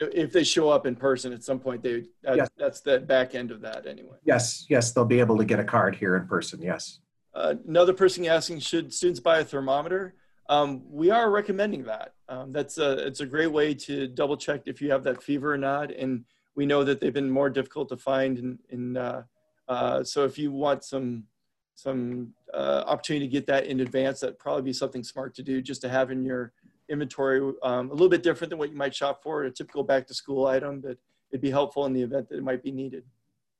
if 0.00 0.30
they 0.32 0.44
show 0.44 0.68
up 0.68 0.86
in 0.86 0.94
person 0.94 1.32
at 1.32 1.42
some 1.42 1.58
point, 1.58 1.82
they 1.82 2.04
that, 2.22 2.36
yes. 2.36 2.48
that's 2.58 2.80
the 2.82 3.00
back 3.00 3.34
end 3.34 3.50
of 3.50 3.62
that 3.62 3.86
anyway. 3.86 4.16
Yes, 4.24 4.66
yes, 4.68 4.92
they'll 4.92 5.06
be 5.06 5.20
able 5.20 5.38
to 5.38 5.44
get 5.46 5.58
a 5.58 5.64
card 5.64 5.96
here 5.96 6.16
in 6.16 6.26
person. 6.26 6.60
Yes. 6.60 7.00
Uh, 7.34 7.54
another 7.66 7.94
person 7.94 8.26
asking, 8.26 8.58
should 8.60 8.92
students 8.92 9.20
buy 9.20 9.38
a 9.38 9.44
thermometer? 9.44 10.14
Um, 10.48 10.82
we 10.90 11.10
are 11.10 11.30
recommending 11.30 11.84
that. 11.84 12.14
Um, 12.28 12.52
that's 12.52 12.78
a, 12.78 13.06
it's 13.06 13.20
a 13.20 13.26
great 13.26 13.52
way 13.52 13.74
to 13.74 14.08
double 14.08 14.36
check 14.36 14.62
if 14.66 14.80
you 14.80 14.90
have 14.90 15.04
that 15.04 15.22
fever 15.22 15.52
or 15.52 15.58
not. 15.58 15.90
And 15.90 16.24
we 16.54 16.64
know 16.66 16.84
that 16.84 17.00
they've 17.00 17.12
been 17.12 17.30
more 17.30 17.50
difficult 17.50 17.88
to 17.90 17.96
find. 17.96 18.58
And, 18.70 18.96
uh, 18.96 19.22
uh, 19.68 20.02
so 20.02 20.24
if 20.24 20.38
you 20.38 20.50
want 20.50 20.84
some, 20.84 21.24
some 21.74 22.32
uh, 22.54 22.84
opportunity 22.86 23.26
to 23.26 23.30
get 23.30 23.46
that 23.46 23.66
in 23.66 23.80
advance, 23.80 24.20
that'd 24.20 24.38
probably 24.38 24.62
be 24.62 24.72
something 24.72 25.04
smart 25.04 25.34
to 25.34 25.42
do 25.42 25.60
just 25.60 25.82
to 25.82 25.88
have 25.88 26.10
in 26.10 26.24
your 26.24 26.52
inventory, 26.88 27.52
um, 27.62 27.90
a 27.90 27.92
little 27.92 28.08
bit 28.08 28.22
different 28.22 28.48
than 28.48 28.58
what 28.58 28.70
you 28.70 28.76
might 28.76 28.94
shop 28.94 29.22
for, 29.22 29.44
a 29.44 29.50
typical 29.50 29.84
back 29.84 30.06
to 30.06 30.14
school 30.14 30.46
item, 30.46 30.80
but 30.80 30.96
it'd 31.30 31.42
be 31.42 31.50
helpful 31.50 31.84
in 31.84 31.92
the 31.92 32.02
event 32.02 32.28
that 32.30 32.38
it 32.38 32.42
might 32.42 32.62
be 32.62 32.72
needed. 32.72 33.04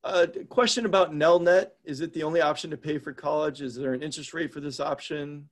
Uh, 0.02 0.26
question 0.48 0.86
about 0.86 1.12
Nelnet. 1.12 1.72
Is 1.84 2.00
it 2.00 2.14
the 2.14 2.22
only 2.22 2.40
option 2.40 2.70
to 2.70 2.76
pay 2.76 2.98
for 2.98 3.12
college? 3.12 3.60
Is 3.60 3.74
there 3.74 3.92
an 3.92 4.02
interest 4.02 4.32
rate 4.32 4.52
for 4.52 4.60
this 4.60 4.80
option? 4.80 5.48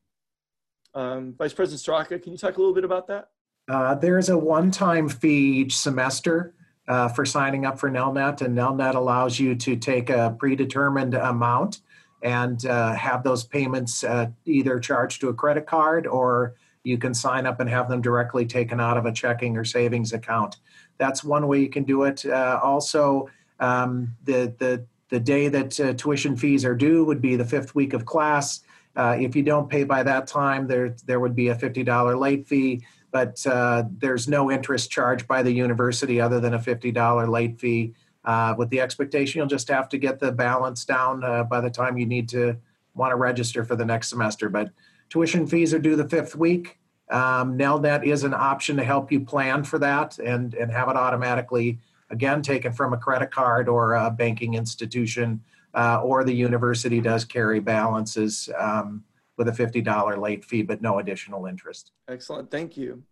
Um, 0.96 1.34
Vice 1.36 1.52
President 1.52 1.82
Straka, 1.82 2.20
can 2.20 2.32
you 2.32 2.38
talk 2.38 2.56
a 2.56 2.58
little 2.58 2.74
bit 2.74 2.84
about 2.84 3.06
that? 3.08 3.28
Uh, 3.68 3.94
there's 3.94 4.30
a 4.30 4.38
one-time 4.38 5.08
fee 5.08 5.58
each 5.58 5.76
semester 5.76 6.54
uh, 6.88 7.08
for 7.08 7.26
signing 7.26 7.66
up 7.66 7.78
for 7.78 7.90
Nelnet, 7.90 8.40
and 8.40 8.56
Nelnet 8.56 8.94
allows 8.94 9.38
you 9.38 9.54
to 9.56 9.76
take 9.76 10.08
a 10.08 10.34
predetermined 10.38 11.14
amount 11.14 11.80
and 12.22 12.64
uh, 12.64 12.94
have 12.94 13.22
those 13.22 13.44
payments 13.44 14.04
uh, 14.04 14.28
either 14.46 14.80
charged 14.80 15.20
to 15.20 15.28
a 15.28 15.34
credit 15.34 15.66
card 15.66 16.06
or 16.06 16.54
you 16.82 16.96
can 16.96 17.12
sign 17.12 17.44
up 17.44 17.60
and 17.60 17.68
have 17.68 17.88
them 17.88 18.00
directly 18.00 18.46
taken 18.46 18.80
out 18.80 18.96
of 18.96 19.04
a 19.04 19.12
checking 19.12 19.56
or 19.56 19.64
savings 19.64 20.14
account. 20.14 20.56
That's 20.96 21.22
one 21.22 21.46
way 21.46 21.60
you 21.60 21.68
can 21.68 21.84
do 21.84 22.04
it. 22.04 22.24
Uh, 22.24 22.58
also, 22.62 23.28
um, 23.60 24.16
the 24.24 24.54
the 24.58 24.86
the 25.08 25.20
day 25.20 25.48
that 25.48 25.78
uh, 25.78 25.92
tuition 25.94 26.36
fees 26.36 26.64
are 26.64 26.74
due 26.74 27.04
would 27.04 27.20
be 27.20 27.36
the 27.36 27.44
fifth 27.44 27.74
week 27.74 27.92
of 27.92 28.06
class 28.06 28.60
Uh, 28.96 29.16
if 29.20 29.36
you 29.36 29.42
don't 29.42 29.68
pay 29.68 29.84
by 29.84 30.02
that 30.02 30.26
time, 30.26 30.66
there 30.66 30.96
there 31.04 31.20
would 31.20 31.34
be 31.36 31.48
a 31.48 31.54
fifty 31.54 31.82
dollar 31.82 32.16
late 32.16 32.46
fee, 32.48 32.84
but 33.10 33.46
uh, 33.46 33.84
there's 33.98 34.26
no 34.26 34.50
interest 34.50 34.90
charged 34.90 35.28
by 35.28 35.42
the 35.42 35.52
university 35.52 36.20
other 36.20 36.40
than 36.40 36.54
a 36.54 36.58
fifty 36.58 36.90
dollar 36.90 37.28
late 37.28 37.60
fee. 37.60 37.94
Uh, 38.24 38.54
with 38.58 38.68
the 38.70 38.80
expectation, 38.80 39.38
you'll 39.38 39.46
just 39.46 39.68
have 39.68 39.88
to 39.88 39.98
get 39.98 40.18
the 40.18 40.32
balance 40.32 40.84
down 40.84 41.22
uh, 41.22 41.44
by 41.44 41.60
the 41.60 41.70
time 41.70 41.96
you 41.96 42.06
need 42.06 42.28
to 42.28 42.56
want 42.94 43.12
to 43.12 43.16
register 43.16 43.64
for 43.64 43.76
the 43.76 43.84
next 43.84 44.08
semester. 44.08 44.48
But 44.48 44.70
tuition 45.10 45.46
fees 45.46 45.72
are 45.72 45.78
due 45.78 45.94
the 45.94 46.08
fifth 46.08 46.34
week. 46.34 46.78
Um, 47.08 47.56
NELNET 47.56 48.04
is 48.04 48.24
an 48.24 48.34
option 48.34 48.76
to 48.78 48.84
help 48.84 49.12
you 49.12 49.20
plan 49.20 49.62
for 49.62 49.78
that 49.78 50.18
and 50.18 50.54
and 50.54 50.72
have 50.72 50.88
it 50.88 50.96
automatically 50.96 51.78
again 52.10 52.42
taken 52.42 52.72
from 52.72 52.92
a 52.92 52.96
credit 52.96 53.30
card 53.30 53.68
or 53.68 53.94
a 53.94 54.10
banking 54.10 54.54
institution 54.54 55.42
uh, 55.76 56.00
or 56.02 56.24
the 56.24 56.32
university 56.32 57.00
does 57.00 57.24
carry 57.24 57.60
balances 57.60 58.48
um, 58.58 59.04
with 59.36 59.48
a 59.48 59.52
$50 59.52 60.20
late 60.20 60.44
fee, 60.44 60.62
but 60.62 60.80
no 60.80 60.98
additional 60.98 61.46
interest. 61.46 61.92
Excellent, 62.08 62.50
thank 62.50 62.76
you. 62.76 63.02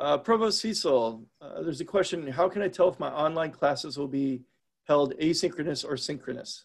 Uh, 0.00 0.18
Provost 0.18 0.60
Cecil, 0.60 1.24
uh, 1.40 1.62
there's 1.62 1.80
a 1.80 1.84
question, 1.84 2.26
how 2.26 2.48
can 2.48 2.62
I 2.62 2.68
tell 2.68 2.88
if 2.88 2.98
my 2.98 3.10
online 3.10 3.52
classes 3.52 3.96
will 3.96 4.08
be 4.08 4.42
held 4.88 5.16
asynchronous 5.18 5.84
or 5.88 5.96
synchronous? 5.96 6.64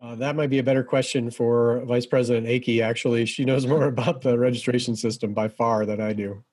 Uh, 0.00 0.14
that 0.14 0.36
might 0.36 0.48
be 0.48 0.60
a 0.60 0.62
better 0.62 0.84
question 0.84 1.28
for 1.28 1.84
Vice 1.84 2.06
President 2.06 2.46
Akey. 2.46 2.80
Actually, 2.80 3.26
she 3.26 3.44
knows 3.44 3.66
more 3.66 3.84
about 3.88 4.20
the 4.20 4.38
registration 4.38 4.94
system 4.94 5.34
by 5.34 5.48
far 5.48 5.84
than 5.84 6.00
I 6.00 6.12
do. 6.12 6.44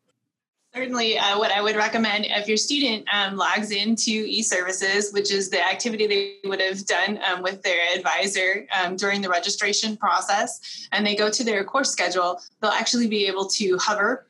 Certainly, 0.75 1.17
uh, 1.17 1.39
what 1.39 1.51
I 1.51 1.61
would 1.61 1.77
recommend 1.77 2.25
if 2.25 2.49
your 2.49 2.57
student 2.57 3.07
um, 3.13 3.37
logs 3.37 3.71
into 3.71 4.11
e-services, 4.11 5.13
which 5.13 5.31
is 5.31 5.49
the 5.49 5.65
activity 5.65 6.05
they 6.05 6.49
would 6.49 6.59
have 6.59 6.85
done 6.85 7.17
um, 7.25 7.41
with 7.41 7.61
their 7.61 7.79
advisor 7.95 8.67
um, 8.77 8.97
during 8.97 9.21
the 9.21 9.29
registration 9.29 9.95
process, 9.95 10.89
and 10.91 11.07
they 11.07 11.15
go 11.15 11.29
to 11.29 11.45
their 11.45 11.63
course 11.63 11.91
schedule, 11.91 12.41
they'll 12.59 12.71
actually 12.71 13.07
be 13.07 13.25
able 13.25 13.45
to 13.45 13.77
hover 13.77 14.27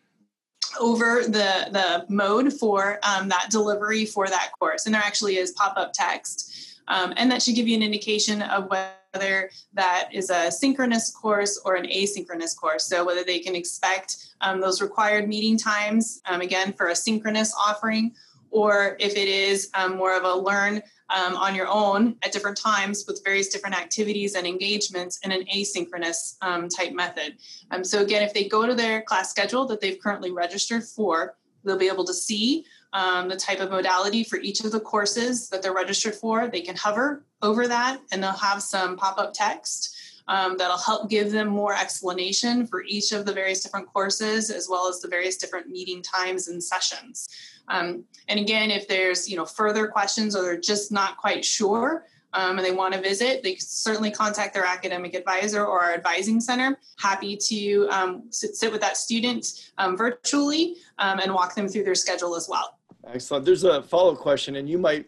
over 0.79 1.23
the, 1.23 1.67
the 1.71 2.05
mode 2.09 2.53
for 2.53 2.99
um, 3.01 3.27
that 3.27 3.47
delivery 3.49 4.05
for 4.05 4.27
that 4.27 4.51
course. 4.59 4.85
And 4.85 4.93
there 4.93 5.01
actually 5.01 5.37
is 5.37 5.51
pop-up 5.53 5.93
text. 5.93 6.79
Um, 6.87 7.11
and 7.17 7.31
that 7.31 7.41
should 7.41 7.55
give 7.55 7.67
you 7.67 7.75
an 7.75 7.81
indication 7.81 8.43
of 8.43 8.69
whether 9.16 9.49
that 9.74 10.09
is 10.11 10.30
a 10.30 10.51
synchronous 10.51 11.09
course 11.09 11.59
or 11.63 11.76
an 11.76 11.86
asynchronous 11.86 12.55
course. 12.55 12.86
So 12.86 13.05
whether 13.05 13.24
they 13.24 13.39
can 13.39 13.55
expect 13.55 14.18
um, 14.41 14.59
those 14.59 14.82
required 14.82 15.30
meeting 15.30 15.57
times, 15.57 16.22
um, 16.26 16.41
again, 16.41 16.74
for 16.74 16.88
a 16.88 16.95
synchronous 16.95 17.55
offering, 17.55 18.13
or 18.51 18.97
if 18.99 19.16
it 19.16 19.28
is 19.30 19.70
um, 19.74 19.95
more 19.95 20.16
of 20.16 20.24
a 20.24 20.34
learn 20.34 20.82
um, 21.09 21.38
on 21.38 21.55
your 21.55 21.68
own 21.68 22.18
at 22.24 22.32
different 22.32 22.57
times 22.57 23.05
with 23.07 23.24
various 23.24 23.47
different 23.47 23.78
activities 23.78 24.36
and 24.36 24.45
engagements 24.45 25.20
in 25.24 25.32
an 25.32 25.45
asynchronous 25.53 26.36
um, 26.41 26.68
type 26.68 26.93
method. 26.93 27.38
so 27.84 28.01
again, 28.01 28.24
if 28.24 28.34
they 28.34 28.47
go 28.47 28.66
to 28.66 28.74
their 28.74 29.01
class 29.03 29.30
schedule 29.30 29.66
that 29.66 29.80
they've 29.80 29.99
currently 29.99 30.32
registered 30.32 30.84
for, 30.84 31.36
they'll 31.63 31.78
be 31.78 31.88
able 31.88 32.05
to 32.05 32.13
see 32.13 32.66
um, 32.95 33.27
the 33.27 33.35
type 33.35 33.59
of 33.59 33.69
modality 33.69 34.23
for 34.23 34.37
each 34.37 34.61
of 34.61 34.71
the 34.71 34.79
courses 34.79 35.49
that 35.49 35.61
they're 35.61 35.73
registered 35.73 36.15
for. 36.15 36.47
They 36.47 36.61
can 36.61 36.77
hover 36.77 37.25
over 37.41 37.67
that 37.67 37.99
and 38.11 38.23
they'll 38.23 38.31
have 38.31 38.63
some 38.63 38.95
pop 38.95 39.19
up 39.19 39.33
text 39.33 39.95
um, 40.27 40.57
that'll 40.57 40.77
help 40.77 41.09
give 41.09 41.31
them 41.31 41.49
more 41.49 41.75
explanation 41.75 42.65
for 42.65 42.83
each 42.87 43.11
of 43.11 43.25
the 43.25 43.33
various 43.33 43.61
different 43.61 43.91
courses 43.91 44.49
as 44.49 44.67
well 44.69 44.87
as 44.87 45.01
the 45.01 45.09
various 45.09 45.35
different 45.35 45.69
meeting 45.69 46.01
times 46.01 46.47
and 46.47 46.63
sessions. 46.63 47.27
Um, 47.67 48.05
and 48.29 48.39
again, 48.39 48.71
if 48.71 48.87
there's 48.87 49.29
you 49.29 49.35
know 49.35 49.45
further 49.45 49.87
questions 49.87 50.35
or 50.35 50.43
they're 50.43 50.59
just 50.59 50.91
not 50.91 51.17
quite 51.17 51.43
sure, 51.43 52.05
um, 52.33 52.57
and 52.57 52.65
they 52.65 52.71
want 52.71 52.93
to 52.93 53.01
visit, 53.01 53.43
they 53.43 53.55
certainly 53.55 54.11
contact 54.11 54.53
their 54.53 54.65
academic 54.65 55.13
advisor 55.13 55.65
or 55.65 55.81
our 55.81 55.93
advising 55.93 56.41
center. 56.41 56.77
Happy 56.99 57.37
to 57.37 57.87
um, 57.89 58.23
sit, 58.29 58.55
sit, 58.55 58.71
with 58.71 58.81
that 58.81 58.97
student 58.97 59.71
um, 59.77 59.95
virtually 59.95 60.75
um, 60.99 61.19
and 61.19 61.33
walk 61.33 61.55
them 61.55 61.69
through 61.69 61.85
their 61.85 61.95
schedule 61.95 62.35
as 62.35 62.49
well. 62.49 62.77
Excellent. 63.08 63.45
There's 63.45 63.64
a 63.64 63.84
follow 63.84 64.16
question, 64.16 64.56
and 64.56 64.70
you 64.70 64.78
might 64.78 65.08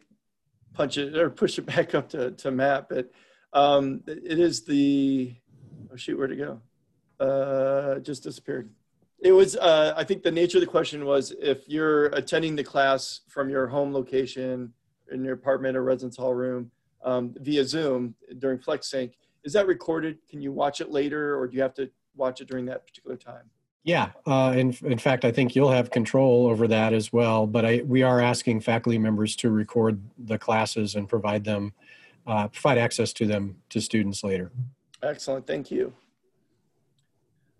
punch 0.73 0.97
it 0.97 1.17
or 1.17 1.29
push 1.29 1.57
it 1.57 1.65
back 1.65 1.95
up 1.95 2.09
to, 2.09 2.31
to 2.31 2.51
Matt, 2.51 2.87
but 2.89 3.11
um, 3.53 4.03
it 4.07 4.39
is 4.39 4.63
the, 4.63 5.35
oh 5.91 5.95
shoot, 5.95 6.17
where'd 6.17 6.31
it 6.31 6.37
go? 6.37 6.61
Uh, 7.19 7.99
just 7.99 8.23
disappeared. 8.23 8.69
It 9.19 9.31
was, 9.31 9.55
uh, 9.55 9.95
I 9.97 10.03
think 10.03 10.21
the 10.21 10.31
nature 10.31 10.59
of 10.59 10.61
the 10.61 10.67
question 10.67 11.03
was 11.05 11.33
if 11.41 11.67
you're 11.67 12.07
attending 12.07 12.55
the 12.55 12.63
class 12.63 13.21
from 13.27 13.49
your 13.49 13.65
home 13.65 13.91
location 13.91 14.73
in 15.11 15.23
your 15.23 15.33
apartment 15.33 15.75
or 15.75 15.83
residence 15.83 16.17
hall 16.17 16.35
room 16.35 16.69
um, 17.03 17.33
via 17.39 17.65
Zoom 17.65 18.13
during 18.37 18.59
FlexSync, 18.59 19.13
is 19.43 19.53
that 19.53 19.65
recorded? 19.65 20.19
Can 20.29 20.41
you 20.41 20.51
watch 20.51 20.81
it 20.81 20.91
later 20.91 21.35
or 21.35 21.47
do 21.47 21.55
you 21.55 21.63
have 21.63 21.73
to 21.75 21.89
watch 22.15 22.41
it 22.41 22.47
during 22.47 22.65
that 22.65 22.85
particular 22.85 23.15
time? 23.15 23.49
Yeah, 23.87 24.11
uh, 24.25 24.53
in, 24.53 24.75
in 24.83 24.97
fact, 24.97 25.23
I 25.23 25.31
think 25.31 25.55
you'll 25.55 25.71
have 25.71 25.91
control 25.91 26.47
over 26.47 26.67
that 26.67 26.91
as 26.91 27.13
well. 27.13 27.47
But 27.47 27.63
I, 27.63 27.81
we 27.85 28.03
are 28.03 28.19
asking 28.19 28.59
faculty 28.59 28.97
members 28.97 29.33
to 29.37 29.49
record 29.49 30.01
the 30.17 30.37
classes 30.37 30.95
and 30.95 31.07
provide 31.07 31.45
them, 31.45 31.71
uh, 32.27 32.49
provide 32.49 32.79
access 32.79 33.13
to 33.13 33.25
them 33.25 33.55
to 33.69 33.79
students 33.79 34.25
later. 34.25 34.51
Excellent, 35.01 35.47
thank 35.47 35.71
you. 35.71 35.93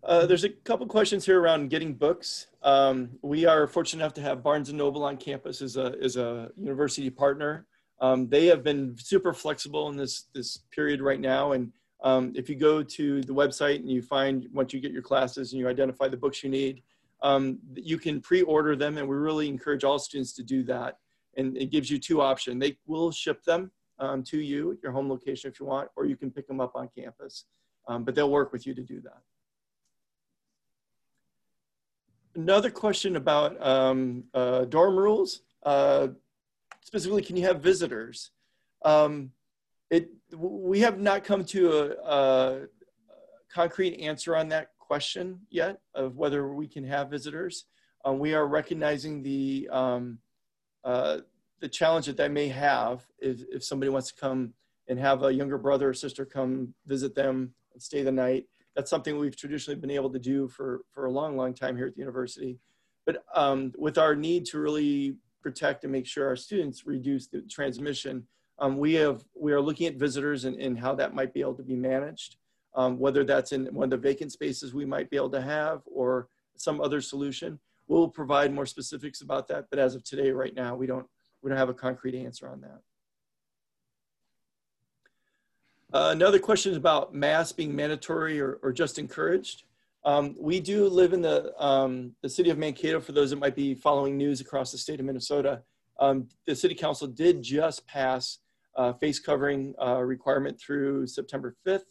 Uh, 0.03 0.25
there's 0.25 0.43
a 0.43 0.49
couple 0.49 0.85
questions 0.85 1.25
here 1.25 1.39
around 1.39 1.69
getting 1.69 1.93
books. 1.93 2.47
Um, 2.61 3.11
we 3.21 3.45
are 3.45 3.65
fortunate 3.65 4.03
enough 4.03 4.13
to 4.15 4.21
have 4.21 4.43
Barnes 4.43 4.71
& 4.71 4.73
Noble 4.73 5.05
on 5.05 5.15
campus 5.15 5.61
as 5.61 5.77
a, 5.77 5.95
as 6.03 6.17
a 6.17 6.51
university 6.57 7.09
partner. 7.09 7.67
Um, 8.01 8.27
they 8.27 8.47
have 8.47 8.65
been 8.65 8.97
super 8.97 9.31
flexible 9.31 9.87
in 9.87 9.95
this, 9.95 10.25
this 10.33 10.59
period 10.71 10.99
right 10.99 11.21
now 11.21 11.53
and 11.53 11.71
um, 12.03 12.31
if 12.35 12.49
you 12.49 12.55
go 12.55 12.83
to 12.83 13.21
the 13.21 13.33
website 13.33 13.77
and 13.77 13.89
you 13.89 14.01
find 14.01 14.47
once 14.53 14.73
you 14.73 14.79
get 14.79 14.91
your 14.91 15.01
classes 15.01 15.51
and 15.51 15.59
you 15.59 15.67
identify 15.67 16.07
the 16.07 16.17
books 16.17 16.43
you 16.43 16.49
need, 16.49 16.83
um, 17.23 17.57
you 17.75 17.97
can 17.97 18.21
pre-order 18.21 18.75
them 18.75 18.97
and 18.97 19.07
we 19.07 19.15
really 19.15 19.47
encourage 19.47 19.83
all 19.83 19.97
students 19.97 20.33
to 20.33 20.43
do 20.43 20.63
that. 20.63 20.97
And 21.37 21.57
it 21.57 21.71
gives 21.71 21.89
you 21.89 21.97
two 21.97 22.21
options. 22.21 22.59
They 22.59 22.77
will 22.85 23.11
ship 23.11 23.43
them 23.43 23.71
um, 23.99 24.23
to 24.23 24.39
you 24.39 24.73
at 24.73 24.83
your 24.83 24.91
home 24.91 25.09
location 25.09 25.49
if 25.51 25.59
you 25.59 25.65
want, 25.65 25.89
or 25.95 26.05
you 26.05 26.15
can 26.15 26.29
pick 26.31 26.47
them 26.47 26.61
up 26.61 26.75
on 26.75 26.89
campus. 26.95 27.45
Um, 27.87 28.03
but 28.03 28.15
they'll 28.15 28.29
work 28.29 28.51
with 28.51 28.67
you 28.67 28.73
to 28.75 28.83
do 28.83 29.01
that. 29.01 29.21
Another 32.35 32.69
question 32.69 33.15
about 33.15 33.59
um, 33.65 34.25
uh, 34.33 34.65
dorm 34.65 34.95
rules. 34.95 35.41
Uh, 35.63 36.09
specifically, 36.83 37.23
can 37.23 37.35
you 37.35 37.43
have 37.43 37.61
visitors? 37.61 38.31
Um, 38.85 39.31
it 39.89 40.09
we 40.35 40.79
have 40.81 40.99
not 40.99 41.23
come 41.23 41.43
to 41.45 41.71
a, 41.71 42.11
a, 42.11 42.67
concrete 43.53 43.95
answer 44.01 44.35
on 44.35 44.49
that 44.49 44.71
question 44.77 45.39
yet 45.49 45.79
of 45.95 46.17
whether 46.17 46.53
we 46.53 46.67
can 46.67 46.83
have 46.83 47.09
visitors. 47.09 47.65
Um, 48.03 48.19
we 48.19 48.33
are 48.33 48.45
recognizing 48.45 49.23
the 49.23 49.69
um, 49.71 50.19
uh, 50.83 51.19
the 51.59 51.69
challenge 51.69 52.05
that 52.05 52.17
that 52.17 52.31
may 52.31 52.47
have 52.49 53.05
if, 53.19 53.41
if 53.51 53.63
somebody 53.63 53.89
wants 53.89 54.09
to 54.11 54.19
come 54.19 54.53
and 54.87 54.99
have 54.99 55.23
a 55.23 55.33
younger 55.33 55.57
brother 55.57 55.89
or 55.89 55.93
sister 55.93 56.25
come 56.25 56.73
visit 56.85 57.15
them 57.15 57.53
and 57.73 57.81
stay 57.81 58.03
the 58.03 58.11
night. 58.11 58.45
That's 58.75 58.89
something 58.89 59.17
we've 59.17 59.35
traditionally 59.35 59.79
been 59.79 59.91
able 59.91 60.11
to 60.11 60.19
do 60.19 60.47
for, 60.47 60.81
for 60.91 61.05
a 61.05 61.11
long, 61.11 61.35
long 61.35 61.53
time 61.53 61.75
here 61.75 61.87
at 61.87 61.95
the 61.95 61.99
university. 61.99 62.59
But 63.05 63.23
um, 63.33 63.73
with 63.77 63.97
our 63.97 64.15
need 64.15 64.45
to 64.47 64.59
really 64.59 65.15
protect 65.41 65.83
and 65.83 65.91
make 65.91 66.05
sure 66.05 66.27
our 66.27 66.35
students 66.35 66.85
reduce 66.85 67.27
the 67.27 67.41
transmission, 67.41 68.27
um, 68.59 68.77
we 68.77 68.93
have 68.95 69.23
we 69.39 69.51
are 69.53 69.61
looking 69.61 69.87
at 69.87 69.95
visitors 69.95 70.45
and, 70.45 70.59
and 70.59 70.79
how 70.79 70.95
that 70.95 71.13
might 71.13 71.33
be 71.33 71.41
able 71.41 71.55
to 71.55 71.63
be 71.63 71.75
managed, 71.75 72.37
um, 72.75 72.97
whether 72.99 73.23
that's 73.23 73.51
in 73.51 73.65
one 73.73 73.85
of 73.85 73.89
the 73.91 73.97
vacant 73.97 74.31
spaces 74.31 74.73
we 74.73 74.85
might 74.85 75.09
be 75.09 75.17
able 75.17 75.29
to 75.31 75.41
have 75.41 75.81
or 75.85 76.27
some 76.55 76.81
other 76.81 77.01
solution. 77.01 77.59
We'll 77.87 78.09
provide 78.09 78.53
more 78.53 78.65
specifics 78.65 79.21
about 79.21 79.47
that, 79.47 79.67
but 79.69 79.79
as 79.79 79.95
of 79.95 80.03
today, 80.03 80.31
right 80.31 80.53
now, 80.53 80.75
we 80.75 80.87
don't 80.87 81.07
we 81.41 81.49
don't 81.49 81.59
have 81.59 81.69
a 81.69 81.73
concrete 81.73 82.15
answer 82.15 82.49
on 82.49 82.61
that. 82.61 82.81
Uh, 85.93 86.09
another 86.11 86.39
question 86.39 86.71
is 86.71 86.77
about 86.77 87.13
masks 87.13 87.53
being 87.53 87.73
mandatory 87.73 88.41
or, 88.41 88.59
or 88.61 88.73
just 88.73 88.99
encouraged. 88.99 89.63
Um, 90.03 90.35
we 90.37 90.59
do 90.59 90.87
live 90.87 91.13
in 91.13 91.21
the, 91.21 91.53
um, 91.63 92.13
the 92.21 92.29
city 92.29 92.49
of 92.49 92.57
Mankato, 92.57 92.99
for 92.99 93.13
those 93.13 93.29
that 93.29 93.39
might 93.39 93.55
be 93.55 93.73
following 93.73 94.17
news 94.17 94.41
across 94.41 94.71
the 94.71 94.77
state 94.77 94.99
of 94.99 95.05
Minnesota. 95.05 95.61
Um, 95.99 96.27
the 96.45 96.55
city 96.55 96.75
council 96.75 97.07
did 97.07 97.41
just 97.41 97.87
pass 97.87 98.39
uh, 98.77 98.93
face 98.93 99.19
covering 99.19 99.73
uh, 99.83 100.01
requirement 100.01 100.59
through 100.59 101.07
September 101.07 101.55
5th. 101.65 101.81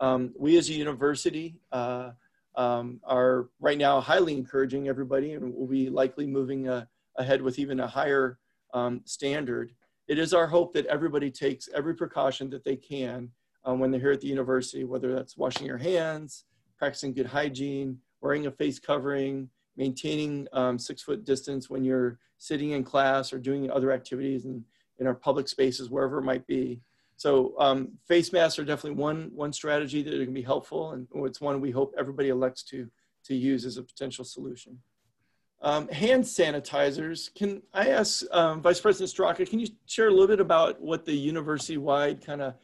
Um, 0.00 0.32
we 0.38 0.56
as 0.56 0.70
a 0.70 0.72
university 0.72 1.56
uh, 1.72 2.12
um, 2.56 3.00
are 3.04 3.48
right 3.60 3.76
now 3.76 4.00
highly 4.00 4.34
encouraging 4.34 4.88
everybody 4.88 5.32
and 5.32 5.54
will 5.54 5.66
be 5.66 5.90
likely 5.90 6.26
moving 6.26 6.68
uh, 6.68 6.86
ahead 7.16 7.42
with 7.42 7.58
even 7.58 7.80
a 7.80 7.86
higher 7.86 8.38
um, 8.72 9.02
standard. 9.04 9.72
It 10.08 10.18
is 10.18 10.32
our 10.32 10.46
hope 10.46 10.72
that 10.74 10.86
everybody 10.86 11.30
takes 11.30 11.68
every 11.74 11.94
precaution 11.94 12.48
that 12.50 12.64
they 12.64 12.76
can 12.76 13.30
um, 13.64 13.78
when 13.78 13.90
they're 13.90 14.00
here 14.00 14.12
at 14.12 14.20
the 14.20 14.26
university, 14.28 14.84
whether 14.84 15.14
that's 15.14 15.36
washing 15.36 15.66
your 15.66 15.78
hands, 15.78 16.44
practicing 16.78 17.12
good 17.12 17.26
hygiene, 17.26 17.98
wearing 18.20 18.46
a 18.46 18.50
face 18.50 18.78
covering, 18.78 19.48
maintaining 19.76 20.46
um, 20.52 20.78
six 20.78 21.02
foot 21.02 21.24
distance 21.24 21.68
when 21.68 21.84
you're 21.84 22.18
sitting 22.38 22.70
in 22.70 22.82
class 22.82 23.32
or 23.32 23.38
doing 23.38 23.70
other 23.70 23.92
activities 23.92 24.46
and 24.46 24.64
in 25.00 25.06
our 25.06 25.14
public 25.14 25.48
spaces, 25.48 25.90
wherever 25.90 26.18
it 26.18 26.24
might 26.24 26.46
be. 26.46 26.80
So 27.16 27.54
um, 27.58 27.92
face 28.06 28.32
masks 28.32 28.58
are 28.58 28.64
definitely 28.64 28.98
one 29.02 29.30
one 29.34 29.52
strategy 29.52 30.02
that 30.02 30.24
can 30.24 30.32
be 30.32 30.42
helpful, 30.42 30.92
and 30.92 31.06
it's 31.26 31.40
one 31.40 31.60
we 31.60 31.70
hope 31.70 31.92
everybody 31.98 32.28
elects 32.28 32.62
to 32.64 32.88
to 33.24 33.34
use 33.34 33.64
as 33.64 33.76
a 33.76 33.82
potential 33.82 34.24
solution. 34.24 34.78
Um, 35.62 35.88
hand 35.88 36.24
sanitizers. 36.24 37.34
Can 37.34 37.62
I 37.74 37.90
ask 37.90 38.24
um, 38.30 38.62
Vice 38.62 38.80
President 38.80 39.10
Straka, 39.14 39.48
can 39.48 39.58
you 39.58 39.68
share 39.84 40.08
a 40.08 40.10
little 40.10 40.26
bit 40.26 40.40
about 40.40 40.80
what 40.80 41.04
the 41.04 41.12
university-wide 41.12 42.24
kind 42.24 42.40
of 42.40 42.54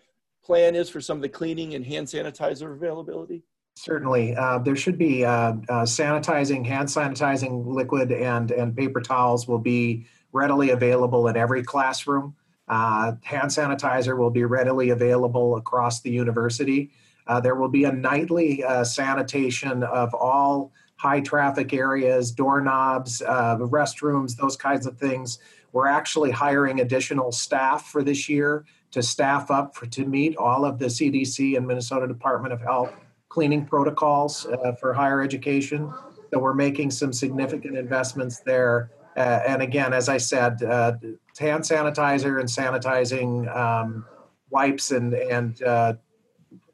plan 0.43 0.74
is 0.74 0.89
for 0.89 1.03
some 1.03 1.18
of 1.18 1.22
the 1.22 1.28
cleaning 1.28 1.74
and 1.74 1.84
hand 1.84 2.07
sanitizer 2.07 2.72
availability? 2.72 3.43
Certainly. 3.74 4.34
Uh, 4.34 4.59
there 4.61 4.76
should 4.76 4.97
be 4.97 5.26
uh, 5.26 5.28
uh, 5.28 5.82
sanitizing, 5.82 6.64
hand 6.64 6.89
sanitizing 6.89 7.66
liquid 7.66 8.11
and, 8.11 8.51
and 8.51 8.74
paper 8.74 9.03
towels 9.03 9.47
will 9.47 9.59
be 9.59 10.07
readily 10.37 10.70
available 10.70 11.28
in 11.28 11.37
every 11.37 11.62
classroom. 11.62 12.34
Uh, 12.68 13.12
hand 13.22 13.51
sanitizer 13.51 14.16
will 14.16 14.30
be 14.30 14.45
readily 14.45 14.91
available 14.91 15.57
across 15.57 16.01
the 16.01 16.11
university. 16.11 16.91
Uh, 17.26 17.41
there 17.41 17.55
will 17.55 17.68
be 17.68 17.84
a 17.84 17.93
nightly 17.93 18.62
uh, 18.62 18.84
sanitation 18.84 19.82
of 19.82 20.14
all 20.14 20.72
high 20.97 21.20
traffic 21.20 21.72
areas, 21.72 22.30
doorknobs, 22.32 23.20
restrooms, 23.20 24.37
those 24.37 24.57
kinds 24.57 24.87
of 24.87 24.99
things. 24.99 25.39
We're 25.72 25.89
actually 25.89 26.30
hiring 26.30 26.80
additional 26.80 27.32
staff 27.32 27.87
for 27.87 28.03
this 28.03 28.28
year 28.28 28.64
to 28.93 29.03
staff 29.03 29.51
up 29.51 29.76
for, 29.76 29.87
to 29.87 30.07
meet 30.07 30.37
all 30.37 30.64
of 30.64 30.78
the 30.78 30.87
CDC 30.87 31.57
and 31.57 31.66
Minnesota 31.66 32.07
Department 32.07 32.55
of 32.55 32.61
Health 32.62 32.95
cleaning 33.28 33.66
protocols 33.66 34.47
uh, 34.47 34.72
for 34.80 34.95
higher 34.95 35.20
education. 35.20 35.93
So 36.32 36.39
we're 36.39 36.55
making 36.55 36.91
some 36.91 37.12
significant 37.12 37.76
investments 37.76 38.41
there. 38.41 38.91
Uh, 39.16 39.40
and 39.46 39.62
again, 39.62 39.94
as 39.94 40.08
I 40.08 40.18
said, 40.18 40.62
uh, 40.62 40.92
hand 41.38 41.64
sanitizer 41.64 42.38
and 42.38 42.48
sanitizing 42.48 43.54
um, 43.56 44.04
wipes 44.50 44.90
and 44.90 45.14
and, 45.14 45.62
uh, 45.62 45.94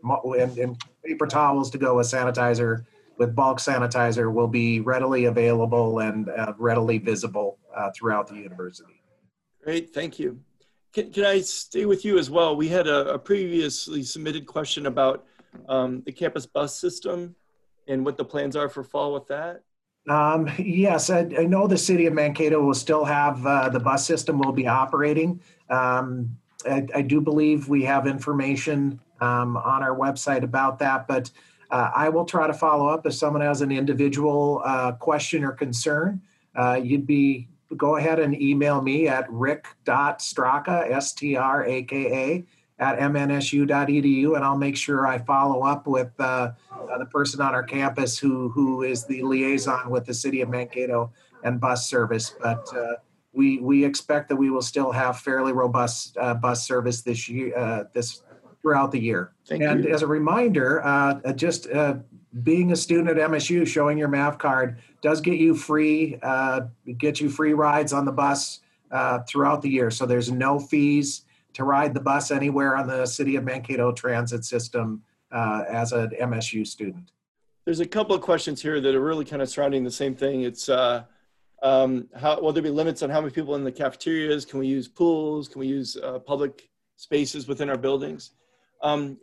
and, 0.04 0.58
and 0.58 0.84
paper 1.04 1.26
towels 1.26 1.70
to 1.70 1.78
go 1.78 1.96
with 1.96 2.06
sanitizer 2.06 2.84
with 3.18 3.34
bulk 3.34 3.58
sanitizer 3.58 4.32
will 4.32 4.48
be 4.48 4.80
readily 4.80 5.26
available 5.26 6.00
and 6.00 6.28
uh, 6.28 6.52
readily 6.58 6.98
visible 6.98 7.58
uh, 7.76 7.90
throughout 7.94 8.26
the 8.26 8.34
university. 8.34 9.00
Great, 9.62 9.94
thank 9.94 10.18
you. 10.18 10.40
Can, 10.92 11.12
can 11.12 11.24
I 11.24 11.40
stay 11.40 11.86
with 11.86 12.04
you 12.04 12.18
as 12.18 12.30
well? 12.30 12.56
We 12.56 12.68
had 12.68 12.86
a, 12.86 13.14
a 13.14 13.18
previously 13.18 14.02
submitted 14.02 14.46
question 14.46 14.86
about 14.86 15.24
um, 15.68 16.02
the 16.04 16.12
campus 16.12 16.46
bus 16.46 16.76
system 16.76 17.34
and 17.86 18.04
what 18.04 18.16
the 18.16 18.24
plans 18.24 18.56
are 18.56 18.68
for 18.68 18.82
fall 18.82 19.12
with 19.14 19.26
that? 19.28 19.62
Um, 20.08 20.50
yes, 20.58 21.10
I, 21.10 21.20
I, 21.38 21.44
know 21.44 21.68
the 21.68 21.78
city 21.78 22.06
of 22.06 22.12
Mankato 22.12 22.60
will 22.60 22.74
still 22.74 23.04
have 23.04 23.46
uh, 23.46 23.68
the 23.68 23.78
bus 23.78 24.04
system 24.04 24.38
will 24.40 24.52
be 24.52 24.66
operating. 24.66 25.40
Um, 25.70 26.36
I, 26.68 26.86
I, 26.92 27.02
do 27.02 27.20
believe 27.20 27.68
we 27.68 27.84
have 27.84 28.08
information 28.08 28.98
um, 29.20 29.56
on 29.56 29.82
our 29.82 29.96
website 29.96 30.42
about 30.42 30.80
that, 30.80 31.06
but 31.06 31.30
uh, 31.70 31.90
I 31.94 32.08
will 32.08 32.24
try 32.24 32.48
to 32.48 32.52
follow 32.52 32.88
up 32.88 33.06
if 33.06 33.14
someone 33.14 33.42
has 33.42 33.60
an 33.60 33.70
individual 33.70 34.60
uh, 34.64 34.92
question 34.92 35.44
or 35.44 35.52
concern. 35.52 36.20
Uh, 36.56 36.80
you'd 36.82 37.06
be 37.06 37.48
go 37.76 37.96
ahead 37.96 38.18
and 38.18 38.40
email 38.40 38.82
me 38.82 39.08
at 39.08 39.30
rick.straka, 39.30 40.90
S 40.90 41.12
T 41.12 41.36
R 41.36 41.64
A 41.64 41.82
K 41.84 41.96
A, 42.12 42.44
at 42.82 42.98
mnsu.edu, 42.98 44.34
and 44.34 44.44
I'll 44.44 44.58
make 44.58 44.76
sure 44.76 45.06
I 45.06 45.18
follow 45.18 45.62
up 45.62 45.86
with 45.86 46.10
uh, 46.18 46.50
uh, 46.72 46.98
the 46.98 47.06
person 47.06 47.40
on 47.40 47.54
our 47.54 47.62
campus 47.62 48.18
who 48.18 48.48
who 48.48 48.82
is 48.82 49.04
the 49.06 49.22
liaison 49.22 49.88
with 49.88 50.04
the 50.04 50.12
city 50.12 50.40
of 50.40 50.48
Mankato 50.48 51.12
and 51.44 51.60
bus 51.60 51.88
service. 51.88 52.34
But 52.42 52.66
uh, 52.76 52.94
we 53.32 53.60
we 53.60 53.84
expect 53.84 54.28
that 54.30 54.36
we 54.36 54.50
will 54.50 54.62
still 54.62 54.90
have 54.90 55.20
fairly 55.20 55.52
robust 55.52 56.16
uh, 56.18 56.34
bus 56.34 56.66
service 56.66 57.02
this 57.02 57.28
year 57.28 57.56
uh, 57.56 57.84
this 57.92 58.24
throughout 58.60 58.90
the 58.90 59.00
year. 59.00 59.32
Thank 59.46 59.62
and 59.62 59.84
you. 59.84 59.94
as 59.94 60.02
a 60.02 60.08
reminder, 60.08 60.84
uh, 60.84 61.32
just 61.34 61.68
being 62.42 62.72
a 62.72 62.76
student 62.76 63.10
at 63.10 63.30
MSU, 63.30 63.64
showing 63.64 63.96
your 63.96 64.08
MAV 64.08 64.38
card 64.38 64.78
does 65.02 65.20
get 65.20 65.38
you 65.38 65.54
free 65.54 66.18
get 66.98 67.20
you 67.20 67.30
free 67.30 67.52
rides 67.52 67.92
on 67.92 68.04
the 68.04 68.12
bus 68.12 68.58
throughout 69.28 69.62
the 69.62 69.70
year. 69.70 69.92
So 69.92 70.04
there's 70.04 70.32
no 70.32 70.58
fees 70.58 71.22
to 71.54 71.64
ride 71.64 71.94
the 71.94 72.00
bus 72.00 72.30
anywhere 72.30 72.76
on 72.76 72.86
the 72.86 73.06
City 73.06 73.36
of 73.36 73.44
Mankato 73.44 73.92
transit 73.92 74.44
system 74.44 75.02
uh, 75.30 75.64
as 75.68 75.92
an 75.92 76.10
MSU 76.20 76.66
student. 76.66 77.12
There's 77.64 77.80
a 77.80 77.86
couple 77.86 78.14
of 78.14 78.22
questions 78.22 78.60
here 78.60 78.80
that 78.80 78.94
are 78.94 79.00
really 79.00 79.24
kind 79.24 79.40
of 79.40 79.48
surrounding 79.48 79.84
the 79.84 79.90
same 79.90 80.14
thing. 80.14 80.42
It's 80.42 80.68
uh, 80.68 81.04
um, 81.62 82.08
how 82.16 82.40
will 82.40 82.52
there 82.52 82.62
be 82.62 82.70
limits 82.70 83.02
on 83.02 83.10
how 83.10 83.20
many 83.20 83.32
people 83.32 83.54
in 83.54 83.64
the 83.64 83.72
cafeterias? 83.72 84.44
Can 84.44 84.58
we 84.58 84.66
use 84.66 84.88
pools? 84.88 85.48
Can 85.48 85.60
we 85.60 85.68
use 85.68 85.96
uh, 85.96 86.18
public 86.18 86.68
spaces 86.96 87.46
within 87.46 87.70
our 87.70 87.78
buildings? 87.78 88.32
Um, 88.82 89.18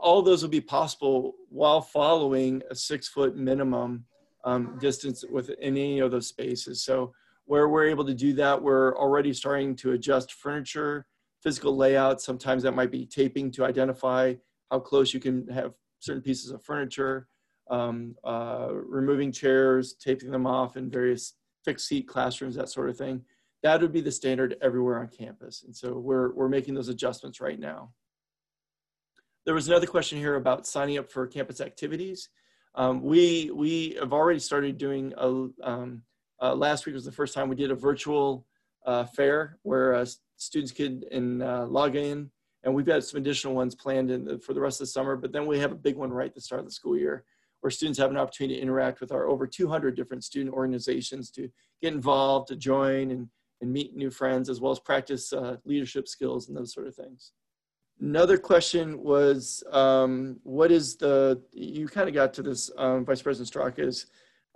all 0.00 0.22
those 0.22 0.42
will 0.42 0.50
be 0.50 0.60
possible 0.60 1.34
while 1.48 1.80
following 1.80 2.62
a 2.70 2.74
six 2.74 3.08
foot 3.08 3.36
minimum 3.36 4.04
um, 4.44 4.78
distance 4.78 5.24
within 5.30 5.56
any 5.60 5.98
of 6.00 6.10
those 6.10 6.26
spaces. 6.26 6.82
So 6.82 7.12
where 7.46 7.68
we're 7.68 7.86
able 7.86 8.04
to 8.04 8.14
do 8.14 8.32
that, 8.34 8.60
we're 8.60 8.96
already 8.96 9.32
starting 9.32 9.74
to 9.76 9.92
adjust 9.92 10.32
furniture 10.32 11.06
physical 11.42 11.76
layout. 11.76 12.20
Sometimes 12.20 12.62
that 12.62 12.72
might 12.72 12.90
be 12.90 13.06
taping 13.06 13.50
to 13.52 13.64
identify 13.64 14.34
how 14.70 14.80
close 14.80 15.14
you 15.14 15.20
can 15.20 15.46
have 15.48 15.72
certain 16.00 16.22
pieces 16.22 16.50
of 16.50 16.62
furniture, 16.62 17.28
um, 17.70 18.14
uh, 18.24 18.68
removing 18.72 19.32
chairs, 19.32 19.94
taping 19.94 20.30
them 20.30 20.46
off 20.46 20.76
in 20.76 20.90
various 20.90 21.34
fixed 21.64 21.88
seat 21.88 22.06
classrooms, 22.06 22.54
that 22.54 22.68
sort 22.68 22.88
of 22.88 22.96
thing. 22.96 23.22
That 23.62 23.80
would 23.80 23.92
be 23.92 24.00
the 24.00 24.12
standard 24.12 24.56
everywhere 24.62 25.00
on 25.00 25.08
campus. 25.08 25.64
And 25.64 25.74
so 25.74 25.98
we're, 25.98 26.32
we're 26.34 26.48
making 26.48 26.74
those 26.74 26.88
adjustments 26.88 27.40
right 27.40 27.58
now. 27.58 27.92
There 29.44 29.54
was 29.54 29.68
another 29.68 29.86
question 29.86 30.18
here 30.18 30.36
about 30.36 30.66
signing 30.66 30.98
up 30.98 31.10
for 31.10 31.26
campus 31.26 31.60
activities. 31.60 32.28
Um, 32.74 33.02
we, 33.02 33.50
we 33.54 33.96
have 33.98 34.12
already 34.12 34.38
started 34.38 34.76
doing, 34.76 35.14
a, 35.16 35.48
um, 35.62 36.02
uh, 36.42 36.54
last 36.54 36.84
week 36.84 36.94
was 36.94 37.04
the 37.04 37.12
first 37.12 37.32
time 37.32 37.48
we 37.48 37.56
did 37.56 37.70
a 37.70 37.74
virtual 37.74 38.46
uh, 38.86 39.04
fair 39.04 39.58
where 39.62 39.94
uh, 39.94 40.06
students 40.36 40.72
could 40.72 41.04
uh, 41.12 41.66
log 41.66 41.96
in. 41.96 42.30
And 42.62 42.74
we've 42.74 42.86
got 42.86 43.04
some 43.04 43.20
additional 43.20 43.54
ones 43.54 43.74
planned 43.74 44.08
the, 44.08 44.38
for 44.38 44.54
the 44.54 44.60
rest 44.60 44.80
of 44.80 44.86
the 44.86 44.92
summer. 44.92 45.16
But 45.16 45.32
then 45.32 45.46
we 45.46 45.58
have 45.58 45.72
a 45.72 45.76
big 45.76 45.96
one 45.96 46.10
right 46.10 46.28
at 46.28 46.34
the 46.34 46.40
start 46.40 46.60
of 46.60 46.66
the 46.66 46.72
school 46.72 46.96
year 46.96 47.24
where 47.60 47.70
students 47.70 47.98
have 47.98 48.10
an 48.10 48.16
opportunity 48.16 48.56
to 48.56 48.62
interact 48.62 49.00
with 49.00 49.12
our 49.12 49.28
over 49.28 49.46
200 49.46 49.96
different 49.96 50.24
student 50.24 50.54
organizations 50.54 51.30
to 51.30 51.48
get 51.82 51.94
involved, 51.94 52.48
to 52.48 52.56
join, 52.56 53.10
and, 53.10 53.28
and 53.60 53.72
meet 53.72 53.96
new 53.96 54.10
friends, 54.10 54.48
as 54.48 54.60
well 54.60 54.72
as 54.72 54.78
practice 54.78 55.32
uh, 55.32 55.56
leadership 55.64 56.06
skills 56.06 56.48
and 56.48 56.56
those 56.56 56.72
sort 56.72 56.86
of 56.86 56.94
things. 56.94 57.32
Another 58.00 58.36
question 58.36 59.02
was, 59.02 59.64
um, 59.72 60.38
what 60.42 60.70
is 60.70 60.96
the, 60.96 61.42
you 61.52 61.88
kind 61.88 62.08
of 62.08 62.14
got 62.14 62.34
to 62.34 62.42
this, 62.42 62.70
um, 62.76 63.06
Vice 63.06 63.22
President 63.22 63.50
Straka, 63.50 63.86
is 63.86 64.06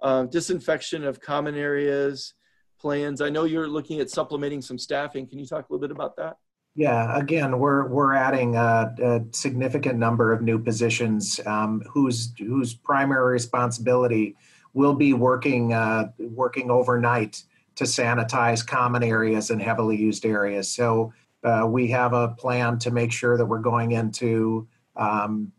uh, 0.02 0.24
disinfection 0.24 1.04
of 1.04 1.20
common 1.20 1.54
areas, 1.54 2.34
plans? 2.80 3.20
I 3.20 3.28
know 3.28 3.44
you're 3.44 3.68
looking 3.68 4.00
at 4.00 4.10
supplementing 4.10 4.62
some 4.62 4.78
staffing. 4.78 5.26
Can 5.26 5.38
you 5.38 5.46
talk 5.46 5.68
a 5.68 5.72
little 5.72 5.80
bit 5.80 5.90
about 5.90 6.16
that? 6.16 6.38
Yeah, 6.74 7.18
again, 7.18 7.58
we're 7.58 7.88
we're 7.88 8.14
adding 8.14 8.56
a, 8.56 8.94
a 9.02 9.20
significant 9.32 9.98
number 9.98 10.32
of 10.32 10.40
new 10.40 10.58
positions 10.58 11.40
um, 11.44 11.82
whose 11.88 12.32
whose 12.38 12.74
primary 12.74 13.32
responsibility 13.32 14.36
will 14.72 14.94
be 14.94 15.12
working 15.12 15.72
uh, 15.72 16.12
working 16.18 16.70
overnight 16.70 17.42
to 17.74 17.84
sanitize 17.84 18.66
common 18.66 19.02
areas 19.02 19.50
and 19.50 19.60
heavily 19.60 19.96
used 19.96 20.24
areas. 20.24 20.70
So 20.70 21.12
uh, 21.42 21.66
we 21.68 21.88
have 21.88 22.12
a 22.12 22.28
plan 22.28 22.78
to 22.80 22.90
make 22.90 23.12
sure 23.12 23.36
that 23.36 23.46
we're 23.46 23.58
going 23.58 23.92
into 23.92 24.68
um, 24.96 25.52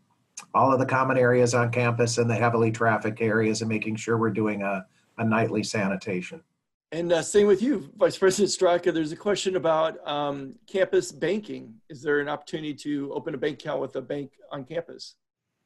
all 0.54 0.72
of 0.72 0.78
the 0.78 0.86
common 0.86 1.18
areas 1.18 1.54
on 1.54 1.70
campus 1.70 2.18
and 2.18 2.30
the 2.30 2.34
heavily 2.34 2.70
trafficked 2.70 3.20
areas 3.20 3.60
and 3.62 3.68
making 3.68 3.96
sure 3.96 4.16
we're 4.16 4.30
doing 4.30 4.62
a, 4.62 4.86
a 5.18 5.24
nightly 5.24 5.62
sanitation. 5.62 6.42
And 6.92 7.10
uh, 7.10 7.22
same 7.22 7.46
with 7.46 7.62
you, 7.62 7.90
Vice 7.96 8.18
President 8.18 8.50
Straka. 8.50 8.92
There's 8.92 9.12
a 9.12 9.16
question 9.16 9.56
about 9.56 10.06
um, 10.06 10.54
campus 10.66 11.10
banking. 11.10 11.72
Is 11.88 12.02
there 12.02 12.20
an 12.20 12.28
opportunity 12.28 12.74
to 12.74 13.10
open 13.14 13.34
a 13.34 13.38
bank 13.38 13.60
account 13.60 13.80
with 13.80 13.96
a 13.96 14.02
bank 14.02 14.32
on 14.50 14.64
campus? 14.64 15.14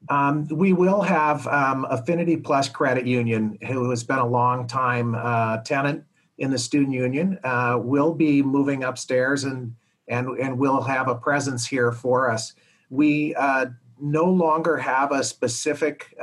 Um, 0.08 0.46
we 0.46 0.72
will 0.72 1.02
have 1.02 1.44
um, 1.48 1.84
Affinity 1.90 2.36
Plus 2.36 2.68
Credit 2.68 3.06
Union, 3.06 3.58
who 3.66 3.90
has 3.90 4.04
been 4.04 4.18
a 4.18 4.26
long 4.26 4.68
time 4.68 5.16
uh, 5.16 5.58
tenant 5.58 6.04
in 6.38 6.52
the 6.52 6.58
student 6.58 6.92
union, 6.92 7.40
uh, 7.42 7.76
will 7.82 8.14
be 8.14 8.40
moving 8.40 8.84
upstairs 8.84 9.44
and 9.44 9.74
and 10.08 10.28
and 10.38 10.56
will 10.56 10.80
have 10.80 11.08
a 11.08 11.16
presence 11.16 11.66
here 11.66 11.90
for 11.90 12.30
us. 12.30 12.52
We 12.88 13.34
uh, 13.34 13.66
no 14.00 14.26
longer 14.26 14.76
have 14.76 15.10
a 15.10 15.24
specific 15.24 16.14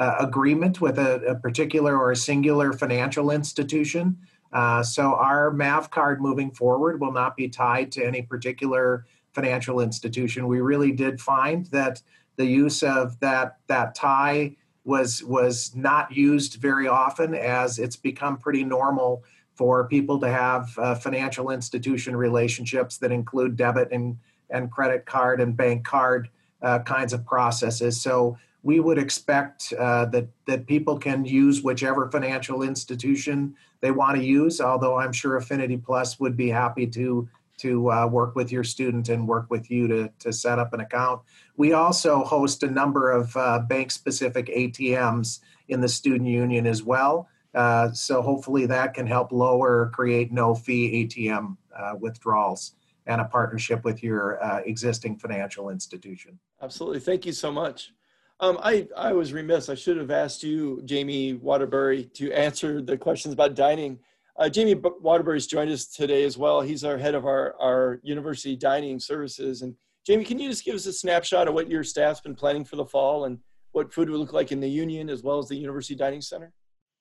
uh, 0.00 0.16
agreement 0.18 0.80
with 0.80 0.98
a, 0.98 1.16
a, 1.26 1.34
particular 1.34 1.94
or 1.96 2.10
a 2.10 2.16
singular 2.16 2.72
financial 2.72 3.30
institution. 3.30 4.16
Uh, 4.50 4.82
so 4.82 5.14
our 5.14 5.50
MAV 5.50 5.90
card 5.90 6.22
moving 6.22 6.50
forward 6.50 6.98
will 7.00 7.12
not 7.12 7.36
be 7.36 7.48
tied 7.48 7.92
to 7.92 8.04
any 8.04 8.22
particular 8.22 9.04
financial 9.34 9.80
institution. 9.80 10.46
We 10.46 10.62
really 10.62 10.90
did 10.90 11.20
find 11.20 11.66
that 11.66 12.00
the 12.36 12.46
use 12.46 12.82
of 12.82 13.20
that 13.20 13.58
that 13.66 13.94
tie 13.94 14.56
was 14.84 15.22
was 15.22 15.72
not 15.76 16.10
used 16.10 16.54
very 16.54 16.88
often, 16.88 17.34
as 17.34 17.78
it's 17.78 17.96
become 17.96 18.38
pretty 18.38 18.64
normal 18.64 19.22
for 19.54 19.86
people 19.86 20.18
to 20.20 20.30
have 20.30 20.76
uh, 20.78 20.94
financial 20.94 21.50
institution 21.50 22.16
relationships 22.16 22.96
that 22.98 23.12
include 23.12 23.54
debit 23.54 23.92
and 23.92 24.16
and 24.48 24.70
credit 24.70 25.04
card 25.04 25.42
and 25.42 25.58
bank 25.58 25.84
card 25.84 26.30
uh, 26.62 26.78
kinds 26.78 27.12
of 27.12 27.26
processes. 27.26 28.00
So 28.00 28.38
we 28.62 28.80
would 28.80 28.98
expect 28.98 29.72
uh, 29.78 30.04
that 30.06 30.28
that 30.46 30.66
people 30.66 30.98
can 30.98 31.24
use 31.24 31.62
whichever 31.62 32.10
financial 32.10 32.62
institution 32.62 33.54
they 33.80 33.90
want 33.90 34.16
to 34.16 34.24
use. 34.24 34.60
Although 34.60 34.98
I'm 34.98 35.12
sure 35.12 35.36
Affinity 35.36 35.76
Plus 35.76 36.20
would 36.20 36.36
be 36.36 36.48
happy 36.48 36.86
to 36.88 37.28
to 37.58 37.92
uh, 37.92 38.06
work 38.06 38.34
with 38.34 38.50
your 38.50 38.64
student 38.64 39.08
and 39.08 39.28
work 39.28 39.46
with 39.50 39.70
you 39.70 39.88
to 39.88 40.10
to 40.18 40.32
set 40.32 40.58
up 40.58 40.72
an 40.72 40.80
account. 40.80 41.22
We 41.56 41.72
also 41.72 42.22
host 42.22 42.62
a 42.62 42.70
number 42.70 43.10
of 43.10 43.36
uh, 43.36 43.60
bank 43.60 43.90
specific 43.90 44.46
ATMs 44.46 45.40
in 45.68 45.80
the 45.80 45.88
student 45.88 46.28
union 46.28 46.66
as 46.66 46.82
well. 46.82 47.28
Uh, 47.54 47.90
so 47.92 48.22
hopefully 48.22 48.66
that 48.66 48.94
can 48.94 49.06
help 49.06 49.32
lower 49.32 49.90
create 49.92 50.30
no 50.30 50.54
fee 50.54 51.04
ATM 51.04 51.56
uh, 51.76 51.94
withdrawals 51.98 52.74
and 53.06 53.20
a 53.20 53.24
partnership 53.24 53.84
with 53.84 54.02
your 54.02 54.42
uh, 54.42 54.60
existing 54.64 55.16
financial 55.16 55.70
institution. 55.70 56.38
Absolutely. 56.62 57.00
Thank 57.00 57.26
you 57.26 57.32
so 57.32 57.50
much. 57.50 57.92
Um, 58.40 58.58
I, 58.62 58.88
I 58.96 59.12
was 59.12 59.32
remiss. 59.34 59.68
I 59.68 59.74
should 59.74 59.98
have 59.98 60.10
asked 60.10 60.42
you, 60.42 60.80
Jamie 60.86 61.34
Waterbury, 61.34 62.04
to 62.14 62.32
answer 62.32 62.80
the 62.80 62.96
questions 62.96 63.34
about 63.34 63.54
dining. 63.54 63.98
Uh, 64.38 64.48
Jamie 64.48 64.74
Waterbury's 64.74 65.46
joined 65.46 65.70
us 65.70 65.86
today 65.86 66.24
as 66.24 66.38
well. 66.38 66.62
He's 66.62 66.82
our 66.82 66.96
head 66.96 67.14
of 67.14 67.26
our, 67.26 67.54
our 67.60 68.00
university 68.02 68.56
dining 68.56 68.98
services. 68.98 69.60
And 69.60 69.74
Jamie, 70.06 70.24
can 70.24 70.38
you 70.38 70.48
just 70.48 70.64
give 70.64 70.74
us 70.74 70.86
a 70.86 70.92
snapshot 70.92 71.48
of 71.48 71.54
what 71.54 71.70
your 71.70 71.84
staff's 71.84 72.22
been 72.22 72.34
planning 72.34 72.64
for 72.64 72.76
the 72.76 72.86
fall 72.86 73.26
and 73.26 73.38
what 73.72 73.92
food 73.92 74.08
would 74.08 74.18
look 74.18 74.32
like 74.32 74.52
in 74.52 74.60
the 74.60 74.68
union 74.68 75.10
as 75.10 75.22
well 75.22 75.38
as 75.38 75.48
the 75.48 75.56
university 75.56 75.94
dining 75.94 76.22
center? 76.22 76.52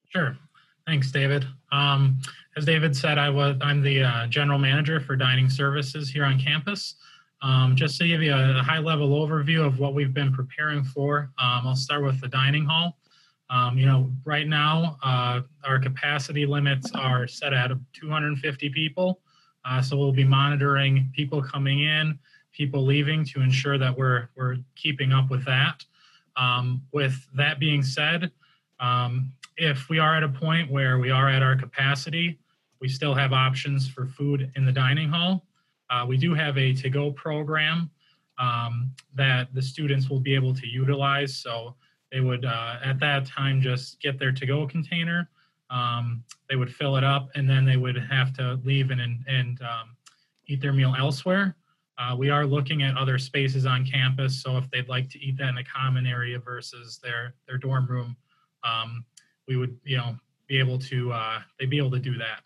Sure. 0.09 0.37
Thanks, 0.85 1.11
David. 1.11 1.45
Um, 1.71 2.19
as 2.57 2.65
David 2.65 2.95
said, 2.95 3.17
I 3.17 3.29
was 3.29 3.55
I'm 3.61 3.81
the 3.81 4.03
uh, 4.03 4.27
general 4.27 4.59
manager 4.59 4.99
for 4.99 5.15
dining 5.15 5.49
services 5.49 6.09
here 6.09 6.25
on 6.25 6.39
campus. 6.39 6.95
Um, 7.41 7.75
just 7.75 7.97
to 7.99 8.07
give 8.07 8.21
you 8.21 8.33
a 8.33 8.61
high 8.61 8.79
level 8.79 9.09
overview 9.09 9.65
of 9.65 9.79
what 9.79 9.93
we've 9.93 10.13
been 10.13 10.33
preparing 10.33 10.83
for, 10.83 11.31
um, 11.37 11.67
I'll 11.67 11.75
start 11.75 12.03
with 12.03 12.19
the 12.19 12.27
dining 12.27 12.65
hall. 12.65 12.97
Um, 13.49 13.77
you 13.77 13.85
know, 13.85 14.11
right 14.25 14.47
now, 14.47 14.97
uh, 15.01 15.41
our 15.65 15.79
capacity 15.79 16.45
limits 16.45 16.91
are 16.93 17.27
set 17.27 17.53
at 17.53 17.71
250 17.93 18.69
people. 18.69 19.21
Uh, 19.65 19.81
so 19.81 19.97
we'll 19.97 20.11
be 20.11 20.23
monitoring 20.23 21.11
people 21.15 21.41
coming 21.41 21.81
in, 21.81 22.19
people 22.51 22.85
leaving 22.85 23.25
to 23.25 23.41
ensure 23.41 23.77
that 23.77 23.97
we're, 23.97 24.29
we're 24.35 24.57
keeping 24.75 25.11
up 25.11 25.29
with 25.29 25.43
that. 25.45 25.83
Um, 26.35 26.83
with 26.93 27.27
that 27.35 27.59
being 27.59 27.83
said, 27.83 28.31
um, 28.79 29.31
if 29.57 29.89
we 29.89 29.99
are 29.99 30.15
at 30.15 30.23
a 30.23 30.29
point 30.29 30.71
where 30.71 30.99
we 30.99 31.11
are 31.11 31.27
at 31.27 31.41
our 31.41 31.55
capacity, 31.55 32.39
we 32.79 32.87
still 32.87 33.13
have 33.13 33.33
options 33.33 33.87
for 33.89 34.05
food 34.05 34.51
in 34.55 34.65
the 34.65 34.71
dining 34.71 35.09
hall. 35.09 35.45
Uh, 35.89 36.05
we 36.07 36.17
do 36.17 36.33
have 36.33 36.57
a 36.57 36.73
to-go 36.73 37.11
program 37.11 37.89
um, 38.37 38.91
that 39.15 39.53
the 39.53 39.61
students 39.61 40.09
will 40.09 40.19
be 40.19 40.35
able 40.35 40.53
to 40.53 40.67
utilize. 40.67 41.35
So 41.37 41.75
they 42.11 42.21
would, 42.21 42.45
uh, 42.45 42.77
at 42.83 42.99
that 42.99 43.25
time, 43.25 43.61
just 43.61 43.99
get 43.99 44.17
their 44.17 44.31
to-go 44.31 44.67
container. 44.67 45.29
Um, 45.69 46.23
they 46.49 46.55
would 46.55 46.73
fill 46.73 46.95
it 46.95 47.03
up, 47.03 47.29
and 47.35 47.47
then 47.47 47.65
they 47.65 47.77
would 47.77 47.97
have 47.97 48.33
to 48.33 48.59
leave 48.63 48.89
and 48.89 49.01
and 49.27 49.61
um, 49.61 49.95
eat 50.47 50.61
their 50.61 50.73
meal 50.73 50.95
elsewhere. 50.97 51.55
Uh, 51.99 52.15
we 52.15 52.29
are 52.29 52.45
looking 52.45 52.81
at 52.81 52.97
other 52.97 53.19
spaces 53.19 53.65
on 53.65 53.85
campus, 53.85 54.41
so 54.41 54.57
if 54.57 54.69
they'd 54.71 54.87
like 54.87 55.09
to 55.09 55.19
eat 55.19 55.37
that 55.37 55.49
in 55.49 55.57
a 55.57 55.63
common 55.63 56.07
area 56.07 56.39
versus 56.39 56.99
their 57.03 57.35
their 57.47 57.57
dorm 57.57 57.85
room, 57.87 58.15
um, 58.63 59.05
we 59.47 59.57
would, 59.57 59.77
you 59.83 59.97
know, 59.97 60.15
be 60.47 60.57
able 60.57 60.79
to 60.79 61.11
uh, 61.11 61.39
they'd 61.59 61.69
be 61.69 61.77
able 61.77 61.91
to 61.91 61.99
do 61.99 62.17
that. 62.17 62.41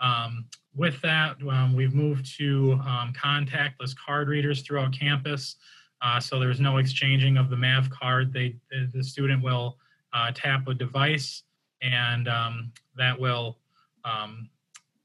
Um, 0.00 0.46
with 0.76 1.00
that, 1.02 1.36
um, 1.48 1.74
we've 1.74 1.94
moved 1.94 2.36
to 2.38 2.72
um, 2.84 3.12
contactless 3.12 3.94
card 3.96 4.28
readers 4.28 4.62
throughout 4.62 4.92
campus. 4.92 5.56
Uh, 6.02 6.20
so 6.20 6.38
there's 6.38 6.60
no 6.60 6.78
exchanging 6.78 7.36
of 7.36 7.48
the 7.48 7.56
MAV 7.56 7.88
card. 7.90 8.32
They, 8.32 8.56
the 8.92 9.02
student 9.02 9.42
will 9.42 9.78
uh, 10.12 10.32
tap 10.34 10.66
a 10.68 10.74
device 10.74 11.44
and 11.80 12.28
um, 12.28 12.72
that 12.96 13.18
will, 13.18 13.58
um, 14.04 14.50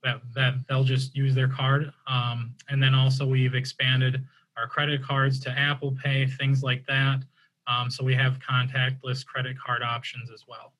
that, 0.03 0.21
that 0.33 0.55
they'll 0.67 0.83
just 0.83 1.15
use 1.15 1.35
their 1.35 1.47
card. 1.47 1.91
Um, 2.07 2.55
and 2.69 2.81
then 2.81 2.95
also 2.95 3.25
we've 3.25 3.55
expanded 3.55 4.23
our 4.57 4.67
credit 4.67 5.03
cards 5.03 5.39
to 5.41 5.51
Apple 5.51 5.95
Pay, 6.03 6.27
things 6.27 6.63
like 6.63 6.85
that. 6.87 7.21
Um, 7.67 7.89
so 7.89 8.03
we 8.03 8.15
have 8.15 8.39
contactless 8.39 9.25
credit 9.25 9.57
card 9.59 9.83
options 9.83 10.31
as 10.31 10.45
well. 10.47 10.73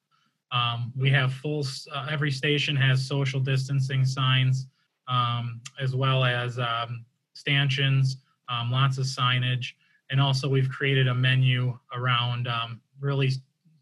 Um, 0.52 0.92
we 0.98 1.12
have 1.12 1.34
full, 1.34 1.66
uh, 1.94 2.08
every 2.10 2.32
station 2.32 2.76
has 2.76 3.06
social 3.06 3.40
distancing 3.40 4.04
signs, 4.04 4.68
um, 5.10 5.62
as 5.80 5.96
well 5.96 6.24
as 6.24 6.60
um, 6.60 7.06
stanchions, 7.34 8.18
um, 8.48 8.72
lots 8.72 8.98
of 8.98 9.06
signage. 9.06 9.74
And 10.10 10.22
also 10.22 10.48
we've 10.48 10.70
created 10.70 11.08
a 11.08 11.14
menu 11.14 11.78
around 11.96 12.48
um, 12.48 12.82
really 13.00 13.32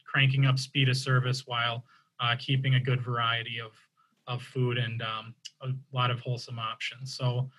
cranking 0.06 0.46
up 0.46 0.58
speed 0.58 0.90
of 0.90 0.98
service 0.98 1.46
while 1.46 1.84
uh, 2.20 2.36
keeping 2.40 2.76
a 2.76 2.80
good 2.80 3.02
variety 3.02 3.60
of, 3.60 3.74
of 4.28 4.42
food 4.42 4.78
and 4.78 5.02
um, 5.02 5.36
a 5.62 5.70
lot 5.94 6.12
of 6.12 6.20
wholesome 6.20 6.60
options. 6.60 7.16
So 7.16 7.50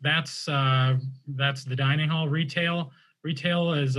that's, 0.00 0.48
uh, 0.48 0.96
that's 1.28 1.64
the 1.64 1.76
dining 1.76 2.08
hall 2.08 2.28
retail. 2.28 2.90
Retail 3.22 3.72
is 3.74 3.96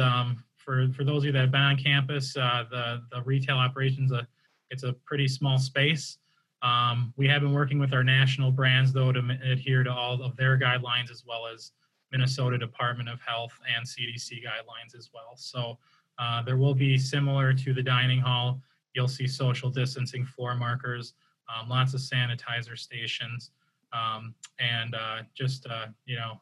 for 0.66 0.90
for 0.94 1.04
those 1.04 1.22
of 1.22 1.26
you 1.26 1.32
that 1.32 1.40
have 1.40 1.52
been 1.52 1.62
on 1.62 1.78
campus, 1.78 2.36
uh, 2.36 2.64
the 2.70 3.04
the 3.12 3.22
retail 3.22 3.58
operations 3.58 4.12
a 4.12 4.18
uh, 4.18 4.24
it's 4.72 4.84
a 4.84 4.94
pretty 5.06 5.28
small 5.28 5.60
space. 5.60 6.18
Um, 6.66 7.14
we 7.16 7.28
have 7.28 7.44
been 7.44 7.54
working 7.54 7.78
with 7.78 7.94
our 7.94 8.04
national 8.04 8.52
brands 8.52 8.92
though 8.92 9.12
to 9.12 9.38
adhere 9.44 9.84
to 9.84 9.92
all 9.92 10.22
of 10.24 10.36
their 10.36 10.58
guidelines 10.58 11.12
as 11.12 11.24
well 11.26 11.46
as 11.46 11.72
Minnesota 12.12 12.58
Department 12.58 13.08
of 13.08 13.22
Health 13.22 13.54
and 13.76 13.86
CDC 13.86 14.44
guidelines 14.44 14.98
as 14.98 15.12
well. 15.14 15.34
So 15.36 15.78
uh, 16.18 16.42
there 16.42 16.58
will 16.58 16.74
be 16.74 16.98
similar 16.98 17.54
to 17.54 17.74
the 17.74 17.84
dining 17.84 18.20
hall. 18.20 18.62
You'll 18.96 19.08
see 19.08 19.28
social 19.28 19.70
distancing 19.70 20.26
floor 20.26 20.56
markers, 20.56 21.14
um, 21.54 21.70
lots 21.70 21.94
of 21.94 22.00
sanitizer 22.00 22.78
stations, 22.78 23.52
um, 23.94 24.34
and 24.58 24.96
uh, 24.96 25.22
just 25.36 25.68
uh, 25.68 25.88
you 26.06 26.16
know 26.16 26.40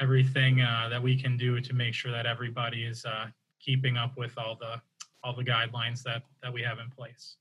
everything 0.00 0.62
uh, 0.62 0.88
that 0.90 1.00
we 1.00 1.20
can 1.20 1.36
do 1.36 1.60
to 1.60 1.74
make 1.74 1.94
sure 1.94 2.10
that 2.10 2.26
everybody 2.26 2.84
is 2.84 3.04
uh, 3.04 3.26
keeping 3.60 3.96
up 3.96 4.16
with 4.16 4.36
all 4.36 4.56
the 4.56 4.80
all 5.22 5.34
the 5.34 5.44
guidelines 5.44 6.02
that 6.02 6.22
that 6.42 6.52
we 6.52 6.60
have 6.62 6.78
in 6.80 6.90
place. 6.90 7.36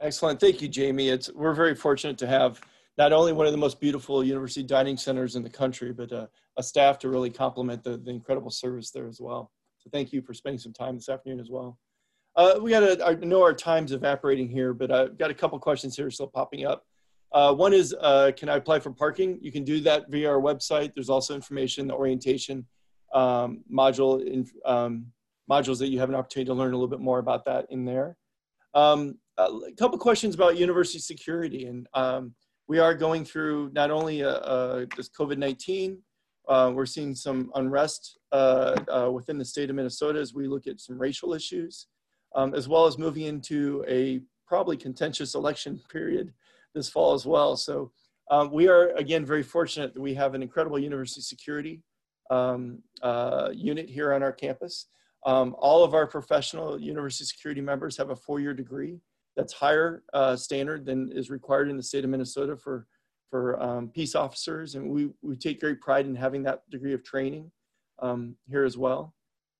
Excellent, 0.00 0.40
thank 0.40 0.62
you, 0.62 0.68
Jamie. 0.68 1.10
It's 1.10 1.30
we're 1.34 1.52
very 1.52 1.74
fortunate 1.74 2.16
to 2.18 2.26
have 2.26 2.58
not 2.96 3.12
only 3.12 3.34
one 3.34 3.44
of 3.46 3.52
the 3.52 3.58
most 3.58 3.80
beautiful 3.80 4.24
university 4.24 4.62
dining 4.62 4.96
centers 4.96 5.36
in 5.36 5.42
the 5.42 5.50
country, 5.50 5.92
but 5.92 6.10
uh, 6.10 6.26
a 6.56 6.62
staff 6.62 6.98
to 7.00 7.10
really 7.10 7.28
complement 7.28 7.84
the, 7.84 7.98
the 7.98 8.10
incredible 8.10 8.50
service 8.50 8.90
there 8.90 9.06
as 9.06 9.20
well. 9.20 9.50
So 9.78 9.90
thank 9.92 10.10
you 10.12 10.22
for 10.22 10.32
spending 10.32 10.58
some 10.58 10.72
time 10.72 10.94
this 10.94 11.10
afternoon 11.10 11.38
as 11.38 11.50
well. 11.50 11.78
Uh, 12.34 12.58
we 12.62 12.70
got 12.70 12.80
to, 12.80 13.04
I 13.04 13.14
know 13.14 13.42
our 13.42 13.52
time's 13.52 13.92
evaporating 13.92 14.48
here, 14.48 14.72
but 14.72 14.90
I've 14.90 15.18
got 15.18 15.30
a 15.30 15.34
couple 15.34 15.58
questions 15.58 15.96
here 15.96 16.10
still 16.10 16.28
popping 16.28 16.64
up. 16.64 16.86
Uh, 17.32 17.54
one 17.54 17.74
is, 17.74 17.94
uh, 18.00 18.32
can 18.36 18.48
I 18.48 18.56
apply 18.56 18.80
for 18.80 18.90
parking? 18.90 19.38
You 19.42 19.52
can 19.52 19.64
do 19.64 19.80
that 19.80 20.10
via 20.10 20.30
our 20.30 20.40
website. 20.40 20.94
There's 20.94 21.10
also 21.10 21.34
information, 21.34 21.86
the 21.86 21.94
orientation 21.94 22.66
um, 23.12 23.64
module 23.72 24.26
in, 24.26 24.46
um, 24.64 25.06
modules 25.50 25.78
that 25.78 25.88
you 25.88 25.98
have 25.98 26.08
an 26.08 26.14
opportunity 26.14 26.46
to 26.46 26.54
learn 26.54 26.72
a 26.72 26.76
little 26.76 26.88
bit 26.88 27.00
more 27.00 27.18
about 27.18 27.44
that 27.44 27.66
in 27.70 27.84
there. 27.84 28.16
Um, 28.74 29.18
a 29.48 29.72
couple 29.78 29.98
questions 29.98 30.34
about 30.34 30.56
university 30.56 30.98
security. 30.98 31.66
And 31.66 31.86
um, 31.94 32.34
we 32.68 32.78
are 32.78 32.94
going 32.94 33.24
through 33.24 33.70
not 33.72 33.90
only 33.90 34.22
uh, 34.22 34.28
uh, 34.28 34.86
this 34.96 35.08
COVID-19, 35.08 35.98
uh, 36.48 36.72
we're 36.74 36.86
seeing 36.86 37.14
some 37.14 37.50
unrest 37.54 38.18
uh, 38.32 38.74
uh, 38.88 39.10
within 39.10 39.38
the 39.38 39.44
state 39.44 39.70
of 39.70 39.76
Minnesota 39.76 40.18
as 40.18 40.34
we 40.34 40.48
look 40.48 40.66
at 40.66 40.80
some 40.80 40.98
racial 40.98 41.32
issues, 41.32 41.86
um, 42.34 42.54
as 42.54 42.68
well 42.68 42.86
as 42.86 42.98
moving 42.98 43.24
into 43.24 43.84
a 43.88 44.20
probably 44.46 44.76
contentious 44.76 45.34
election 45.34 45.80
period 45.90 46.32
this 46.74 46.88
fall 46.88 47.14
as 47.14 47.26
well. 47.26 47.56
So 47.56 47.92
um, 48.30 48.52
we 48.52 48.68
are, 48.68 48.90
again, 48.90 49.24
very 49.24 49.42
fortunate 49.42 49.94
that 49.94 50.00
we 50.00 50.14
have 50.14 50.34
an 50.34 50.42
incredible 50.42 50.78
university 50.78 51.20
security 51.20 51.82
um, 52.30 52.82
uh, 53.02 53.50
unit 53.52 53.88
here 53.88 54.12
on 54.12 54.22
our 54.22 54.32
campus. 54.32 54.86
Um, 55.26 55.54
all 55.58 55.84
of 55.84 55.94
our 55.94 56.06
professional 56.06 56.80
university 56.80 57.24
security 57.24 57.60
members 57.60 57.96
have 57.96 58.10
a 58.10 58.16
four-year 58.16 58.54
degree 58.54 59.00
that's 59.40 59.54
higher 59.54 60.02
uh, 60.12 60.36
standard 60.36 60.84
than 60.84 61.10
is 61.12 61.30
required 61.30 61.70
in 61.70 61.76
the 61.78 61.82
state 61.82 62.04
of 62.04 62.10
Minnesota 62.10 62.54
for, 62.54 62.86
for 63.30 63.60
um, 63.62 63.88
peace 63.88 64.14
officers. 64.14 64.74
And 64.74 64.90
we, 64.90 65.08
we 65.22 65.34
take 65.34 65.60
great 65.60 65.80
pride 65.80 66.04
in 66.04 66.14
having 66.14 66.42
that 66.42 66.68
degree 66.70 66.92
of 66.92 67.02
training 67.02 67.50
um, 68.00 68.36
here 68.50 68.64
as 68.64 68.76
well. 68.76 69.14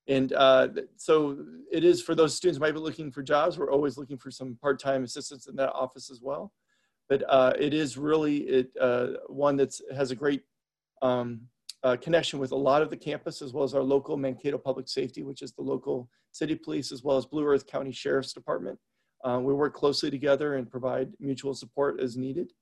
And 0.06 0.34
uh, 0.34 0.68
so 0.96 1.38
it 1.72 1.82
is 1.82 2.02
for 2.02 2.14
those 2.14 2.36
students 2.36 2.58
who 2.58 2.60
might 2.60 2.72
be 2.74 2.78
looking 2.78 3.10
for 3.10 3.22
jobs, 3.22 3.58
we're 3.58 3.72
always 3.72 3.96
looking 3.96 4.18
for 4.18 4.30
some 4.30 4.58
part-time 4.60 5.02
assistance 5.02 5.46
in 5.46 5.56
that 5.56 5.72
office 5.72 6.10
as 6.10 6.20
well. 6.20 6.52
But 7.08 7.24
uh, 7.26 7.54
it 7.58 7.72
is 7.72 7.96
really 7.96 8.36
it, 8.38 8.70
uh, 8.78 9.06
one 9.28 9.56
that 9.56 9.74
has 9.96 10.10
a 10.10 10.16
great 10.16 10.42
um, 11.00 11.40
uh, 11.82 11.96
connection 11.96 12.38
with 12.38 12.52
a 12.52 12.56
lot 12.56 12.82
of 12.82 12.90
the 12.90 12.96
campus, 12.98 13.40
as 13.40 13.54
well 13.54 13.64
as 13.64 13.74
our 13.74 13.82
local 13.82 14.18
Mankato 14.18 14.58
Public 14.58 14.88
Safety, 14.88 15.22
which 15.22 15.40
is 15.40 15.52
the 15.52 15.62
local 15.62 16.10
city 16.32 16.54
police, 16.54 16.92
as 16.92 17.02
well 17.02 17.16
as 17.16 17.24
Blue 17.24 17.46
Earth 17.46 17.66
County 17.66 17.92
Sheriff's 17.92 18.34
Department. 18.34 18.78
Uh, 19.24 19.38
we 19.42 19.52
work 19.52 19.74
closely 19.74 20.10
together 20.10 20.56
and 20.56 20.70
provide 20.70 21.12
mutual 21.20 21.54
support 21.54 22.00
as 22.00 22.16
needed. 22.16 22.52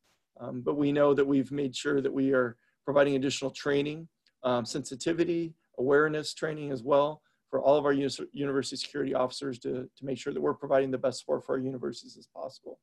Um, 0.41 0.61
but 0.61 0.77
we 0.77 0.93
know 0.93 1.15
that 1.15 1.25
we've 1.25 1.51
made 1.53 1.75
sure 1.75 2.01
that 2.01 2.13
we 2.13 2.33
are 2.33 2.57
providing 2.85 3.17
additional 3.17 3.51
training 3.51 4.09
um, 4.45 4.65
sensitivity, 4.65 5.55
awareness 5.79 6.35
training 6.35 6.71
as 6.71 6.83
well 6.83 7.23
for 7.51 7.61
all 7.61 7.77
of 7.77 7.85
our 7.85 7.93
uni- 7.93 8.29
university 8.33 8.77
security 8.77 9.15
officers 9.15 9.59
to, 9.61 9.89
to 9.97 10.05
make 10.05 10.19
sure 10.19 10.33
that 10.33 10.41
we're 10.41 10.55
providing 10.55 10.91
the 10.91 10.99
best 10.99 11.21
support 11.21 11.45
for 11.45 11.55
our 11.55 11.59
universities 11.59 12.17
as 12.17 12.27
possible. 12.27 12.79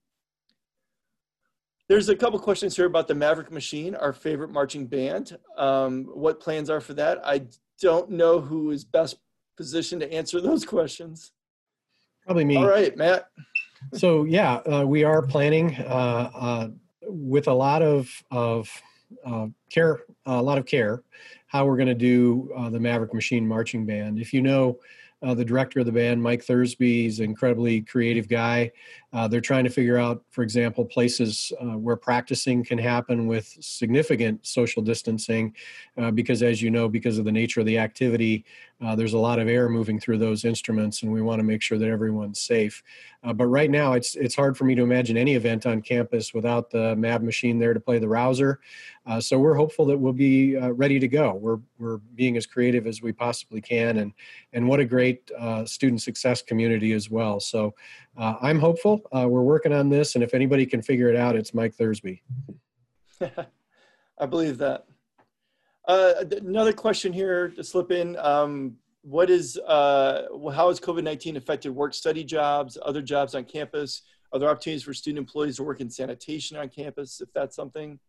There's 1.88 2.10
a 2.10 2.16
couple 2.16 2.40
questions 2.40 2.76
here 2.76 2.88
about 2.88 3.08
the 3.08 3.14
Maverick 3.14 3.52
Machine, 3.52 3.94
our 3.96 4.12
favorite 4.12 4.50
marching 4.50 4.88
band. 4.88 5.38
Um, 5.56 6.06
what 6.14 6.40
plans 6.40 6.70
are 6.70 6.82
for 6.82 6.96
that? 6.96 7.20
I 7.24 7.44
don't 7.80 8.10
know 8.10 8.42
who 8.42 8.72
is 8.72 8.84
best 8.84 9.18
positioned 9.56 10.02
to 10.02 10.12
answer 10.12 10.42
those 10.42 10.66
questions. 10.76 11.32
Probably 12.26 12.44
me. 12.44 12.58
All 12.58 12.68
right, 12.68 12.96
Matt. 12.98 13.28
So 13.94 14.24
yeah, 14.24 14.56
uh, 14.56 14.86
we 14.86 15.04
are 15.04 15.22
planning 15.22 15.76
uh, 15.76 16.32
uh, 16.34 16.68
with 17.02 17.48
a 17.48 17.54
lot 17.54 17.82
of 17.82 18.10
of 18.32 18.70
uh, 19.26 19.48
care, 19.70 20.02
a 20.26 20.42
lot 20.42 20.58
of 20.58 20.66
care, 20.66 21.04
how 21.48 21.66
we're 21.66 21.78
going 21.78 21.88
to 21.88 21.96
do 21.96 22.52
uh, 22.58 22.70
the 22.70 22.80
Maverick 22.80 23.14
Machine 23.14 23.48
Marching 23.48 23.86
Band. 23.86 24.20
If 24.20 24.34
you 24.34 24.42
know 24.42 24.80
the 25.22 25.44
director 25.44 25.80
of 25.80 25.88
the 25.88 25.92
band, 25.92 26.22
Mike 26.22 26.44
Thursby, 26.44 27.08
is 27.08 27.18
an 27.18 27.26
incredibly 27.26 27.82
creative 27.82 28.28
guy. 28.28 28.72
Uh, 29.16 29.30
they're 29.30 29.40
trying 29.40 29.64
to 29.64 29.70
figure 29.70 29.98
out, 29.98 30.22
for 30.30 30.44
example, 30.44 30.84
places 30.84 31.54
uh, 31.62 31.78
where 31.78 31.96
practicing 31.96 32.66
can 32.66 32.78
happen 32.78 33.28
with 33.28 33.48
significant 33.62 34.46
social 34.46 34.84
distancing, 34.84 35.56
uh, 35.98 36.12
because 36.12 36.44
as 36.44 36.62
you 36.62 36.70
know, 36.70 36.90
because 36.90 37.18
of 37.18 37.24
the 37.24 37.32
nature 37.32 37.62
of 37.62 37.66
the 37.66 37.78
activity, 37.78 38.44
uh, 38.82 38.94
there's 38.94 39.14
a 39.14 39.18
lot 39.18 39.40
of 39.40 39.48
air 39.48 39.70
moving 39.70 39.98
through 39.98 40.18
those 40.18 40.44
instruments, 40.44 41.02
and 41.02 41.14
we 41.14 41.22
want 41.22 41.40
to 41.40 41.46
make 41.46 41.62
sure 41.62 41.78
that 41.78 41.88
everyone's 41.88 42.42
safe. 42.42 42.84
Uh, 43.24 43.32
but 43.32 43.48
right 43.48 43.72
now, 43.72 43.94
it's 43.94 44.16
it's 44.16 44.36
hard 44.36 44.58
for 44.58 44.66
me 44.66 44.76
to 44.76 44.84
imagine 44.84 45.16
any 45.16 45.36
event 45.36 45.66
on 45.66 45.82
campus 45.82 46.34
without 46.34 46.70
the 46.70 46.94
Mav 46.98 47.24
machine 47.24 47.58
there 47.58 47.74
to 47.74 47.80
play 47.80 48.00
the 48.00 48.08
rouser. 48.10 48.60
Uh, 49.06 49.22
so 49.22 49.40
we're 49.40 49.56
hopeful 49.56 49.86
that 49.86 49.98
we'll 49.98 50.14
be 50.14 50.58
ready 50.58 51.00
to 51.00 51.08
go. 51.08 51.36
We're 51.36 51.60
we're 51.80 51.98
being 52.16 52.36
as 52.36 52.46
creative 52.46 52.86
as 52.86 53.02
we 53.02 53.14
possibly 53.14 53.62
can, 53.62 53.98
and 53.98 54.12
and 54.52 54.68
what 54.68 54.82
a 54.82 54.86
great 54.86 55.32
student 55.64 56.02
success 56.02 56.42
community 56.42 56.92
as 56.92 57.10
well. 57.10 57.40
So 57.40 57.74
uh, 58.18 58.36
I'm 58.42 58.60
hopeful. 58.60 59.02
Uh, 59.12 59.28
we're 59.28 59.42
working 59.42 59.74
on 59.74 59.90
this, 59.90 60.16
and 60.16 60.24
if 60.24 60.34
anybody 60.34 60.66
can 60.66 60.82
figure 60.82 61.10
it 61.10 61.16
out, 61.16 61.36
it's 61.36 61.54
Mike 61.54 61.76
Thursby. 61.76 62.22
I 64.20 64.26
believe 64.26 64.58
that. 64.60 64.86
Uh, 65.88 66.14
another 66.42 66.74
question 66.74 67.14
here 67.14 67.50
to 67.50 67.64
slip 67.64 67.92
in. 67.92 68.16
Um, 68.18 68.76
what 69.02 69.30
is, 69.30 69.58
uh, 69.68 70.24
how 70.54 70.70
has 70.70 70.80
COVID-19 70.80 71.36
affected 71.36 71.72
work 71.72 71.94
study 71.94 72.24
jobs, 72.24 72.78
other 72.82 73.02
jobs 73.02 73.36
on 73.36 73.44
campus? 73.44 74.02
Are 74.34 74.40
there 74.40 74.50
opportunities 74.50 74.84
for 74.84 74.94
student 74.94 75.20
employees 75.20 75.58
to 75.58 75.64
work 75.64 75.82
in 75.82 75.90
sanitation 75.90 76.58
on 76.58 76.70
campus, 76.70 77.22
if 77.22 77.32
that's 77.34 77.56
something? 77.56 78.00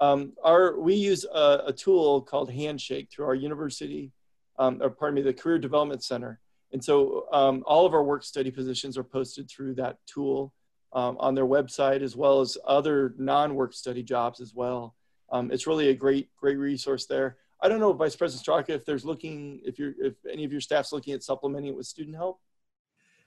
Um, 0.00 0.32
our, 0.42 0.78
we 0.78 0.94
use 0.94 1.24
a, 1.24 1.62
a, 1.68 1.72
tool 1.72 2.22
called 2.22 2.50
Handshake 2.50 3.08
through 3.10 3.26
our 3.26 3.34
university, 3.34 4.10
um, 4.58 4.82
or 4.82 4.90
pardon 4.90 5.14
me, 5.14 5.22
the 5.22 5.32
Career 5.32 5.58
Development 5.58 6.02
Center. 6.02 6.40
And 6.72 6.82
so 6.82 7.26
um, 7.32 7.62
all 7.66 7.86
of 7.86 7.94
our 7.94 8.02
work 8.02 8.24
study 8.24 8.50
positions 8.50 8.96
are 8.96 9.04
posted 9.04 9.48
through 9.50 9.74
that 9.74 9.98
tool 10.06 10.52
um, 10.92 11.16
on 11.18 11.34
their 11.34 11.46
website, 11.46 12.02
as 12.02 12.16
well 12.16 12.40
as 12.40 12.56
other 12.66 13.14
non-work 13.18 13.74
study 13.74 14.02
jobs 14.02 14.40
as 14.40 14.54
well. 14.54 14.94
Um, 15.30 15.50
it's 15.50 15.66
really 15.66 15.88
a 15.88 15.94
great, 15.94 16.28
great 16.36 16.58
resource 16.58 17.06
there. 17.06 17.36
I 17.60 17.68
don't 17.68 17.80
know, 17.80 17.92
Vice 17.92 18.16
President 18.16 18.44
Straka, 18.44 18.70
if 18.70 18.84
there's 18.84 19.04
looking, 19.04 19.60
if 19.64 19.78
you're, 19.78 19.94
if 19.98 20.14
any 20.30 20.44
of 20.44 20.52
your 20.52 20.60
staff's 20.60 20.92
looking 20.92 21.14
at 21.14 21.22
supplementing 21.22 21.70
it 21.70 21.76
with 21.76 21.86
student 21.86 22.16
help. 22.16 22.40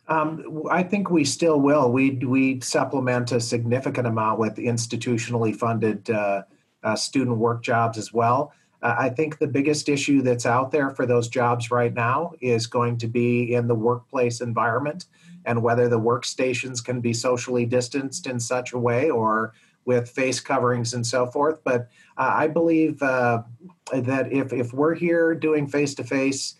Um, 0.07 0.63
I 0.69 0.83
think 0.83 1.09
we 1.09 1.23
still 1.23 1.59
will. 1.59 1.91
We 1.91 2.11
we 2.11 2.59
supplement 2.61 3.31
a 3.31 3.39
significant 3.39 4.05
amount 4.05 4.39
with 4.39 4.57
institutionally 4.57 5.55
funded 5.55 6.07
uh, 6.11 6.43
uh, 6.83 6.95
student 6.95 7.37
work 7.37 7.63
jobs 7.63 7.97
as 7.97 8.13
well. 8.13 8.53
I 8.81 9.09
think 9.09 9.39
the 9.39 9.47
biggest 9.47 9.89
issue 9.89 10.21
that's 10.21 10.45
out 10.45 10.71
there 10.71 10.91
for 10.91 11.05
those 11.05 11.27
jobs 11.27 11.71
right 11.71 11.93
now 11.93 12.33
is 12.41 12.67
going 12.67 12.97
to 12.99 13.07
be 13.07 13.53
in 13.53 13.67
the 13.67 13.75
workplace 13.75 14.41
environment 14.41 15.05
and 15.45 15.61
whether 15.61 15.87
the 15.87 15.99
workstations 15.99 16.83
can 16.83 17.01
be 17.01 17.13
socially 17.13 17.65
distanced 17.65 18.27
in 18.27 18.39
such 18.39 18.73
a 18.73 18.79
way 18.79 19.09
or 19.09 19.53
with 19.85 20.09
face 20.09 20.39
coverings 20.39 20.93
and 20.93 21.05
so 21.05 21.27
forth. 21.27 21.63
But 21.63 21.89
uh, 22.17 22.33
I 22.35 22.47
believe 22.47 23.01
uh, 23.01 23.43
that 23.93 24.31
if, 24.31 24.51
if 24.51 24.73
we're 24.73 24.95
here 24.95 25.35
doing 25.35 25.67
face 25.67 25.93
to 25.95 26.03
face 26.03 26.55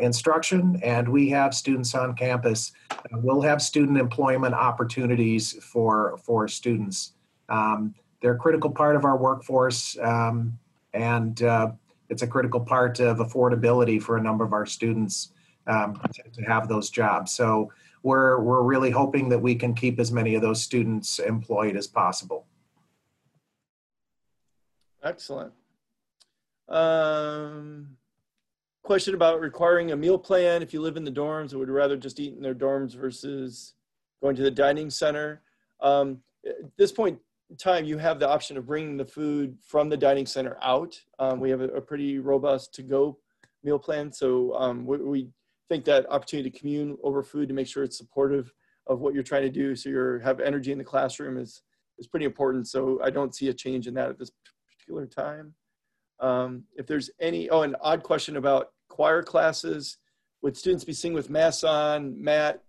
instruction 0.00 0.80
and 0.82 1.08
we 1.08 1.28
have 1.28 1.54
students 1.54 1.94
on 1.94 2.14
campus, 2.14 2.72
uh, 2.90 2.96
we'll 3.12 3.42
have 3.42 3.60
student 3.60 3.98
employment 3.98 4.54
opportunities 4.54 5.52
for, 5.62 6.18
for 6.24 6.48
students. 6.48 7.12
Um, 7.48 7.94
they're 8.20 8.34
a 8.34 8.38
critical 8.38 8.70
part 8.70 8.96
of 8.96 9.04
our 9.04 9.16
workforce. 9.16 9.96
Um, 10.00 10.58
and 10.96 11.42
uh, 11.42 11.72
it's 12.08 12.22
a 12.22 12.26
critical 12.26 12.60
part 12.60 13.00
of 13.00 13.18
affordability 13.18 14.02
for 14.02 14.16
a 14.16 14.22
number 14.22 14.44
of 14.44 14.52
our 14.52 14.66
students 14.66 15.32
um, 15.66 16.00
to, 16.14 16.22
to, 16.30 16.42
have 16.42 16.68
those 16.68 16.90
jobs. 16.90 17.32
So 17.32 17.70
we're 18.02 18.40
we're 18.40 18.62
really 18.62 18.90
hoping 18.90 19.28
that 19.28 19.38
we 19.38 19.54
can 19.54 19.74
keep 19.74 19.98
as 19.98 20.10
many 20.10 20.34
of 20.34 20.42
those 20.42 20.62
students 20.62 21.18
employed 21.18 21.76
as 21.76 21.86
possible. 21.86 22.46
Excellent. 25.02 25.52
Um, 26.68 27.96
question 28.82 29.14
about 29.14 29.40
requiring 29.40 29.92
a 29.92 29.96
meal 29.96 30.18
plan 30.18 30.62
if 30.62 30.72
you 30.72 30.80
live 30.80 30.96
in 30.96 31.04
the 31.04 31.10
dorms 31.10 31.52
or 31.52 31.58
would 31.58 31.68
rather 31.68 31.96
just 31.96 32.18
eat 32.20 32.34
in 32.34 32.42
their 32.42 32.54
dorms 32.54 32.94
versus 32.94 33.74
going 34.22 34.36
to 34.36 34.42
the 34.42 34.50
dining 34.50 34.88
center. 34.88 35.42
Um, 35.80 36.20
at 36.46 36.76
this 36.76 36.92
point, 36.92 37.18
time 37.58 37.84
you 37.84 37.98
have 37.98 38.18
the 38.18 38.28
option 38.28 38.56
of 38.56 38.66
bringing 38.66 38.96
the 38.96 39.04
food 39.04 39.56
from 39.66 39.88
the 39.88 39.96
dining 39.96 40.26
center 40.26 40.56
out. 40.62 41.00
Um, 41.18 41.38
we 41.40 41.50
have 41.50 41.60
a, 41.60 41.68
a, 41.68 41.80
pretty 41.80 42.18
robust 42.18 42.74
to-go 42.74 43.18
meal 43.62 43.78
plan, 43.78 44.12
so 44.12 44.54
um, 44.54 44.86
we, 44.86 44.96
we, 44.98 45.28
think 45.68 45.84
that 45.84 46.08
opportunity 46.08 46.48
to 46.48 46.56
commune 46.56 46.96
over 47.02 47.24
food 47.24 47.48
to 47.48 47.54
make 47.54 47.66
sure 47.66 47.82
it's 47.82 47.98
supportive 47.98 48.52
of 48.86 49.00
what 49.00 49.14
you're 49.14 49.22
trying 49.24 49.42
to 49.42 49.50
do, 49.50 49.74
so 49.74 49.88
you 49.88 50.20
have 50.22 50.38
energy 50.38 50.70
in 50.70 50.78
the 50.78 50.84
classroom 50.84 51.36
is 51.36 51.62
is 51.98 52.06
pretty 52.06 52.26
important. 52.26 52.68
So 52.68 53.00
I 53.02 53.10
don't 53.10 53.34
see 53.34 53.48
a 53.48 53.52
change 53.52 53.88
in 53.88 53.94
that 53.94 54.10
at 54.10 54.18
this 54.18 54.30
particular 54.78 55.06
time. 55.06 55.54
Um, 56.20 56.64
if 56.76 56.86
there's 56.86 57.10
any, 57.20 57.48
oh, 57.50 57.62
an 57.62 57.74
odd 57.80 58.02
question 58.02 58.36
about 58.36 58.68
choir 58.88 59.22
classes. 59.22 59.98
Would 60.42 60.56
students 60.56 60.84
be 60.84 60.92
singing 60.92 61.14
with 61.14 61.30
masks 61.30 61.64
on? 61.64 62.22
Matt, 62.22 62.62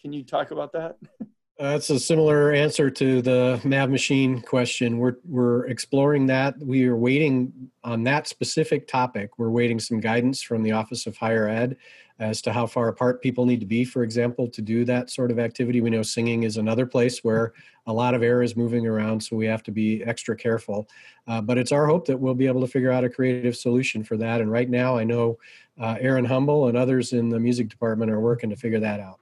can 0.00 0.12
you 0.12 0.24
talk 0.24 0.50
about 0.50 0.72
that? 0.72 0.96
That's 1.58 1.90
a 1.90 1.98
similar 1.98 2.52
answer 2.52 2.88
to 2.88 3.20
the 3.20 3.60
Mav 3.64 3.90
machine 3.90 4.40
question. 4.40 4.98
We're 4.98 5.16
we're 5.24 5.66
exploring 5.66 6.26
that. 6.26 6.56
We 6.60 6.86
are 6.86 6.96
waiting 6.96 7.52
on 7.82 8.04
that 8.04 8.28
specific 8.28 8.86
topic. 8.86 9.40
We're 9.40 9.50
waiting 9.50 9.80
some 9.80 9.98
guidance 9.98 10.40
from 10.40 10.62
the 10.62 10.70
Office 10.70 11.08
of 11.08 11.16
Higher 11.16 11.48
Ed 11.48 11.76
as 12.20 12.40
to 12.42 12.52
how 12.52 12.66
far 12.66 12.86
apart 12.86 13.22
people 13.22 13.44
need 13.44 13.58
to 13.58 13.66
be, 13.66 13.84
for 13.84 14.04
example, 14.04 14.48
to 14.48 14.62
do 14.62 14.84
that 14.84 15.10
sort 15.10 15.32
of 15.32 15.40
activity. 15.40 15.80
We 15.80 15.90
know 15.90 16.02
singing 16.02 16.44
is 16.44 16.58
another 16.58 16.86
place 16.86 17.24
where 17.24 17.52
a 17.88 17.92
lot 17.92 18.14
of 18.14 18.22
air 18.22 18.40
is 18.42 18.56
moving 18.56 18.86
around, 18.86 19.20
so 19.20 19.34
we 19.34 19.46
have 19.46 19.64
to 19.64 19.72
be 19.72 20.04
extra 20.04 20.36
careful. 20.36 20.88
Uh, 21.26 21.40
but 21.40 21.58
it's 21.58 21.72
our 21.72 21.88
hope 21.88 22.06
that 22.06 22.18
we'll 22.18 22.34
be 22.34 22.46
able 22.46 22.60
to 22.60 22.68
figure 22.68 22.92
out 22.92 23.02
a 23.02 23.10
creative 23.10 23.56
solution 23.56 24.04
for 24.04 24.16
that. 24.16 24.40
And 24.40 24.50
right 24.50 24.70
now, 24.70 24.96
I 24.96 25.02
know 25.02 25.38
uh, 25.80 25.96
Aaron 25.98 26.24
Humble 26.24 26.68
and 26.68 26.76
others 26.76 27.12
in 27.12 27.28
the 27.28 27.40
music 27.40 27.68
department 27.68 28.12
are 28.12 28.20
working 28.20 28.50
to 28.50 28.56
figure 28.56 28.80
that 28.80 29.00
out. 29.00 29.18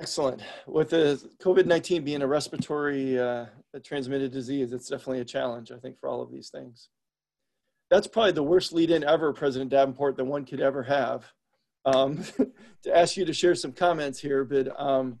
Excellent. 0.00 0.42
With 0.66 0.90
the 0.90 1.20
COVID-19 1.42 2.04
being 2.04 2.22
a 2.22 2.26
respiratory 2.26 3.18
uh, 3.18 3.46
transmitted 3.82 4.30
disease, 4.30 4.72
it's 4.72 4.88
definitely 4.88 5.20
a 5.20 5.24
challenge, 5.24 5.72
I 5.72 5.78
think, 5.78 5.98
for 5.98 6.08
all 6.08 6.22
of 6.22 6.30
these 6.30 6.50
things. 6.50 6.88
That's 7.90 8.06
probably 8.06 8.32
the 8.32 8.44
worst 8.44 8.72
lead-in 8.72 9.02
ever, 9.02 9.32
President 9.32 9.70
Davenport, 9.70 10.16
that 10.16 10.24
one 10.24 10.44
could 10.44 10.60
ever 10.60 10.84
have. 10.84 11.24
Um, 11.84 12.22
to 12.84 12.96
ask 12.96 13.16
you 13.16 13.24
to 13.24 13.32
share 13.32 13.56
some 13.56 13.72
comments 13.72 14.20
here, 14.20 14.44
but 14.44 14.68
um, 14.80 15.18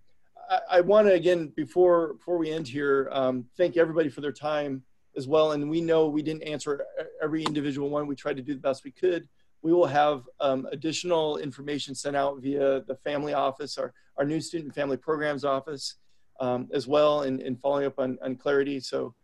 I, 0.48 0.60
I 0.70 0.80
want 0.82 1.08
to, 1.08 1.14
again, 1.14 1.52
before, 1.56 2.14
before 2.14 2.38
we 2.38 2.50
end 2.50 2.68
here, 2.68 3.08
um, 3.10 3.46
thank 3.56 3.76
everybody 3.76 4.08
for 4.08 4.20
their 4.20 4.32
time 4.32 4.84
as 5.16 5.26
well. 5.26 5.52
And 5.52 5.68
we 5.68 5.80
know 5.80 6.06
we 6.06 6.22
didn't 6.22 6.44
answer 6.44 6.84
every 7.20 7.42
individual 7.42 7.90
one. 7.90 8.06
We 8.06 8.14
tried 8.14 8.36
to 8.36 8.42
do 8.42 8.54
the 8.54 8.60
best 8.60 8.84
we 8.84 8.92
could 8.92 9.28
we 9.62 9.72
will 9.72 9.86
have 9.86 10.22
um, 10.40 10.66
additional 10.72 11.38
information 11.38 11.94
sent 11.94 12.16
out 12.16 12.40
via 12.40 12.82
the 12.82 12.96
family 13.04 13.34
office, 13.34 13.78
our, 13.78 13.92
our 14.16 14.24
new 14.24 14.40
student 14.40 14.74
family 14.74 14.96
programs 14.96 15.44
office 15.44 15.96
um, 16.40 16.68
as 16.72 16.86
well, 16.86 17.22
and, 17.22 17.40
and 17.40 17.60
following 17.60 17.86
up 17.86 17.98
on, 17.98 18.18
on 18.22 18.36
clarity. 18.36 18.80
So 18.80 19.14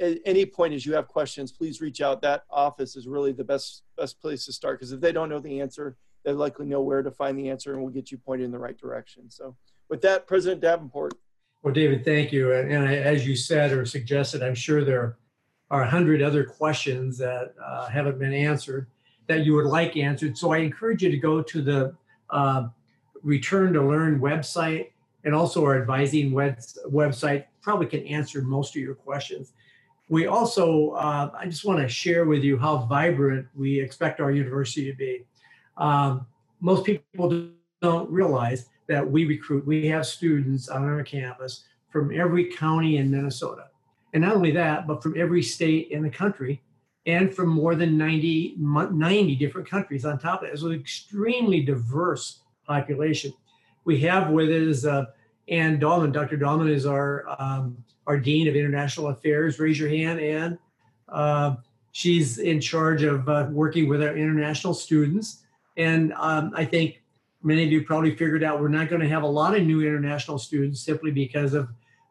at 0.00 0.18
any 0.24 0.44
point 0.44 0.74
as 0.74 0.84
you 0.84 0.94
have 0.94 1.08
questions, 1.08 1.52
please 1.52 1.80
reach 1.80 2.00
out. 2.00 2.22
That 2.22 2.44
office 2.50 2.96
is 2.96 3.06
really 3.06 3.32
the 3.32 3.44
best, 3.44 3.82
best 3.96 4.20
place 4.20 4.44
to 4.46 4.52
start 4.52 4.78
because 4.78 4.92
if 4.92 5.00
they 5.00 5.12
don't 5.12 5.28
know 5.28 5.40
the 5.40 5.60
answer, 5.60 5.96
they 6.24 6.32
likely 6.32 6.66
know 6.66 6.82
where 6.82 7.02
to 7.02 7.10
find 7.10 7.38
the 7.38 7.48
answer 7.48 7.72
and 7.72 7.82
we'll 7.82 7.92
get 7.92 8.10
you 8.10 8.18
pointed 8.18 8.44
in 8.44 8.50
the 8.50 8.58
right 8.58 8.76
direction. 8.76 9.30
So 9.30 9.56
with 9.88 10.02
that, 10.02 10.26
President 10.26 10.60
Davenport. 10.60 11.14
Well, 11.62 11.74
David, 11.74 12.04
thank 12.04 12.30
you. 12.32 12.52
And, 12.52 12.70
and 12.70 12.86
as 12.86 13.26
you 13.26 13.34
said 13.34 13.72
or 13.72 13.84
suggested, 13.84 14.42
I'm 14.42 14.54
sure 14.54 14.84
there 14.84 15.16
are 15.70 15.82
a 15.82 15.90
hundred 15.90 16.22
other 16.22 16.44
questions 16.44 17.18
that 17.18 17.54
uh, 17.64 17.88
haven't 17.88 18.18
been 18.18 18.32
answered 18.32 18.88
that 19.28 19.44
you 19.44 19.54
would 19.54 19.66
like 19.66 19.96
answered. 19.96 20.36
So 20.36 20.52
I 20.52 20.58
encourage 20.58 21.02
you 21.02 21.10
to 21.10 21.16
go 21.16 21.42
to 21.42 21.62
the 21.62 21.94
uh, 22.30 22.68
Return 23.22 23.72
to 23.74 23.82
Learn 23.82 24.20
website 24.20 24.90
and 25.24 25.34
also 25.34 25.64
our 25.64 25.80
advising 25.80 26.32
web- 26.32 26.58
website 26.86 27.44
probably 27.60 27.86
can 27.86 28.06
answer 28.06 28.42
most 28.42 28.74
of 28.74 28.82
your 28.82 28.94
questions. 28.94 29.52
we 30.10 30.26
also, 30.26 30.92
uh, 30.92 31.30
I 31.38 31.44
just 31.44 31.66
want 31.66 31.80
to 31.80 31.88
share 31.88 32.24
with 32.24 32.42
you 32.42 32.56
how 32.56 32.78
vibrant 32.86 33.46
we 33.54 33.78
expect 33.78 34.20
our 34.20 34.30
university 34.30 34.90
to 34.90 34.96
be. 34.96 35.26
Um, 35.76 36.26
most 36.60 36.86
people 36.86 37.50
don't 37.82 38.10
realize 38.10 38.70
that 38.86 39.08
we 39.08 39.26
recruit, 39.26 39.66
we 39.66 39.86
have 39.88 40.06
students 40.06 40.70
on 40.70 40.84
our 40.84 41.02
campus 41.02 41.64
from 41.90 42.10
every 42.18 42.50
county 42.50 42.96
in 42.96 43.10
Minnesota. 43.10 43.66
And 44.14 44.22
not 44.22 44.34
only 44.34 44.50
that, 44.52 44.86
but 44.86 45.02
from 45.02 45.14
every 45.20 45.42
state 45.42 45.88
in 45.90 46.02
the 46.02 46.10
country 46.10 46.62
and 47.08 47.34
from 47.34 47.48
more 47.48 47.74
than 47.74 47.96
90, 47.96 48.56
90 48.58 49.36
different 49.36 49.68
countries 49.68 50.04
on 50.04 50.18
top 50.18 50.42
of 50.42 50.48
it. 50.48 50.52
It's 50.52 50.62
an 50.62 50.72
extremely 50.72 51.62
diverse 51.62 52.40
population. 52.66 53.32
We 53.86 53.98
have 54.00 54.28
with 54.28 54.50
us 54.50 54.84
uh, 54.84 55.06
Ann 55.48 55.80
Dahlman. 55.80 56.12
Dr. 56.12 56.36
Dahlman 56.36 56.70
is 56.70 56.84
our, 56.84 57.24
um, 57.40 57.82
our 58.06 58.20
Dean 58.20 58.46
of 58.46 58.56
International 58.56 59.08
Affairs. 59.08 59.58
Raise 59.58 59.80
your 59.80 59.88
hand, 59.88 60.20
Ann. 60.20 60.58
Uh, 61.08 61.56
she's 61.92 62.40
in 62.40 62.60
charge 62.60 63.02
of 63.04 63.26
uh, 63.26 63.46
working 63.50 63.88
with 63.88 64.02
our 64.02 64.14
international 64.14 64.74
students. 64.74 65.44
And 65.78 66.12
um, 66.12 66.52
I 66.54 66.66
think 66.66 67.02
many 67.42 67.64
of 67.64 67.72
you 67.72 67.84
probably 67.84 68.16
figured 68.16 68.44
out 68.44 68.60
we're 68.60 68.68
not 68.68 68.90
going 68.90 69.00
to 69.00 69.08
have 69.08 69.22
a 69.22 69.26
lot 69.26 69.56
of 69.56 69.62
new 69.62 69.80
international 69.80 70.38
students 70.38 70.80
simply 70.80 71.10
because 71.10 71.54
of 71.54 71.70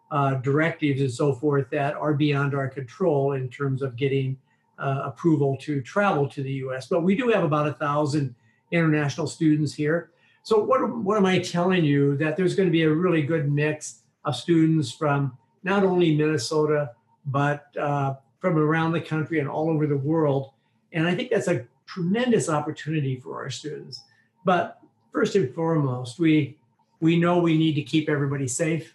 uh, 0.10 0.36
directives 0.36 1.02
and 1.02 1.12
so 1.12 1.34
forth 1.34 1.70
that 1.70 1.94
are 1.94 2.16
beyond 2.16 2.56
our 2.56 2.68
control 2.68 3.34
in 3.34 3.48
terms 3.48 3.84
of 3.84 3.96
getting 3.96 4.36
uh, 4.80 5.02
approval 5.06 5.58
to 5.62 5.82
travel 5.82 6.28
to 6.30 6.44
the 6.44 6.52
US. 6.54 6.88
But 6.88 7.02
we 7.04 7.16
do 7.16 7.30
have 7.30 7.44
about 7.44 7.68
a 7.68 7.74
thousand 7.74 8.36
international 8.72 9.28
students 9.28 9.74
here. 9.74 10.12
So 10.44 10.64
what, 10.64 10.96
what 10.98 11.18
am 11.18 11.26
I 11.26 11.40
telling 11.40 11.84
you? 11.84 12.16
That 12.18 12.38
there's 12.38 12.56
going 12.56 12.68
to 12.68 12.72
be 12.72 12.84
a 12.84 12.90
really 12.90 13.22
good 13.22 13.52
mix 13.52 14.02
of 14.24 14.36
students 14.36 14.92
from 14.92 15.38
not 15.64 15.84
only 15.84 16.16
Minnesota, 16.16 16.92
but 17.26 17.76
uh, 17.78 18.16
from 18.40 18.58
around 18.58 18.92
the 18.94 19.02
country 19.02 19.40
and 19.40 19.50
all 19.50 19.70
over 19.70 19.88
the 19.88 19.98
world. 19.98 20.52
And 20.94 21.08
I 21.08 21.16
think 21.16 21.30
that's 21.30 21.48
a 21.48 21.66
tremendous 21.86 22.50
opportunity 22.50 23.20
for 23.20 23.42
our 23.42 23.50
students. 23.50 24.04
But 24.46 24.80
first 25.12 25.36
and 25.36 25.54
foremost, 25.54 26.20
we 26.20 26.58
we 27.00 27.20
know 27.20 27.38
we 27.40 27.58
need 27.58 27.76
to 27.76 27.84
keep 27.84 28.10
everybody 28.10 28.48
safe, 28.48 28.94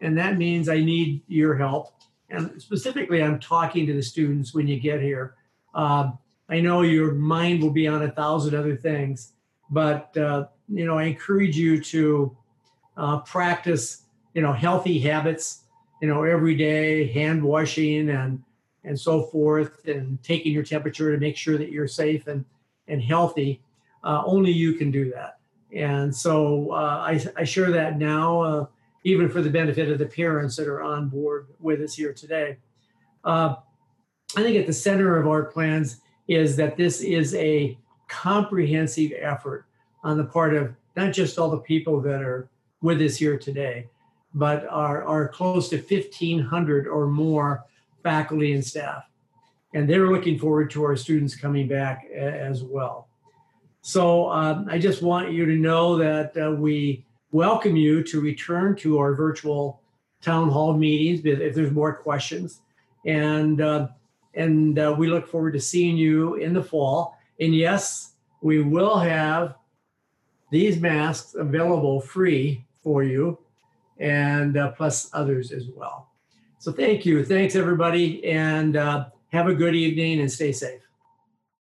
and 0.00 0.16
that 0.16 0.38
means 0.38 0.68
I 0.68 0.80
need 0.80 1.22
your 1.28 1.54
help. 1.54 1.92
And 2.32 2.60
specifically, 2.60 3.22
I'm 3.22 3.38
talking 3.38 3.86
to 3.86 3.92
the 3.92 4.02
students 4.02 4.54
when 4.54 4.66
you 4.66 4.80
get 4.80 5.00
here. 5.00 5.34
Um, 5.74 6.18
I 6.48 6.60
know 6.60 6.82
your 6.82 7.12
mind 7.12 7.62
will 7.62 7.70
be 7.70 7.86
on 7.86 8.02
a 8.02 8.10
thousand 8.10 8.54
other 8.54 8.74
things, 8.74 9.34
but 9.70 10.16
uh, 10.16 10.46
you 10.68 10.84
know 10.84 10.98
I 10.98 11.04
encourage 11.04 11.56
you 11.56 11.80
to 11.84 12.36
uh, 12.96 13.20
practice 13.20 14.02
you 14.34 14.42
know 14.42 14.52
healthy 14.52 14.98
habits. 14.98 15.60
You 16.00 16.08
know 16.08 16.24
every 16.24 16.56
day, 16.56 17.06
hand 17.12 17.42
washing 17.42 18.10
and 18.10 18.42
and 18.84 18.98
so 18.98 19.22
forth, 19.24 19.86
and 19.86 20.20
taking 20.22 20.52
your 20.52 20.64
temperature 20.64 21.12
to 21.12 21.18
make 21.18 21.36
sure 21.36 21.58
that 21.58 21.70
you're 21.70 21.86
safe 21.86 22.26
and 22.26 22.44
and 22.88 23.02
healthy. 23.02 23.62
Uh, 24.02 24.22
only 24.26 24.50
you 24.50 24.72
can 24.72 24.90
do 24.90 25.10
that. 25.10 25.38
And 25.74 26.14
so 26.14 26.72
uh, 26.72 27.04
I, 27.06 27.24
I, 27.36 27.44
share 27.44 27.70
that 27.70 27.98
now, 27.98 28.40
uh, 28.42 28.66
even 29.04 29.28
for 29.28 29.42
the 29.42 29.50
benefit 29.50 29.90
of 29.90 29.98
the 29.98 30.06
parents 30.06 30.56
that 30.56 30.68
are 30.68 30.82
on 30.82 31.08
board 31.08 31.48
with 31.60 31.80
us 31.80 31.94
here 31.94 32.12
today. 32.12 32.56
Uh, 33.24 33.56
I 34.36 34.42
think 34.42 34.56
at 34.56 34.66
the 34.66 34.72
center 34.72 35.18
of 35.18 35.26
our 35.26 35.44
plans 35.44 36.00
is 36.28 36.56
that 36.56 36.76
this 36.76 37.00
is 37.00 37.34
a 37.34 37.76
comprehensive 38.08 39.12
effort 39.18 39.66
on 40.04 40.16
the 40.16 40.24
part 40.24 40.54
of 40.54 40.74
not 40.96 41.12
just 41.12 41.38
all 41.38 41.50
the 41.50 41.58
people 41.58 42.00
that 42.00 42.22
are 42.22 42.48
with 42.80 43.00
us 43.00 43.16
here 43.16 43.38
today, 43.38 43.88
but 44.34 44.66
our, 44.68 45.04
our 45.04 45.28
close 45.28 45.68
to 45.70 45.76
1,500 45.76 46.86
or 46.86 47.06
more 47.06 47.64
faculty 48.02 48.52
and 48.52 48.64
staff. 48.64 49.04
And 49.74 49.88
they're 49.88 50.10
looking 50.10 50.38
forward 50.38 50.70
to 50.72 50.84
our 50.84 50.96
students 50.96 51.34
coming 51.34 51.66
back 51.68 52.06
as 52.14 52.62
well. 52.62 53.08
So 53.80 54.30
um, 54.30 54.68
I 54.70 54.78
just 54.78 55.02
want 55.02 55.32
you 55.32 55.44
to 55.46 55.56
know 55.56 55.96
that 55.96 56.36
uh, 56.36 56.52
we 56.52 57.04
welcome 57.32 57.74
you 57.74 58.02
to 58.04 58.20
return 58.20 58.76
to 58.76 58.98
our 58.98 59.14
virtual 59.14 59.80
town 60.20 60.50
hall 60.50 60.74
meetings 60.74 61.24
if 61.24 61.54
there's 61.54 61.72
more 61.72 61.94
questions. 61.94 62.60
And, 63.06 63.60
uh, 63.60 63.88
and 64.34 64.78
uh, 64.78 64.94
we 64.96 65.08
look 65.08 65.26
forward 65.26 65.52
to 65.54 65.60
seeing 65.60 65.96
you 65.96 66.36
in 66.36 66.52
the 66.52 66.62
fall. 66.62 67.16
And 67.40 67.54
yes, 67.54 68.12
we 68.42 68.62
will 68.62 68.98
have 68.98 69.56
these 70.50 70.78
masks 70.78 71.34
available 71.34 72.00
free 72.00 72.64
for 72.82 73.02
you 73.02 73.38
and 73.98 74.56
uh, 74.56 74.72
plus 74.72 75.08
others 75.12 75.50
as 75.52 75.68
well. 75.74 76.10
So 76.58 76.70
thank 76.70 77.06
you. 77.06 77.24
Thanks 77.24 77.56
everybody 77.56 78.24
and 78.24 78.76
uh, 78.76 79.06
have 79.28 79.48
a 79.48 79.54
good 79.54 79.74
evening 79.74 80.20
and 80.20 80.30
stay 80.30 80.52
safe. 80.52 80.81